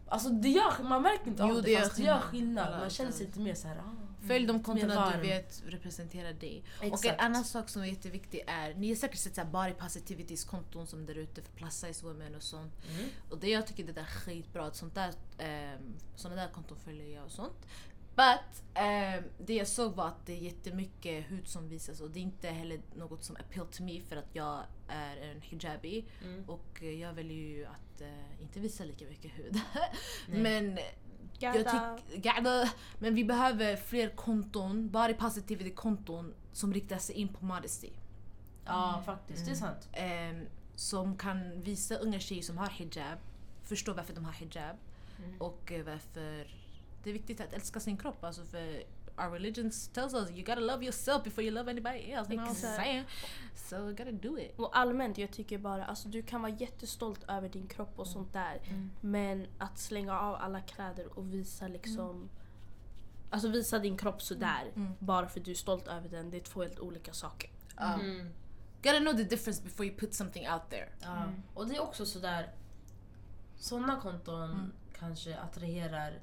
Alltså 0.10 0.30
det 0.30 0.49
gör, 0.49 0.84
man 0.84 1.01
märker 1.01 1.28
inte 1.28 1.43
Jo, 1.43 1.49
av 1.49 1.55
det 1.55 1.62
det 1.62 1.72
gör 1.72 1.82
fast 1.82 1.95
det 1.95 2.03
gör 2.03 2.20
skillnad. 2.20 2.80
Man 2.80 2.89
känner 2.89 3.12
sig 3.12 3.26
lite 3.26 3.39
mer 3.39 3.55
såhär, 3.55 3.78
ah, 3.78 4.10
Följ 4.28 4.45
de 4.45 4.64
kontona 4.64 5.14
du 5.16 5.28
vet 5.28 5.64
representerar 5.66 6.34
dig. 6.34 6.64
Och 6.78 6.86
Exakt. 6.86 7.05
en 7.05 7.26
annan 7.26 7.43
sak 7.43 7.70
som 7.70 7.82
är 7.82 7.86
jätteviktig 7.86 8.43
är, 8.47 8.74
ni 8.74 8.88
har 8.89 8.95
säkert 8.95 9.20
sett 9.20 9.36
så 9.36 9.41
här 9.41 9.49
body 9.49 9.74
positivities 9.74 10.43
konton 10.43 10.88
som 10.88 11.05
där 11.05 11.16
ute 11.16 11.41
för 11.41 11.51
plus 11.51 11.74
size 11.74 12.05
women 12.05 12.36
och 12.36 12.43
sånt. 12.43 12.74
Mm. 12.89 13.10
Och 13.30 13.38
det 13.38 13.49
jag 13.49 13.68
tycker 13.68 13.84
det 13.84 13.91
där 13.91 14.01
är 14.01 14.05
skitbra, 14.05 14.66
att 14.66 14.76
sånt 14.76 14.95
där, 14.95 15.14
eh, 15.38 15.80
såna 16.16 16.36
där 16.36 16.47
konton 16.47 16.78
följer 16.78 17.16
jag 17.16 17.26
och 17.26 17.32
sånt. 17.32 17.68
But 18.20 18.63
ehm, 18.74 19.24
det 19.38 19.53
jag 19.53 19.67
såg 19.67 19.95
var 19.95 20.07
att 20.07 20.26
det 20.26 20.34
är 20.34 20.38
jättemycket 20.38 21.26
hud 21.32 21.47
som 21.47 21.70
visas 21.70 22.01
och 22.01 22.09
det 22.11 22.20
är 22.20 22.24
inte 22.24 22.47
heller 22.49 22.82
något 22.95 23.24
som 23.24 23.36
appeal 23.36 23.67
to 23.67 23.84
me 23.84 24.01
för 24.01 24.15
att 24.15 24.30
jag 24.36 24.63
är 24.88 25.17
en 25.17 25.41
hijabi 25.41 26.05
Mm. 26.24 26.49
och 26.49 26.84
eh, 26.84 26.99
jag 27.01 27.13
väljer 27.13 27.38
ju 27.38 27.65
att 27.65 28.01
eh, 28.01 28.41
inte 28.41 28.59
visa 28.59 28.84
lika 28.84 29.05
mycket 29.05 29.32
hud. 29.32 29.59
Men 30.28 30.80
jag 31.39 31.55
tyck-. 31.55 32.70
Men 32.99 33.15
vi 33.15 33.24
behöver 33.26 33.76
fler 33.76 34.09
konton, 34.09 34.89
body 34.89 35.13
positivity 35.13 35.72
konton 35.76 36.34
som 36.53 36.74
riktar 36.74 36.97
sig 36.97 37.15
in 37.15 37.28
på 37.28 37.45
modesty. 37.45 37.89
Ja 38.65 39.01
faktiskt, 39.05 39.45
det 39.45 39.51
är 39.51 39.55
sant. 39.55 39.89
Ehm, 39.93 40.45
som 40.76 41.17
kan 41.17 41.61
visa 41.61 41.95
unga 41.95 42.20
tjejer 42.20 42.41
som 42.43 42.57
har 42.57 42.70
hijab, 42.70 43.17
förstå 43.63 43.93
varför 43.93 44.13
de 44.13 44.26
har 44.26 44.34
hijab 44.34 44.76
Mm. 45.26 45.41
och 45.41 45.72
eh, 45.72 45.84
varför 45.86 46.47
det 47.04 47.10
är 47.10 47.14
viktigt 47.14 47.41
att 47.41 47.54
älska 47.54 47.80
sin 47.80 47.97
kropp. 47.97 48.24
Alltså 48.24 48.45
för 48.45 48.84
our 49.18 49.30
religion 49.32 49.72
tells 49.93 50.14
us 50.14 50.30
you 50.30 50.39
gotta 50.43 50.60
love 50.60 50.84
yourself 50.86 51.24
before 51.24 51.43
you 51.43 51.54
love 51.56 51.72
anybody 51.72 52.12
else. 52.12 52.34
You 52.34 52.43
know 52.43 52.54
saying? 52.54 53.04
So 53.56 53.76
you 53.76 53.89
gotta 53.95 54.12
do 54.12 54.38
it. 54.39 54.60
Och 54.60 54.78
allmänt, 54.78 55.18
jag 55.18 55.32
tycker 55.32 55.58
bara 55.58 55.86
alltså 55.86 56.10
du 56.10 56.22
kan 56.24 56.41
vara 56.41 56.52
jättestolt 56.52 57.24
över 57.28 57.50
din 57.50 57.68
kropp 57.68 58.00
och 58.00 58.08
sånt 58.08 58.34
där. 58.34 58.62
Men 59.02 59.47
att 59.58 59.78
slänga 59.80 60.20
av 60.20 60.36
alla 60.36 60.62
kläder 60.62 61.20
och 61.20 61.34
visa 61.34 61.68
liksom 61.68 62.30
Alltså 63.32 63.47
visa 63.47 63.80
din 63.80 63.97
kropp 63.97 64.22
sådär 64.22 64.72
Mm. 64.76 64.93
bara 65.00 65.28
för 65.28 65.39
att 65.39 65.45
du 65.45 65.52
är 65.52 65.56
stolt 65.56 65.88
över 65.88 66.10
den. 66.10 66.30
Det 66.30 66.38
är 66.38 66.41
två 66.41 66.62
helt 66.62 66.80
olika 66.80 67.14
saker. 67.14 67.50
Um, 67.78 68.02
Mm. 68.02 68.30
Gotta 68.84 69.00
know 69.00 69.14
the 69.14 69.24
difference 69.24 69.64
before 69.64 69.88
you 69.88 69.97
put 69.97 70.14
something 70.14 70.50
out 70.50 70.70
there. 70.70 70.89
Ja. 71.02 71.24
Och 71.54 71.68
det 71.68 71.76
är 71.76 71.80
också 71.82 72.06
sådär, 72.06 72.50
sådana 73.56 74.02
konton 74.02 74.52
Mm. 74.52 74.72
kanske 75.00 75.38
attraherar 75.38 76.20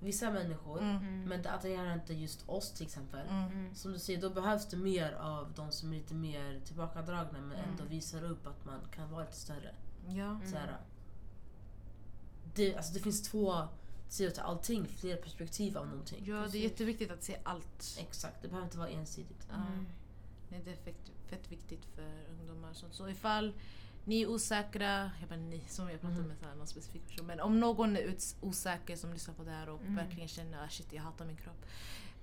vissa 0.00 0.30
människor. 0.30 0.80
Mm. 0.82 1.22
Men 1.28 1.42
det 1.42 1.50
attraherar 1.52 1.94
inte 1.94 2.14
just 2.14 2.48
oss 2.48 2.72
till 2.72 2.86
exempel. 2.86 3.26
Mm. 3.28 3.74
Som 3.74 3.92
du 3.92 3.98
säger, 3.98 4.20
då 4.20 4.30
behövs 4.30 4.66
det 4.68 4.76
mer 4.76 5.12
av 5.12 5.52
de 5.56 5.72
som 5.72 5.92
är 5.92 5.96
lite 5.96 6.14
mer 6.14 6.60
tillbakadragna 6.64 7.32
men 7.40 7.52
Mm. 7.58 7.70
ändå 7.70 7.84
visar 7.84 8.22
upp 8.24 8.46
att 8.46 8.64
man 8.64 8.80
kan 8.94 9.10
vara 9.10 9.24
lite 9.24 9.36
större. 9.36 9.74
Ja. 10.08 10.40
Såhär, 10.50 10.76
det, 12.54 12.76
alltså 12.76 12.94
det 12.94 13.00
finns 13.00 13.22
två 13.22 13.54
sidor 14.08 14.30
till 14.30 14.42
allting, 14.42 14.86
fler 14.86 15.16
perspektiv 15.16 15.78
av 15.78 15.86
någonting. 15.88 16.24
ja, 16.26 16.46
det 16.52 16.58
är 16.58 16.62
jätteviktigt 16.62 17.10
att 17.10 17.22
se 17.22 17.36
allt. 17.42 17.96
Exakt, 17.98 18.42
det 18.42 18.48
behöver 18.48 18.66
inte 18.66 18.78
vara 18.78 18.88
ensidigt. 18.88 19.46
Ja. 19.50 19.56
Nej, 20.48 20.60
det 20.64 20.70
är 20.72 20.76
fett, 20.76 21.10
fett 21.26 21.52
viktigt 21.52 21.84
för 21.94 22.12
ungdomar. 22.30 22.72
Så, 22.72 22.86
så 22.90 23.08
ifall 23.08 23.52
ni 24.04 24.22
är 24.22 24.26
osäkra, 24.26 25.10
jag 25.20 25.28
bara 25.28 25.36
ni 25.38 25.60
som 25.68 25.90
jag 25.90 26.00
pratar 26.00 26.16
Mm. 26.16 26.28
med 26.28 26.38
så 26.38 26.46
här, 26.46 26.54
någon 26.54 26.66
specifik 26.66 27.06
person. 27.08 27.26
Men 27.26 27.40
om 27.40 27.60
någon 27.60 27.96
är 27.96 28.14
osäker 28.40 28.96
som 28.96 29.12
lyssnar 29.12 29.34
på 29.34 29.42
det 29.44 29.50
här 29.50 29.68
och 29.68 29.80
verkligen 29.86 30.28
känner 30.28 30.64
att 30.64 30.72
shit 30.72 30.92
jag 30.92 31.02
hatar 31.02 31.24
min 31.24 31.36
kropp. 31.36 31.66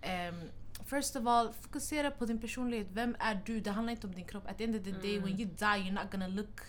Um, 0.03 0.49
first 0.86 1.15
of 1.15 1.28
all, 1.28 1.53
fokusera 1.53 2.11
på 2.11 2.25
din 2.25 2.39
personlighet. 2.41 2.88
Vem 2.91 3.15
är 3.19 3.41
du? 3.45 3.59
Det 3.59 3.71
handlar 3.71 3.91
inte 3.91 4.07
om 4.07 4.13
din 4.15 4.25
kropp. 4.25 4.47
At 4.47 4.57
the 4.57 4.63
end 4.63 4.75
of 4.75 4.84
the 4.84 4.91
day 4.91 5.19
when 5.19 5.30
you 5.39 5.45
die 5.45 5.65
you're 5.65 5.91
not 6.03 6.11
gonna 6.11 6.28
look 6.28 6.61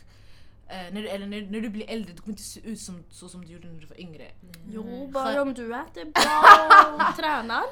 eh, 0.69 0.93
när, 0.93 1.03
du, 1.03 1.09
eller 1.09 1.27
när, 1.27 1.41
när 1.43 1.61
du 1.61 1.69
blir 1.69 1.91
äldre, 1.91 2.13
du 2.13 2.21
kommer 2.21 2.33
inte 2.33 2.43
se 2.43 2.61
ut 2.61 2.81
som, 2.81 3.05
så 3.11 3.29
som 3.29 3.45
du 3.45 3.53
gjorde 3.53 3.69
när 3.69 3.81
du 3.81 3.87
var 3.87 4.01
yngre. 4.01 4.31
Jo, 4.69 5.09
bara 5.13 5.43
om 5.43 5.55
du 5.55 5.75
äter 5.75 6.05
bra 6.05 7.09
och 7.09 7.17
tränar. 7.17 7.63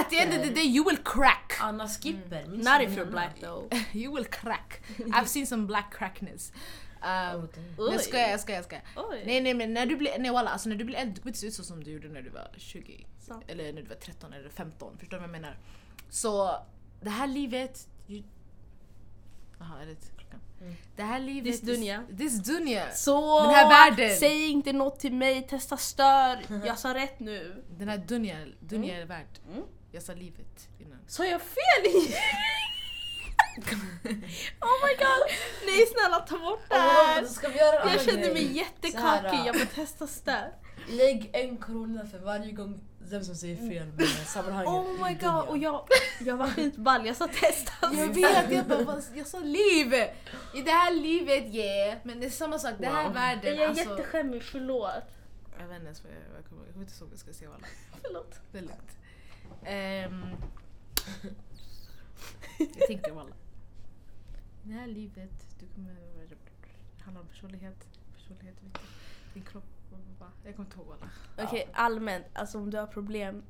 At 0.00 0.10
the 0.10 0.18
end 0.18 0.34
of 0.40 0.42
the 0.48 0.54
day 0.54 0.66
you 0.66 0.84
will 0.84 0.98
crack! 1.04 1.58
Anna 1.60 1.88
Skipper, 1.88 2.46
minns 2.46 2.64
Not 2.64 2.80
if 2.82 2.96
you're 2.96 3.10
black 3.10 3.40
though. 3.40 3.68
you 3.92 4.14
will 4.14 4.24
crack. 4.24 4.82
I've 4.98 5.26
seen 5.28 5.46
some 5.46 5.66
black 5.66 5.94
crackness. 5.98 6.52
Um, 7.02 7.48
Oh, 7.76 7.96
skojar, 7.98 8.28
jag 8.28 8.40
skojar, 8.40 8.58
jag 8.58 8.64
skojar. 8.64 8.84
Oj. 8.96 9.22
Nej 9.26 9.40
nej 9.40 9.54
men 9.54 9.74
när 9.74 9.86
du 9.86 9.96
blir, 9.96 10.18
nej 10.18 10.30
walla, 10.30 10.50
alltså 10.50 10.68
när 10.68 10.76
du 10.76 10.84
blir 10.84 10.96
äldre 10.96 11.14
du 11.14 11.20
kommer 11.20 11.30
inte 11.30 11.38
se 11.40 11.46
ut 11.46 11.54
så 11.54 11.64
som 11.64 11.84
du 11.84 11.90
gjorde 11.90 12.08
när 12.08 12.22
du 12.22 12.30
var 12.30 12.50
20. 12.56 13.06
Sant. 13.20 13.44
Eller 13.48 13.72
när 13.72 13.82
du 13.82 13.88
var 13.88 13.96
13 13.96 14.32
eller 14.32 14.48
15. 14.50 14.98
Förstår 14.98 15.16
du 15.16 15.20
vad 15.20 15.28
jag 15.28 15.42
menar? 15.42 15.56
Så 16.10 16.56
det 17.00 17.10
här 17.10 17.26
livet... 17.26 17.88
Jaha, 19.58 19.82
är 19.82 19.86
det? 19.86 20.17
Mm. 20.60 20.74
Det 20.96 21.02
här 21.02 21.20
livet... 21.20 21.52
This 21.52 21.60
dunya. 21.60 22.02
This 22.18 22.38
dunya. 22.38 22.90
Så 22.94 23.42
Den 23.42 23.54
här 23.54 23.68
världen. 23.68 24.16
säg 24.16 24.48
inte 24.50 24.72
något 24.72 25.00
till 25.00 25.12
mig, 25.12 25.42
testa 25.42 25.76
stör. 25.76 26.38
Jag 26.66 26.78
sa 26.78 26.94
rätt 26.94 27.20
nu. 27.20 27.64
Den 27.78 27.88
här 27.88 27.98
dunya, 27.98 28.36
dunya 28.60 28.96
är 29.00 29.06
värld. 29.06 29.38
Mm. 29.52 29.62
Jag 29.92 30.02
sa 30.02 30.14
livet 30.14 30.68
innan. 30.78 30.98
Sa 31.06 31.24
jag 31.24 31.40
fel? 31.42 32.12
oh 34.60 34.76
my 34.86 34.94
god! 34.98 35.28
Nej 35.66 35.86
snälla 35.86 36.20
ta 36.20 36.38
bort 36.38 36.68
det 36.68 36.74
här. 36.74 37.22
då 37.22 37.28
ska 37.28 37.48
vi 37.48 37.58
göra 37.58 37.82
en 37.82 37.98
Jag 38.06 38.06
grej. 38.06 38.32
mig 38.32 38.56
jättekakig, 38.56 39.40
jag 39.46 39.52
vill 39.52 39.66
testa 39.66 40.06
stör. 40.06 40.52
Lägg 40.88 41.30
en 41.32 41.56
krona 41.56 42.06
för 42.06 42.18
varje 42.18 42.52
gång 42.52 42.80
vem 43.10 43.24
som 43.24 43.34
säger 43.34 43.56
fel 43.56 43.86
med 43.96 44.06
sammanhanget. 44.08 44.68
Oh 44.68 45.06
my 45.08 45.14
god, 45.14 45.48
och 45.48 45.58
jag, 45.58 45.84
jag 46.20 46.36
var 46.36 46.46
skitball, 46.48 47.06
jag 47.06 47.16
sa 47.16 47.28
testa 47.28 47.72
Jag 47.82 48.14
vet, 48.14 48.50
jag, 48.52 48.66
bara, 48.66 48.82
vad- 48.84 49.04
jag 49.14 49.26
sa 49.26 49.38
liv! 49.38 49.92
I 50.54 50.62
det 50.64 50.70
här 50.70 50.94
livet 50.94 51.54
yeah, 51.54 51.98
men 52.02 52.20
det 52.20 52.26
är 52.26 52.30
samma 52.30 52.58
sak. 52.58 52.74
Det 52.78 52.86
här 52.86 53.04
Wow. 53.04 53.12
världen 53.14 53.54
Jag 53.56 53.64
är 53.64 53.68
alltså... 53.68 53.90
jätteskämmig, 53.90 54.42
förlåt. 54.42 54.90
Jag 55.60 55.66
vet 55.68 55.74
inte 55.76 55.84
ens 55.84 56.04
vad 56.04 56.12
jag, 56.12 56.44
kommer, 56.48 56.64
jag 56.64 56.72
kommer 56.72 56.84
inte 56.86 56.94
ihåg 57.00 57.08
vad 57.08 57.12
jag 57.12 57.18
ska 57.18 57.32
säga 57.32 57.50
alla. 57.54 57.66
Förlåt. 58.02 58.40
Det 58.52 58.58
är 58.58 58.62
lugnt. 58.62 58.96
Ehm, 59.64 60.24
jag 62.58 62.86
tänkte 62.86 63.12
walla. 63.12 63.34
Det 64.62 64.72
här 64.72 64.86
livet, 64.86 65.30
du 65.60 65.66
kommer... 65.74 65.94
Det 66.98 67.04
handlar 67.04 67.20
om 67.22 67.28
personlighet. 67.28 67.86
Personlighet 68.16 68.56
är 68.60 68.64
viktigt. 68.64 68.82
Din 69.34 69.42
kropp. 69.42 69.64
Jag 70.44 70.56
kommer 70.56 70.66
inte 70.68 70.78
ihåg 70.78 70.86
walla. 70.86 71.10
Okej, 71.48 71.68
allmänt, 71.72 72.26
alltså 72.32 72.58
om 72.58 72.70
du 72.70 72.78
har 72.78 72.86
problem, 72.86 73.42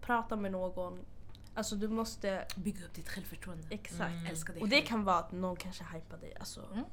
prata 0.00 0.36
med 0.36 0.52
någon. 0.52 0.98
Alltså 1.54 1.76
du 1.76 1.88
måste, 1.88 2.46
Bygga 2.56 2.84
upp 2.84 2.94
ditt 2.94 3.08
självförtroende. 3.08 3.66
exakt. 3.70 4.10
Mm. 4.12 4.26
Älska 4.26 4.52
dig 4.52 4.62
Och 4.62 4.68
det 4.68 4.80
kan 4.80 5.04
vara 5.04 5.16
att 5.18 5.32
någon 5.32 5.56
kanske 5.56 5.84
hypar 5.92 6.16
dig. 6.18 6.34
Alltså, 6.40 6.64
Mm. 6.72 6.84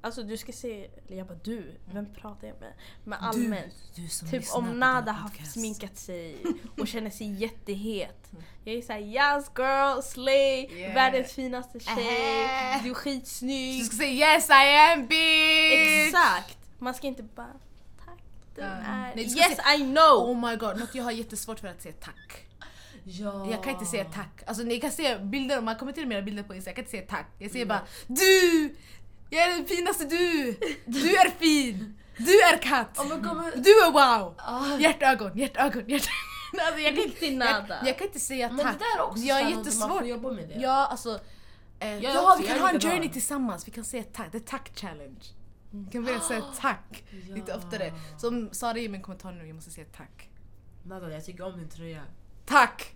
alltså 0.00 0.22
du 0.22 0.36
ska 0.36 0.52
se, 0.52 0.90
jag 1.08 1.26
bara 1.26 1.38
du, 1.44 1.74
vem 1.92 2.14
pratar 2.14 2.48
jag 2.48 2.60
med? 2.60 2.72
Men 3.04 3.18
allmänt. 3.18 3.74
Du, 3.94 4.02
du 4.02 4.08
som 4.08 4.28
Typ 4.28 4.44
om 4.54 4.78
Nada 4.80 5.12
har 5.12 5.28
podcast. 5.28 5.52
sminkat 5.52 5.98
sig 5.98 6.36
och 6.78 6.88
känner 6.88 7.10
sig 7.10 7.32
jättehet. 7.34 8.32
Mm. 8.32 8.44
Jag 8.64 8.74
är 8.74 8.82
såhär 8.82 9.00
yes 9.00 9.50
girl, 9.58 10.02
slay, 10.02 10.66
Yeah. 10.78 10.94
världens 10.94 11.32
finaste 11.32 11.80
tjej, 11.80 11.94
du 11.96 12.08
är 12.08 12.82
Du 12.82 12.94
skitsnygg. 12.94 13.84
ska 13.86 13.96
säga 13.96 14.34
yes 14.34 14.48
I 14.50 14.76
am 15.00 15.06
bitch! 15.06 16.06
Exakt! 16.06 16.58
Man 16.78 16.94
ska 16.94 17.06
inte 17.06 17.22
bara 17.22 17.52
tack, 18.62 18.64
är... 18.86 19.12
Nej, 19.16 19.24
yes 19.24 19.34
säga- 19.56 19.74
I 19.74 19.78
know! 19.78 20.30
Oh 20.30 20.50
my 20.50 20.56
god, 20.56 20.78
något 20.80 20.94
jag 20.94 21.04
har 21.04 21.10
jättesvårt 21.12 21.60
för 21.60 21.68
att 21.68 21.82
säga 21.82 21.94
tack. 22.00 22.46
Ja. 23.04 23.50
Jag 23.50 23.62
kan 23.64 23.72
inte 23.72 23.84
säga 23.86 24.04
tack. 24.04 24.42
Alltså 24.46 24.62
ni 24.62 24.80
kan 24.80 24.90
se 24.90 25.18
bilder, 25.18 25.60
man 25.60 25.76
kommenterar 25.76 26.06
mina 26.06 26.22
bilder 26.22 26.42
på 26.42 26.54
Insta, 26.54 26.70
jag 26.70 26.76
kan 26.76 26.82
inte 26.82 26.90
säga 26.90 27.06
tack. 27.08 27.26
Jag 27.38 27.42
Mm. 27.42 27.52
säger 27.52 27.66
bara 27.66 27.82
du! 28.06 28.76
Jag 29.30 29.42
är 29.42 29.48
den 29.56 29.66
finaste 29.66 30.04
du! 30.04 30.56
Du 30.86 31.16
är 31.16 31.30
fin! 31.30 31.96
Du 32.16 32.40
är 32.42 32.58
katt! 32.62 32.98
Oh 32.98 33.08
men- 33.08 33.62
Du 33.62 33.70
är 33.70 33.90
wow! 33.92 34.34
Ah, 34.38 34.76
Hjärtögon, 34.78 35.38
hjärtögon, 35.38 35.82
hjärtögon. 35.88 36.10
Alltså, 36.66 36.80
jag, 36.80 36.94
kan, 36.94 37.04
Riktigt 37.04 37.22
jag, 37.30 37.38
nada. 37.38 37.78
jag 37.86 37.98
kan 37.98 38.06
inte 38.06 38.20
säga 38.20 38.48
Men 38.48 38.56
det 38.56 38.62
tack. 38.62 38.78
där 38.78 38.98
är 38.98 39.02
också 39.02 39.22
jag 39.22 39.38
är 39.40 39.44
man 39.44 39.52
jättesvårt. 39.52 39.88
får 39.90 40.04
jobba 40.06 40.32
med 40.32 40.48
det. 40.48 40.54
Ja, 40.54 40.86
alltså. 40.86 41.20
Eh, 41.80 41.88
är 41.88 42.00
ja, 42.00 42.22
också- 42.32 42.42
vi 42.42 42.48
jag 42.48 42.56
kan 42.56 42.66
ha 42.66 42.70
en 42.74 42.80
journey 42.80 43.08
tillsammans. 43.08 43.66
Vi 43.68 43.72
kan 43.72 43.84
säga 43.84 44.04
tack. 44.12 44.32
Det 44.32 44.38
är 44.38 44.40
tack 44.40 44.70
challenge. 44.80 45.24
Vi 45.74 45.90
kan 45.92 46.04
börja 46.04 46.20
säga 46.20 46.42
tack 46.60 47.04
lite 47.10 47.50
Ja. 47.50 47.56
oftare. 47.56 47.92
Som 48.18 48.48
Sara 48.52 48.78
i 48.78 48.88
min 48.88 49.02
kommentar 49.02 49.32
nu, 49.32 49.46
jag 49.46 49.54
måste 49.54 49.70
säga 49.70 49.86
tack. 49.96 50.28
Nada, 50.82 51.12
jag 51.12 51.24
tycker 51.24 51.44
om 51.46 51.58
din 51.58 51.68
tröja. 51.68 52.02
Tack! 52.46 52.94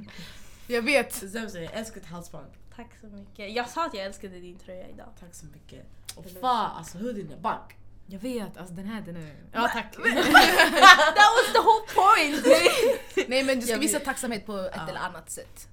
jag 0.66 0.82
vet. 0.82 1.12
Säger 1.14 1.60
jag 1.62 1.72
älskar 1.74 2.00
ditt 2.00 2.08
halsband. 2.10 2.46
Tack 2.76 2.88
så 3.00 3.06
mycket. 3.06 3.52
Jag 3.54 3.68
sa 3.70 3.86
att 3.86 3.94
jag 3.94 4.04
älskade 4.04 4.40
din 4.40 4.58
tröja 4.58 4.88
idag. 4.88 5.06
Tack 5.20 5.34
så 5.34 5.46
mycket. 5.46 5.86
Och 6.16 6.26
fan, 6.40 6.76
alltså 6.76 6.98
hoodien 6.98 7.32
är 7.32 7.36
back. 7.40 7.76
Jag 8.06 8.20
vet, 8.20 8.56
alltså 8.56 8.74
den 8.74 8.86
här 8.86 9.00
den 9.00 9.16
är... 9.16 9.34
Ja 9.52 9.68
tack. 9.72 9.92
That 9.94 11.30
was 11.36 11.52
the 11.52 11.58
whole 11.58 11.86
point! 11.94 12.46
Nej 13.28 13.44
men 13.44 13.60
du 13.60 13.66
ska 13.66 13.76
visa 13.78 14.00
tacksamhet 14.00 14.46
på 14.46 14.56
ett 14.58 14.72
Ja. 14.76 14.88
eller 14.88 15.00
annat 15.00 15.30
sätt. 15.30 15.68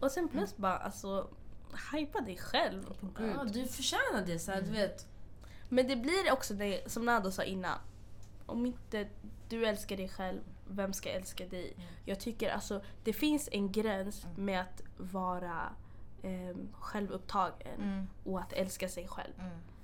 Och 0.00 0.10
sen 0.10 0.28
plus 0.28 0.56
bara 0.56 0.76
alltså, 0.78 1.28
hypa 1.92 2.20
dig 2.20 2.36
själv. 2.36 2.84
Ja, 3.18 3.44
du 3.44 3.66
förtjänar 3.66 4.26
det, 4.26 4.38
så 4.38 4.52
här, 4.52 4.62
du 4.62 4.70
vet. 4.70 5.06
Men 5.68 5.88
det 5.88 5.96
blir 5.96 6.32
också 6.32 6.54
det 6.54 6.92
som 6.92 7.04
Nado 7.04 7.30
sa 7.30 7.42
innan. 7.42 7.78
Om 8.46 8.66
inte 8.66 9.08
du 9.48 9.66
älskar 9.66 9.96
dig 9.96 10.08
själv, 10.08 10.40
vem 10.68 10.92
ska 10.92 11.10
älska 11.10 11.46
dig? 11.46 11.72
Mm. 11.76 11.88
Jag 12.04 12.20
tycker 12.20 12.50
alltså 12.50 12.82
det 13.04 13.12
finns 13.12 13.48
en 13.52 13.72
gräns 13.72 14.26
med 14.36 14.60
att 14.60 14.82
vara 14.96 15.72
um, 16.22 16.68
självupptagen 16.72 17.82
Mm. 17.82 18.06
och 18.24 18.40
att 18.40 18.52
älska 18.52 18.88
sig 18.88 19.08
själv. 19.08 19.32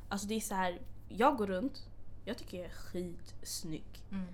Alltså 0.08 0.26
det 0.26 0.34
är 0.34 0.40
så 0.40 0.54
här, 0.54 0.80
jag 1.08 1.36
går 1.36 1.46
runt, 1.46 1.88
jag 2.24 2.38
tycker 2.38 2.56
jag 2.56 2.66
är 2.66 2.70
skitsnygg. 2.70 3.84
Mm. 4.10 4.26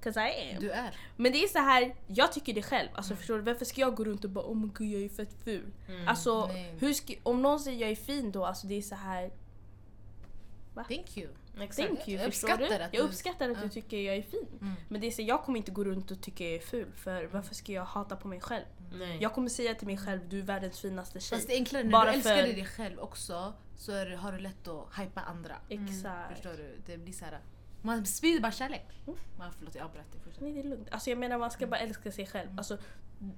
Cause 0.00 0.20
I 0.20 0.54
am. 0.54 0.60
Du 0.60 0.70
är. 0.70 0.94
Men 1.16 1.32
det 1.32 1.38
är 1.44 1.48
så 1.48 1.58
här, 1.58 1.94
jag 2.06 2.32
tycker 2.32 2.54
det 2.54 2.62
själv. 2.62 2.88
Alltså 2.94 3.16
förstår 3.16 3.36
du? 3.36 3.42
Varför 3.42 3.64
ska 3.64 3.80
jag 3.80 3.94
gå 3.96 4.04
runt 4.04 4.24
och 4.24 4.30
bara 4.30 4.44
oh 4.44 4.56
my 4.56 4.68
god 4.68 4.86
jag 4.86 5.02
är 5.02 5.08
fett 5.08 5.34
ful? 5.44 5.72
Alltså 6.06 6.46
nej. 6.46 6.74
hur 6.78 6.92
ska, 6.92 7.14
om 7.22 7.42
någon 7.42 7.60
säger 7.60 7.80
jag 7.80 7.90
är 7.90 7.96
fin 7.96 8.32
då, 8.32 8.44
alltså 8.44 8.66
det 8.66 8.74
är 8.74 8.82
så 8.82 8.94
här. 8.94 9.30
Thank 10.84 11.16
you. 11.16 11.28
Exakt. 11.60 11.88
Thank 11.88 12.08
you, 12.08 12.16
Jag 12.18 12.24
du? 12.24 12.28
uppskattar 12.28 12.64
att 12.80 12.94
Jag 12.94 13.04
du- 13.04 13.08
uppskattar 13.08 13.50
att 13.50 13.62
du 13.62 13.68
tycker 13.68 13.96
jag 14.00 14.16
är 14.16 14.22
fin. 14.22 14.46
Mm. 14.60 14.74
Men 14.88 15.00
det 15.00 15.06
är 15.06 15.10
så, 15.10 15.22
jag 15.22 15.42
kommer 15.44 15.58
inte 15.58 15.70
gå 15.70 15.84
runt 15.84 16.10
och 16.10 16.20
tycka 16.20 16.44
jag 16.44 16.54
är 16.54 16.58
ful 16.58 16.92
för 16.96 17.24
varför 17.24 17.54
ska 17.54 17.72
jag 17.72 17.84
hata 17.84 18.16
på 18.16 18.28
mig 18.28 18.40
själv? 18.40 18.64
Nej. 18.92 19.18
Jag 19.20 19.32
kommer 19.34 19.48
säga 19.48 19.74
till 19.74 19.86
mig 19.86 19.98
själv 19.98 20.28
du 20.28 20.38
är 20.38 20.42
världens 20.42 20.80
finaste 20.80 21.20
tjej. 21.20 21.38
Fast 21.38 21.48
det 21.48 21.54
är 21.54 21.58
enklare 21.58 21.82
när 21.84 21.90
Bara 21.92 22.04
du 22.10 22.16
älskar 22.16 22.36
för- 22.36 22.42
dig 22.42 22.64
själv 22.66 22.98
också 22.98 23.52
så 23.76 23.92
är, 23.92 24.06
det- 24.06 24.16
har 24.16 24.32
du 24.32 24.38
lätt 24.38 24.68
att 24.68 24.98
hypa 24.98 25.20
andra. 25.20 25.56
Exakt. 25.68 26.32
Förstår 26.32 26.52
du? 26.56 26.78
Det 26.86 26.98
blir 26.98 27.12
så 27.12 27.24
här. 27.24 27.38
Man 27.82 28.06
sprider 28.06 28.40
bara 28.40 28.52
kärlek. 28.52 28.86
Mm. 29.06 29.18
Man, 29.38 29.52
förlåt 29.58 29.74
jag 29.74 29.84
avbröt 29.84 30.12
dig. 30.12 30.20
Nej 30.40 30.52
det 30.52 30.60
är 30.60 30.64
lugnt. 30.70 30.88
Alltså 30.90 31.10
jag 31.10 31.18
menar 31.18 31.38
man 31.38 31.50
ska 31.50 31.66
bara 31.66 31.80
älska 31.80 32.12
sig 32.12 32.26
själv. 32.26 32.48
Alltså, 32.58 32.78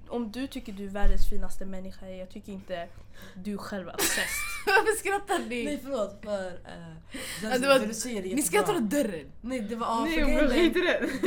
om 0.07 0.31
du 0.31 0.47
tycker 0.47 0.73
du 0.73 0.85
är 0.85 0.89
världens 0.89 1.29
finaste 1.29 1.65
människa, 1.65 2.07
jag 2.09 2.29
tycker 2.29 2.51
inte 2.51 2.87
du 3.35 3.57
själv 3.57 3.87
är 3.87 3.93
obsessed. 3.93 4.25
Varför 4.65 4.99
skrattar 4.99 5.49
ni? 5.49 5.65
Nej 5.65 5.79
förlåt 5.83 6.19
för... 6.23 6.47
Uh, 6.47 7.59
det 7.59 7.67
var- 7.67 7.87
du 7.87 7.93
säger 7.93 8.23
det 8.23 8.35
Ni 8.35 8.41
skrattar 8.41 8.75
åt 8.75 8.89
dörren. 8.89 9.31
Nej 9.41 9.59
det 9.59 9.75
var... 9.75 9.87
ja, 9.87 10.03
Nej, 10.05 10.19
är- 10.19 10.47
skiter 10.49 10.79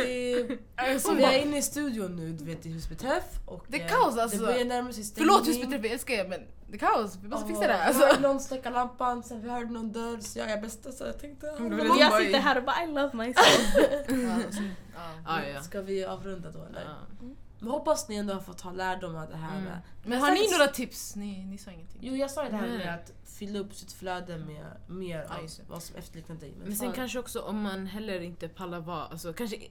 i 0.08 0.34
det. 0.46 0.58
Alltså, 0.76 1.14
vi 1.14 1.24
är 1.24 1.38
inne 1.46 1.58
i 1.58 1.62
studion 1.62 2.16
nu, 2.16 2.32
du 2.32 2.44
vet 2.44 2.66
i 2.66 2.72
Husbyträff 2.72 3.24
och 3.46 3.64
Det 3.68 3.76
är 3.80 3.84
eh, 3.84 3.88
kaos, 3.88 4.18
alltså. 4.18 4.38
Det 4.38 4.46
börjar 4.46 4.64
närma 4.64 4.92
sig 4.92 5.04
stängning. 5.04 5.28
Förlåt 5.32 5.48
husbeträff, 5.48 5.84
jag 5.84 5.92
älskar 5.92 6.14
er 6.14 6.28
men 6.28 6.40
det 6.72 6.76
är 6.76 6.78
kaos. 6.78 7.18
Vi 7.22 7.28
måste 7.28 7.46
fixa 7.48 7.66
det. 7.66 7.74
Och 7.74 7.80
vi 7.94 7.98
hörde 7.98 8.06
Alltså. 8.06 8.20
någon 8.20 8.40
släcka 8.40 8.70
lampan, 8.70 9.22
sen 9.22 9.42
vi 9.42 9.50
hörde 9.50 9.70
någon 9.70 9.92
dörr 9.92 10.20
så 10.20 10.38
jag 10.38 10.50
är 10.50 10.60
bästa 10.60 10.92
så 10.92 11.04
jag 11.04 11.18
tänkte... 11.20 11.50
ah, 11.50 11.56
Mm, 11.56 11.76
det. 11.76 11.84
jag 11.84 12.10
bara- 12.10 12.20
sitter 12.20 12.38
här 12.40 12.58
och 12.58 12.64
bara 12.64 12.84
I 12.84 12.86
love 12.86 13.10
myself. 13.16 13.74
Ja, 14.08 14.34
alltså, 14.34 14.62
ja. 14.94 15.00
Ah, 15.26 15.42
ja. 15.42 15.62
Ska 15.62 15.80
vi 15.82 16.04
avrunda 16.04 16.50
då 16.50 16.64
eller? 16.64 16.80
Ja. 16.80 17.26
Men 17.58 17.70
hoppas 17.70 18.08
ni 18.08 18.16
ändå 18.16 18.34
har 18.34 18.40
fått 18.40 18.58
ta 18.58 18.70
lärdom 18.72 19.16
av 19.16 19.28
det 19.30 19.36
här. 19.36 19.58
Mm. 19.58 19.72
Men 20.04 20.20
har 20.20 20.30
ni 20.30 20.50
några 20.50 20.66
tips? 20.66 21.16
Ni, 21.16 21.44
ni 21.44 21.58
sa 21.58 21.70
ingenting. 21.70 22.00
Jo 22.04 22.14
jag 22.16 22.30
sa 22.30 22.44
ju 22.44 22.50
det 22.50 22.56
här 22.56 22.68
med 22.68 22.94
att 22.94 23.12
fylla 23.24 23.58
upp 23.58 23.74
sitt 23.74 23.92
flöde 23.92 24.38
med 24.38 24.66
mer 24.86 25.22
av 25.22 25.48
vad 25.68 25.82
som 25.82 25.96
efterliknar 25.96 26.36
dig. 26.36 26.54
Men 26.64 26.76
sen 26.76 26.86
fan, 26.88 26.94
kanske 26.96 27.18
också 27.18 27.40
om 27.40 27.60
man 27.62 27.86
heller 27.86 28.20
inte 28.20 28.48
pallar 28.48 28.80
vara, 28.80 29.04
alltså 29.06 29.32
kanske 29.32 29.56
eh, 29.56 29.62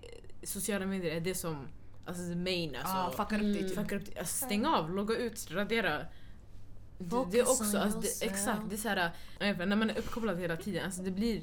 sociala 0.43 0.85
medier 0.85 1.15
är 1.15 1.19
det 1.21 1.35
som, 1.35 1.67
alltså 2.05 2.23
the 2.23 2.35
main 2.35 2.75
alltså. 2.75 2.97
Ah, 2.97 3.09
fuckar 3.11 3.35
upp 3.35 3.41
Mm. 3.41 3.53
dig 3.53 3.61
typ. 3.69 3.75
Fuckar 3.75 3.95
upp 3.95 4.05
det. 4.13 4.19
Alltså, 4.19 4.45
stäng 4.45 4.65
av, 4.65 4.89
logga 4.91 5.15
ut, 5.15 5.51
radera. 5.51 6.01
Det, 7.01 7.25
det 7.31 7.39
är 7.39 7.43
Focus 7.43 7.61
också, 7.61 7.77
alltså, 7.77 7.99
det, 7.99 8.25
exakt, 8.25 8.61
det 8.69 8.75
är 8.75 8.79
vet 9.39 9.49
inte, 9.49 9.65
när 9.65 9.75
man 9.75 9.89
är 9.89 9.97
uppkopplad 9.97 10.39
hela 10.39 10.57
tiden, 10.57 10.85
alltså 10.85 11.01
det 11.01 11.11
blir 11.11 11.41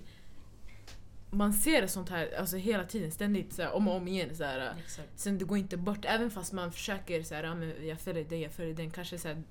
man 1.31 1.53
ser 1.53 1.87
sånt 1.87 2.09
här 2.09 2.39
alltså 2.39 2.57
hela 2.57 2.85
tiden, 2.85 3.11
ständigt 3.11 3.53
så 3.53 3.63
här, 3.63 3.73
om 3.73 3.89
och 3.89 3.95
om 3.97 4.09
igen. 4.09 4.37
Så 4.37 4.45
här, 4.45 4.75
sen 5.17 5.39
det 5.39 5.45
går 5.45 5.59
inte 5.59 5.77
bort, 5.77 6.05
även 6.05 6.31
fast 6.31 6.53
man 6.53 6.73
försöker 6.73 7.23
så 7.23 7.35
här, 7.35 7.45
ja, 7.45 7.55
men 7.55 7.87
jag 7.87 8.01
följer 8.01 8.25
dig, 8.25 8.43
jag 8.43 8.53
följer 8.53 8.75
den, 8.75 8.91
kanske 8.91 9.19
så 9.19 9.29
här, 9.29 9.43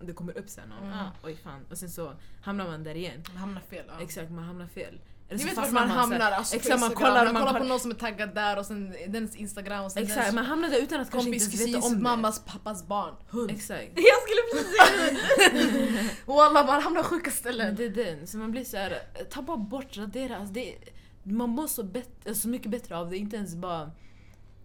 det 0.00 0.12
kommer 0.12 0.38
upp 0.38 0.48
sen 0.48 0.72
och 0.72 0.86
Mm. 0.86 0.98
ah, 0.98 1.10
oj 1.22 1.36
fan. 1.36 1.60
Och 1.70 1.78
sen 1.78 1.90
så 1.90 2.12
hamnar 2.42 2.66
man 2.66 2.84
där 2.84 2.94
igen. 2.94 3.22
Man 3.28 3.36
hamnar 3.36 3.60
fel. 3.60 3.84
Ja. 3.88 4.00
Exakt, 4.00 4.30
man 4.30 4.44
hamnar 4.44 4.66
fel. 4.66 5.00
Eller 5.30 5.38
Ni 5.38 5.44
vet 5.44 5.56
vart 5.56 5.70
man 5.72 5.88
här- 5.90 5.96
hamnar. 5.96 6.30
Alltså, 6.32 6.56
exakt, 6.56 6.74
på 6.74 6.80
man 6.80 6.90
kollar, 6.94 7.24
man 7.24 7.34
man 7.34 7.42
kollar 7.46 7.60
på 7.60 7.66
någon 7.66 7.80
som 7.80 7.90
är 7.90 7.94
taggad 7.94 8.34
där 8.34 8.58
och 8.58 8.66
sen 8.66 8.94
dens 9.08 9.36
instagram 9.36 9.84
och 9.84 9.92
sen 9.92 10.02
Exakt, 10.02 10.20
dens 10.22 10.34
man 10.34 10.44
hamnar 10.44 10.68
där 10.70 10.78
utan 10.82 11.00
att 11.00 11.10
kanske 11.10 11.30
inte 11.30 11.44
kompis, 11.44 11.66
veta 11.66 11.86
om 11.86 11.94
det. 11.94 12.00
mammas, 12.02 12.42
pappas 12.44 12.86
barn. 12.86 13.14
Hund. 13.30 13.50
Exakt. 13.50 13.90
jag 13.94 14.22
skulle 14.22 14.42
precis 14.52 14.76
säga 14.76 15.12
det. 15.52 16.32
Och 16.32 16.42
alla 16.42 16.64
man 16.66 16.82
hamnar 16.82 17.02
sjuka 17.02 17.30
Men 17.30 17.32
ställen. 17.36 17.74
det 17.76 17.84
är 17.84 17.90
den, 17.90 18.26
så 18.26 18.38
man 18.38 18.50
blir 18.50 18.64
så 18.64 18.76
här, 18.76 18.98
ta 19.30 19.42
bara 19.42 19.56
bort, 19.56 19.96
radera. 19.96 20.36
Alltså 20.36 20.52
det, 20.54 20.74
man 21.22 21.50
mår 21.50 21.66
så, 21.66 21.82
bet- 21.82 22.36
så 22.36 22.48
mycket 22.48 22.70
bättre 22.70 22.96
av 22.96 23.10
det, 23.10 23.16
inte 23.16 23.36
ens 23.36 23.54
bara 23.54 23.90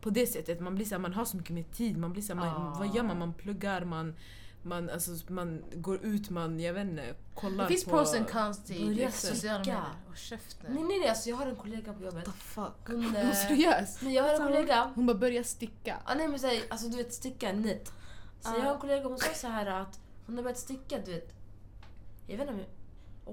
på 0.02 0.10
det 0.10 0.28
sättet. 0.28 0.60
Man 0.62 0.76
blir 0.76 0.86
så 0.86 0.96
här, 0.96 1.00
man 1.00 1.14
har 1.14 1.26
så 1.26 1.38
mycket 1.38 1.52
mer 1.56 1.64
tid, 1.64 1.98
man 1.98 2.12
blir 2.14 2.22
så 2.24 2.34
här, 2.34 2.40
man, 2.40 2.48
Ah. 2.68 2.76
vad 2.80 2.96
gör 2.96 3.04
man? 3.04 3.20
Man 3.20 3.34
pluggar, 3.34 3.86
man, 3.86 4.16
man, 4.66 4.90
alltså, 4.90 5.12
man 5.34 5.64
går 5.74 6.06
ut, 6.06 6.30
man, 6.30 6.60
jag 6.60 6.74
vet 6.74 6.88
inte, 6.88 7.16
kollar 7.36 7.64
Det 7.64 7.68
finns 7.70 7.84
på... 7.86 7.90
pros 7.92 8.14
and 8.14 8.30
cons 8.30 8.64
till 8.64 8.86
Börja 8.96 9.12
sociala 9.12 9.60
medier. 9.60 9.82
Och 10.10 10.18
käften. 10.18 10.74
Nej 10.74 10.84
nej 10.84 11.00
nej, 11.00 11.10
alltså 11.10 11.30
jag 11.30 11.36
har 11.36 11.46
en 11.48 11.56
kollega 11.56 11.94
på 11.94 12.04
jobbet. 12.04 12.26
the 12.26 12.32
fuck? 12.32 12.74
Hon, 12.88 13.04
Hon 13.06 13.16
eh, 13.16 13.32
seriös? 13.34 13.98
nej, 14.02 14.14
jag 14.14 14.24
har 14.24 14.34
en 14.34 14.38
kollega. 14.48 14.92
Hon 14.96 15.06
bara 15.06 15.18
börjar 15.18 15.44
sticka. 15.44 15.98
Ah, 16.06 16.14
nej 16.16 16.28
men 16.28 16.40
säg, 16.40 16.64
alltså 16.70 16.88
du 16.88 16.98
vet 16.98 17.14
sticka 17.14 17.50
en 17.50 17.62
nit. 17.62 17.92
Så 18.42 18.50
Ah. 18.50 18.58
jag 18.58 18.64
har 18.66 18.74
en 18.74 18.80
kollega 18.80 19.08
hon 19.08 19.18
sa 19.18 19.34
så 19.34 19.48
här 19.48 19.66
att 19.66 20.00
hon 20.26 20.36
har 20.36 20.44
börjat 20.44 20.60
sticka 20.60 20.98
du 21.06 21.12
vet. 21.12 21.34
Jag 22.28 22.38
vet 22.38 22.50
inte 22.50 22.54
men, 22.54 22.66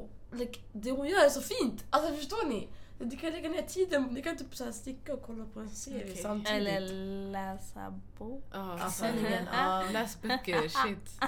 och, 0.02 0.10
like, 0.38 0.60
det 0.72 0.90
hon 0.90 1.08
gör 1.08 1.24
är 1.24 1.28
så 1.30 1.40
fint. 1.40 1.84
Alltså 1.90 2.14
förstår 2.14 2.48
ni? 2.48 2.68
Ni 3.04 3.16
kan 3.16 3.32
lägga 3.32 3.48
ner 3.48 3.62
tiden, 3.62 4.02
ni 4.04 4.22
kan 4.22 4.36
typ 4.36 4.54
så 4.56 4.64
här 4.64 4.72
sticka 4.72 5.14
och 5.14 5.22
kolla 5.22 5.44
på 5.44 5.60
en 5.60 5.70
serie 5.70 6.02
Okej. 6.04 6.16
samtidigt. 6.16 6.68
Eller 6.68 7.30
läsa 7.32 8.00
bok. 8.18 8.44
Ja, 8.52 8.78
alltså, 8.80 9.04
ja. 9.52 9.84
läs 9.92 10.22
böcker, 10.22 10.68
shit. 10.68 11.20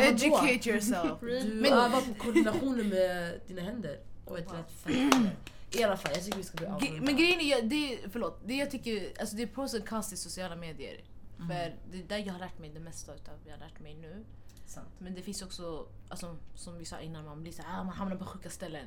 Educate 0.00 0.70
yourself. 0.70 1.20
Du 1.20 1.54
Men- 1.54 1.72
övar 1.72 2.00
på 2.00 2.14
koordinationen 2.14 2.88
med 2.88 3.40
dina 3.46 3.62
händer. 3.62 4.00
Och 4.24 4.38
ett 4.38 4.52
rätt 4.52 4.72
fötter. 4.72 5.30
I 5.70 5.84
alla 5.84 5.96
fall, 5.96 6.12
jag 6.14 6.24
tycker 6.24 6.38
vi 6.38 6.44
ska 6.44 6.56
bli 6.56 6.66
avrunda. 6.66 7.02
Men 7.04 7.16
grejen 7.16 7.40
är, 7.40 7.62
det, 7.62 7.94
är- 8.04 8.08
förlåt, 8.08 8.40
det 8.44 8.54
jag 8.54 8.70
tycker, 8.70 9.12
alltså 9.20 9.36
det 9.36 9.42
är 9.42 9.46
pros 9.46 9.74
and 9.74 9.88
cons 9.88 10.08
till 10.08 10.18
sociala 10.18 10.56
medier. 10.56 11.00
Mm. 11.38 11.48
För 11.48 11.76
det 11.92 11.98
är 11.98 12.02
där 12.08 12.18
jag 12.18 12.32
har 12.32 12.40
lärt 12.40 12.58
mig 12.58 12.70
det 12.74 12.80
mesta 12.80 13.14
utav 13.14 13.34
jag 13.44 13.52
har 13.52 13.58
lärt 13.58 13.80
mig 13.80 13.94
nu. 13.94 14.24
Sant. 14.66 14.88
Men 14.98 15.14
det 15.14 15.22
finns 15.22 15.42
också, 15.42 15.86
alltså, 16.08 16.36
som 16.54 16.78
vi 16.78 16.84
sa 16.84 17.00
innan, 17.00 17.24
man 17.24 17.42
blir 17.42 17.52
så 17.52 17.62
här, 17.62 17.80
ah, 17.80 17.84
man 17.84 17.94
hamnar 17.94 18.16
på 18.16 18.24
sjuka 18.24 18.50
ställen. 18.50 18.86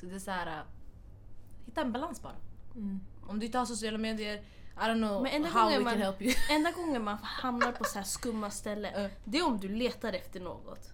Så 0.00 0.06
det 0.06 0.14
är 0.14 0.18
så 0.18 0.30
här, 0.30 0.64
hitta 1.72 1.80
en 1.80 1.92
balans 1.92 2.22
bara. 2.22 2.34
Mm. 2.74 3.00
Om 3.26 3.38
du 3.38 3.46
inte 3.46 3.58
har 3.58 3.66
sociala 3.66 3.98
medier, 3.98 4.34
I 4.76 4.80
don't 4.80 4.96
know 5.08 5.22
Men 5.22 5.32
enda 5.32 5.48
how 5.48 5.68
we 5.68 5.74
gången 5.74 5.84
can 5.84 5.84
man- 5.84 6.02
help 6.02 6.22
you. 6.22 6.34
Enda 6.50 6.70
gången 6.70 7.04
man 7.04 7.18
hamnar 7.22 7.72
på 7.72 7.84
så 7.84 7.98
här 7.98 8.04
skumma 8.04 8.50
ställen, 8.50 8.92
Ja. 9.02 9.08
det 9.24 9.38
är 9.38 9.46
om 9.46 9.58
du 9.60 9.68
letar 9.68 10.12
efter 10.12 10.40
något. 10.40 10.88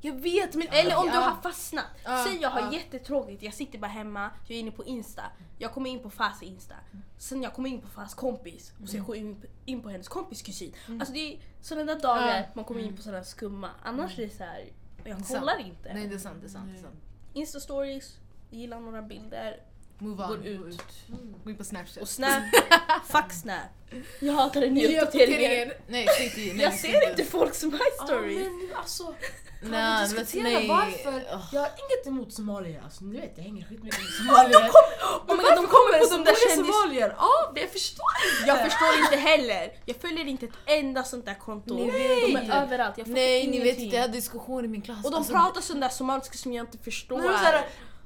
Jag 0.00 0.12
vet 0.20 0.54
men... 0.54 0.68
Eller 0.70 0.96
om 0.96 1.04
du 1.06 1.12
Ja. 1.14 1.20
har 1.20 1.42
fastnat. 1.42 1.84
Säg 2.24 2.38
jag 2.40 2.50
har 2.50 2.72
jättetråkigt, 2.72 3.42
jag 3.42 3.54
sitter 3.54 3.78
bara 3.78 3.90
hemma, 3.90 4.30
jag 4.46 4.56
är 4.56 4.60
inne 4.60 4.70
på 4.70 4.84
Insta. 4.84 5.22
Jag 5.58 5.72
kommer 5.72 5.90
in 5.90 5.98
på 6.02 6.10
Fas 6.10 6.42
Insta. 6.42 6.74
Sen 7.18 7.42
jag 7.42 7.54
kommer 7.54 7.68
in 7.68 7.80
på 7.80 7.88
Fas 7.88 8.14
kompis 8.14 8.72
och 8.82 8.88
sen 8.88 9.04
går 9.04 9.16
jag 9.16 9.24
in 9.26 9.40
på, 9.40 9.46
in 9.64 9.82
på 9.82 9.88
hennes 9.88 10.08
kompis 10.08 10.42
kusin. 10.42 10.74
Alltså 10.88 11.12
det 11.14 11.18
är 11.34 11.38
sådana 11.60 11.94
där 11.94 12.00
dagar 12.00 12.50
man 12.54 12.64
kommer 12.64 12.80
in 12.80 12.96
på 12.96 13.02
sådana 13.02 13.24
skumma. 13.24 13.70
Annars 13.82 14.18
är 14.18 14.22
det 14.22 14.30
så 14.36 14.44
här, 14.44 14.68
jag 15.04 15.26
kollar 15.26 15.58
inte. 15.58 15.94
Nej 15.94 16.06
det 16.06 16.14
är 16.14 16.18
sant, 16.18 16.36
det 16.40 16.46
är 16.46 16.50
sant. 16.50 16.70
Det 16.72 16.78
är 16.78 16.82
sant. 16.82 17.00
Insta 17.32 17.60
stories, 17.60 18.18
gillar 18.50 18.80
några 18.80 19.02
bilder. 19.02 19.60
Move 19.98 20.22
on. 20.24 20.28
Går 20.28 20.36
Gå 20.36 20.68
ut. 20.68 20.82
Gå 21.44 21.50
in 21.50 21.56
på 21.56 21.64
snapchat. 21.64 21.96
Och 22.02 22.08
Snap, 22.08 22.42
fuck 23.08 23.32
Snap. 23.32 23.56
Jag 24.20 24.32
hatar 24.32 24.60
den 24.60 24.74
nya 24.74 25.02
uppdateringen. 25.02 25.72
Nej, 25.88 26.06
skit 26.06 26.38
i. 26.38 26.52
nej, 26.52 26.64
Jag 26.64 26.74
ser 26.74 27.10
inte 27.10 27.24
folks 27.24 27.62
my 27.64 27.78
Ja 27.98 28.04
stories. 28.04 28.38
men 28.48 28.76
alltså, 28.76 29.04
kan 29.04 29.70
Nej, 29.70 30.08
vi 30.32 30.42
men 30.42 30.52
nej. 30.52 30.68
varför? 30.68 31.22
Jag 31.52 31.60
har 31.60 31.68
inget 31.68 32.06
emot 32.06 32.32
somalier, 32.32 32.80
alltså 32.84 33.04
ni 33.04 33.20
vet 33.20 33.32
jag 33.36 33.44
hänger 33.44 33.64
skitmycket 33.64 34.00
med 34.00 34.08
somalier. 34.08 34.70
Oh 35.28 35.36
my 35.36 35.42
god, 35.42 35.54
de 35.56 35.66
kommer 35.66 35.98
på 35.98 36.16
de 36.16 36.24
där 36.24 36.56
somalier? 36.56 37.14
Ja, 37.18 37.52
jag 37.54 37.70
förstår 37.70 38.06
inte. 38.40 38.48
Jag 38.48 38.70
förstår 38.70 38.88
inte 39.04 39.16
heller. 39.16 39.72
Jag 39.84 39.96
följer 39.96 40.24
inte 40.24 40.46
ett 40.46 40.52
enda 40.66 41.04
sånt 41.04 41.24
där 41.26 41.34
konto. 41.34 41.74
Ni 41.74 41.86
De 41.86 42.36
är 42.36 42.62
överallt. 42.62 42.98
Jag 42.98 43.08
Nej, 43.08 43.46
ni 43.46 43.60
vet 43.60 43.78
inte, 43.78 43.96
jag 43.96 44.02
hade 44.02 44.12
diskussioner 44.14 44.64
i 44.64 44.68
min 44.68 44.82
klass. 44.82 45.04
Och 45.04 45.10
de 45.10 45.16
Alltså, 45.16 45.32
pratar 45.32 45.60
sån 45.60 45.80
där 45.80 45.88
somaliska 45.88 46.36
som 46.38 46.52
jag 46.52 46.62
inte 46.66 46.78
förstår. 46.78 47.20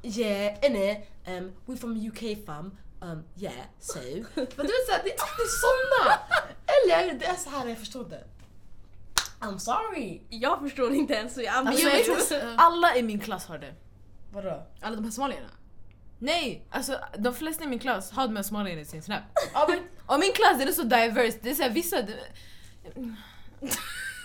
Såhär, 0.02 0.20
yeah, 0.20 0.64
inne, 0.66 1.00
um, 1.26 1.52
we 1.66 1.76
from 1.76 1.96
UK 2.08 2.46
fam, 2.46 2.76
um, 3.00 3.24
yeah, 3.36 3.54
so. 3.80 3.98
Men 4.34 4.46
du 4.56 4.62
vet 4.62 4.86
såhär, 4.86 5.02
det 5.04 5.14
är 5.14 5.20
alltid 5.20 5.50
såna! 5.60 6.18
Eller 6.66 7.14
det 7.18 7.24
är 7.26 7.34
så 7.34 7.50
här 7.50 7.66
jag 7.68 7.78
förstår 7.78 8.04
det. 8.04 8.24
I'm 9.40 9.58
sorry. 9.58 10.20
Jag 10.28 10.60
förstår 10.60 10.94
inte 10.94 11.14
ens. 11.14 11.36
Jag 11.36 11.46
använder 11.46 11.82
jag 11.82 12.42
av- 12.42 12.54
alla 12.56 12.96
i 12.96 13.02
min 13.02 13.20
klass 13.20 13.46
har 13.46 13.58
det. 13.58 13.74
Vadå? 14.32 14.66
Alla 14.80 14.96
de 14.96 15.04
här 15.04 15.10
somalierna. 15.10 15.48
Nej, 16.18 16.66
alltså 16.70 16.98
de 17.18 17.34
flesta 17.34 17.64
i 17.64 17.66
min 17.66 17.78
klass 17.78 18.10
har 18.10 18.26
de 18.26 18.36
här 18.36 18.42
somalier 18.42 18.76
i 18.76 18.84
sin 18.84 19.02
snap. 19.02 19.22
Ja, 19.54 19.66
men, 19.68 19.78
Och 20.06 20.20
min 20.20 20.32
klass 20.32 20.58
den 20.58 20.68
är 20.68 20.72
så 20.72 20.82
diverse, 20.82 21.38
det 21.42 21.50
är 21.50 21.54
såhär 21.54 21.70
vissa... 21.70 22.02
Det, 22.02 22.14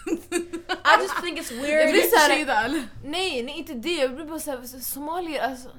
I 0.06 1.02
just 1.02 1.16
think 1.24 1.40
it's 1.40 1.52
Jag 1.54 1.62
weird. 1.62 1.90
blir 1.92 2.02
så 2.02 2.16
här- 2.18 2.36
Shida, 2.38 2.68
nej, 3.04 3.44
nej 3.44 3.58
inte 3.58 3.74
det, 3.74 3.94
jag 3.94 4.16
blir 4.16 4.26
bara 4.26 4.40
såhär, 4.40 4.80
somalier 4.82 5.44
alltså... 5.44 5.70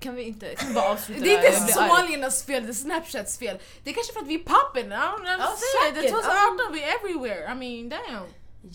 Kan 0.00 0.14
vi 0.14 0.22
inte, 0.22 0.54
kan 0.54 0.68
vi 0.68 0.74
bara 0.74 0.88
avsluta 0.90 1.20
Det 1.20 1.34
är 1.34 1.38
här? 1.38 1.46
inte 1.46 1.56
Jag 1.56 1.64
blir 1.64 1.74
somaliernas 1.74 2.44
fel, 2.46 2.62
det 2.62 2.68
är 2.68 2.72
snapchats 2.72 3.38
fel. 3.38 3.58
Det 3.84 3.90
är 3.90 3.94
kanske 3.94 4.12
för 4.12 4.20
att 4.20 4.26
vi 4.26 4.34
är 4.34 4.38
poppin', 4.38 4.92
I 4.92 4.96
don't 4.96 5.16
know, 5.16 5.26
Ja, 5.26 5.36
I'm 5.36 5.56
saying, 5.82 5.94
säkert. 5.94 6.10
2018 6.10 6.72
we 6.72 6.80
everywhere, 6.80 7.52
I 7.52 7.54
mean 7.54 7.88
damn. 7.88 8.26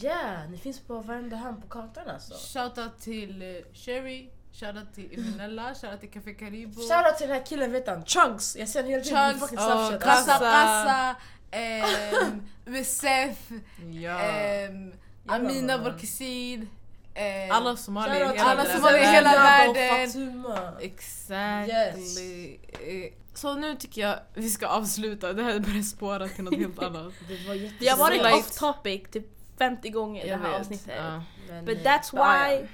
Yeah, 0.04 0.50
ni 0.50 0.58
finns 0.58 0.80
på 0.80 1.00
varenda 1.00 1.36
hörn 1.38 1.62
på 1.62 1.68
kartan 1.68 2.10
alltså. 2.10 2.60
Shoutout 2.60 3.00
till 3.02 3.42
uh, 3.44 3.74
Sherry, 3.74 4.30
shoutout 4.60 4.94
till 4.96 5.20
Eminella, 5.20 5.76
shoutout 5.76 6.00
till 6.00 6.12
Café 6.12 6.34
Caribo. 6.34 6.82
Shoutout 6.82 7.18
till 7.18 7.28
den 7.28 7.38
här 7.38 7.46
killen, 7.46 7.72
vet 7.72 7.88
han? 7.88 8.06
Chunks! 8.06 8.56
Jag 8.56 8.70
ser 8.70 8.80
honom 8.84 8.92
hela 8.92 9.04
tiden 9.04 9.34
på 9.40 9.48
fucking 9.48 9.60
oh, 9.60 9.66
Snapchat. 9.66 10.04
Kassa 10.04 10.32
Kassa. 10.40 11.16
Kassa, 11.52 12.26
ehm, 12.28 12.41
USF, 12.66 13.52
Ja. 13.91 14.20
ehm, 14.20 14.93
Amina 15.28 15.78
vår 15.78 16.00
kusin. 16.00 16.70
ehm, 17.16 17.52
alla 17.52 17.76
somalier 17.76 18.28
Shoutout 18.28 18.95
i 18.95 19.06
hela 19.06 19.30
alla 19.30 19.30
hela 19.30 19.34
världen. 19.34 20.08
Fatuma. 20.12 20.72
Exactly. 20.82 22.60
Eh, 22.72 23.14
Så 23.34 23.56
nu 23.56 23.76
tycker 23.76 24.02
jag 24.02 24.20
vi 24.34 24.50
ska 24.50 24.68
avsluta, 24.68 25.34
det 25.34 25.43
här 25.43 25.60
börjar 25.60 25.82
spåra 25.82 26.28
till 26.28 26.43
något 26.43 26.58
helt 26.58 26.80
annat. 26.84 27.14
Det. 27.28 27.36
Vi 27.80 27.88
har 27.89 27.97
varit 27.97 28.22
off 28.39 28.52
topic 28.60 29.02
typ 29.12 29.26
50 29.58 29.89
gånger 29.89 30.22
i 30.22 30.24
det 30.26 30.30
Jag 30.32 30.38
här 30.38 30.50
vet. 30.52 30.60
avsnittet. 30.60 30.93
Ja. 30.97 31.24
Men, 31.50 31.66
But 31.66 31.78
that's 31.78 32.12
why 32.14 32.68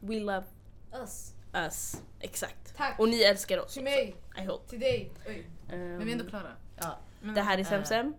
we 0.00 0.20
love 0.20 0.44
us. 1.02 1.32
us. 1.54 1.96
Exakt. 2.20 2.76
Tack! 2.76 2.98
Och 2.98 3.08
ni 3.08 3.22
älskar 3.22 3.58
oss. 3.58 3.74
Till 3.74 3.82
mig, 3.84 4.16
I 4.38 4.44
hope. 4.44 4.68
till 4.70 4.80
dig. 4.80 5.12
Oj. 5.26 5.46
Men 5.68 5.98
vi 5.98 6.08
är 6.08 6.12
ändå 6.12 6.24
Um, 6.24 6.30
klara. 6.30 6.52
Ja, 6.80 6.98
det 7.20 7.40
här 7.40 7.58
är. 7.58 7.64
Semsem. 7.64 8.14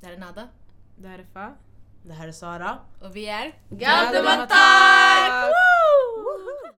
Det 0.00 0.06
här 0.06 0.12
är 0.12 0.18
Nada. 0.18 0.48
Det 0.96 1.08
här 1.08 1.18
är 1.18 1.24
Fa. 1.32 1.54
det 2.02 2.12
här 2.12 2.28
är 2.28 2.32
Sara. 2.32 2.78
Och 3.00 3.16
vi 3.16 3.28
är 3.28 3.52
Galdematak! 3.68 5.54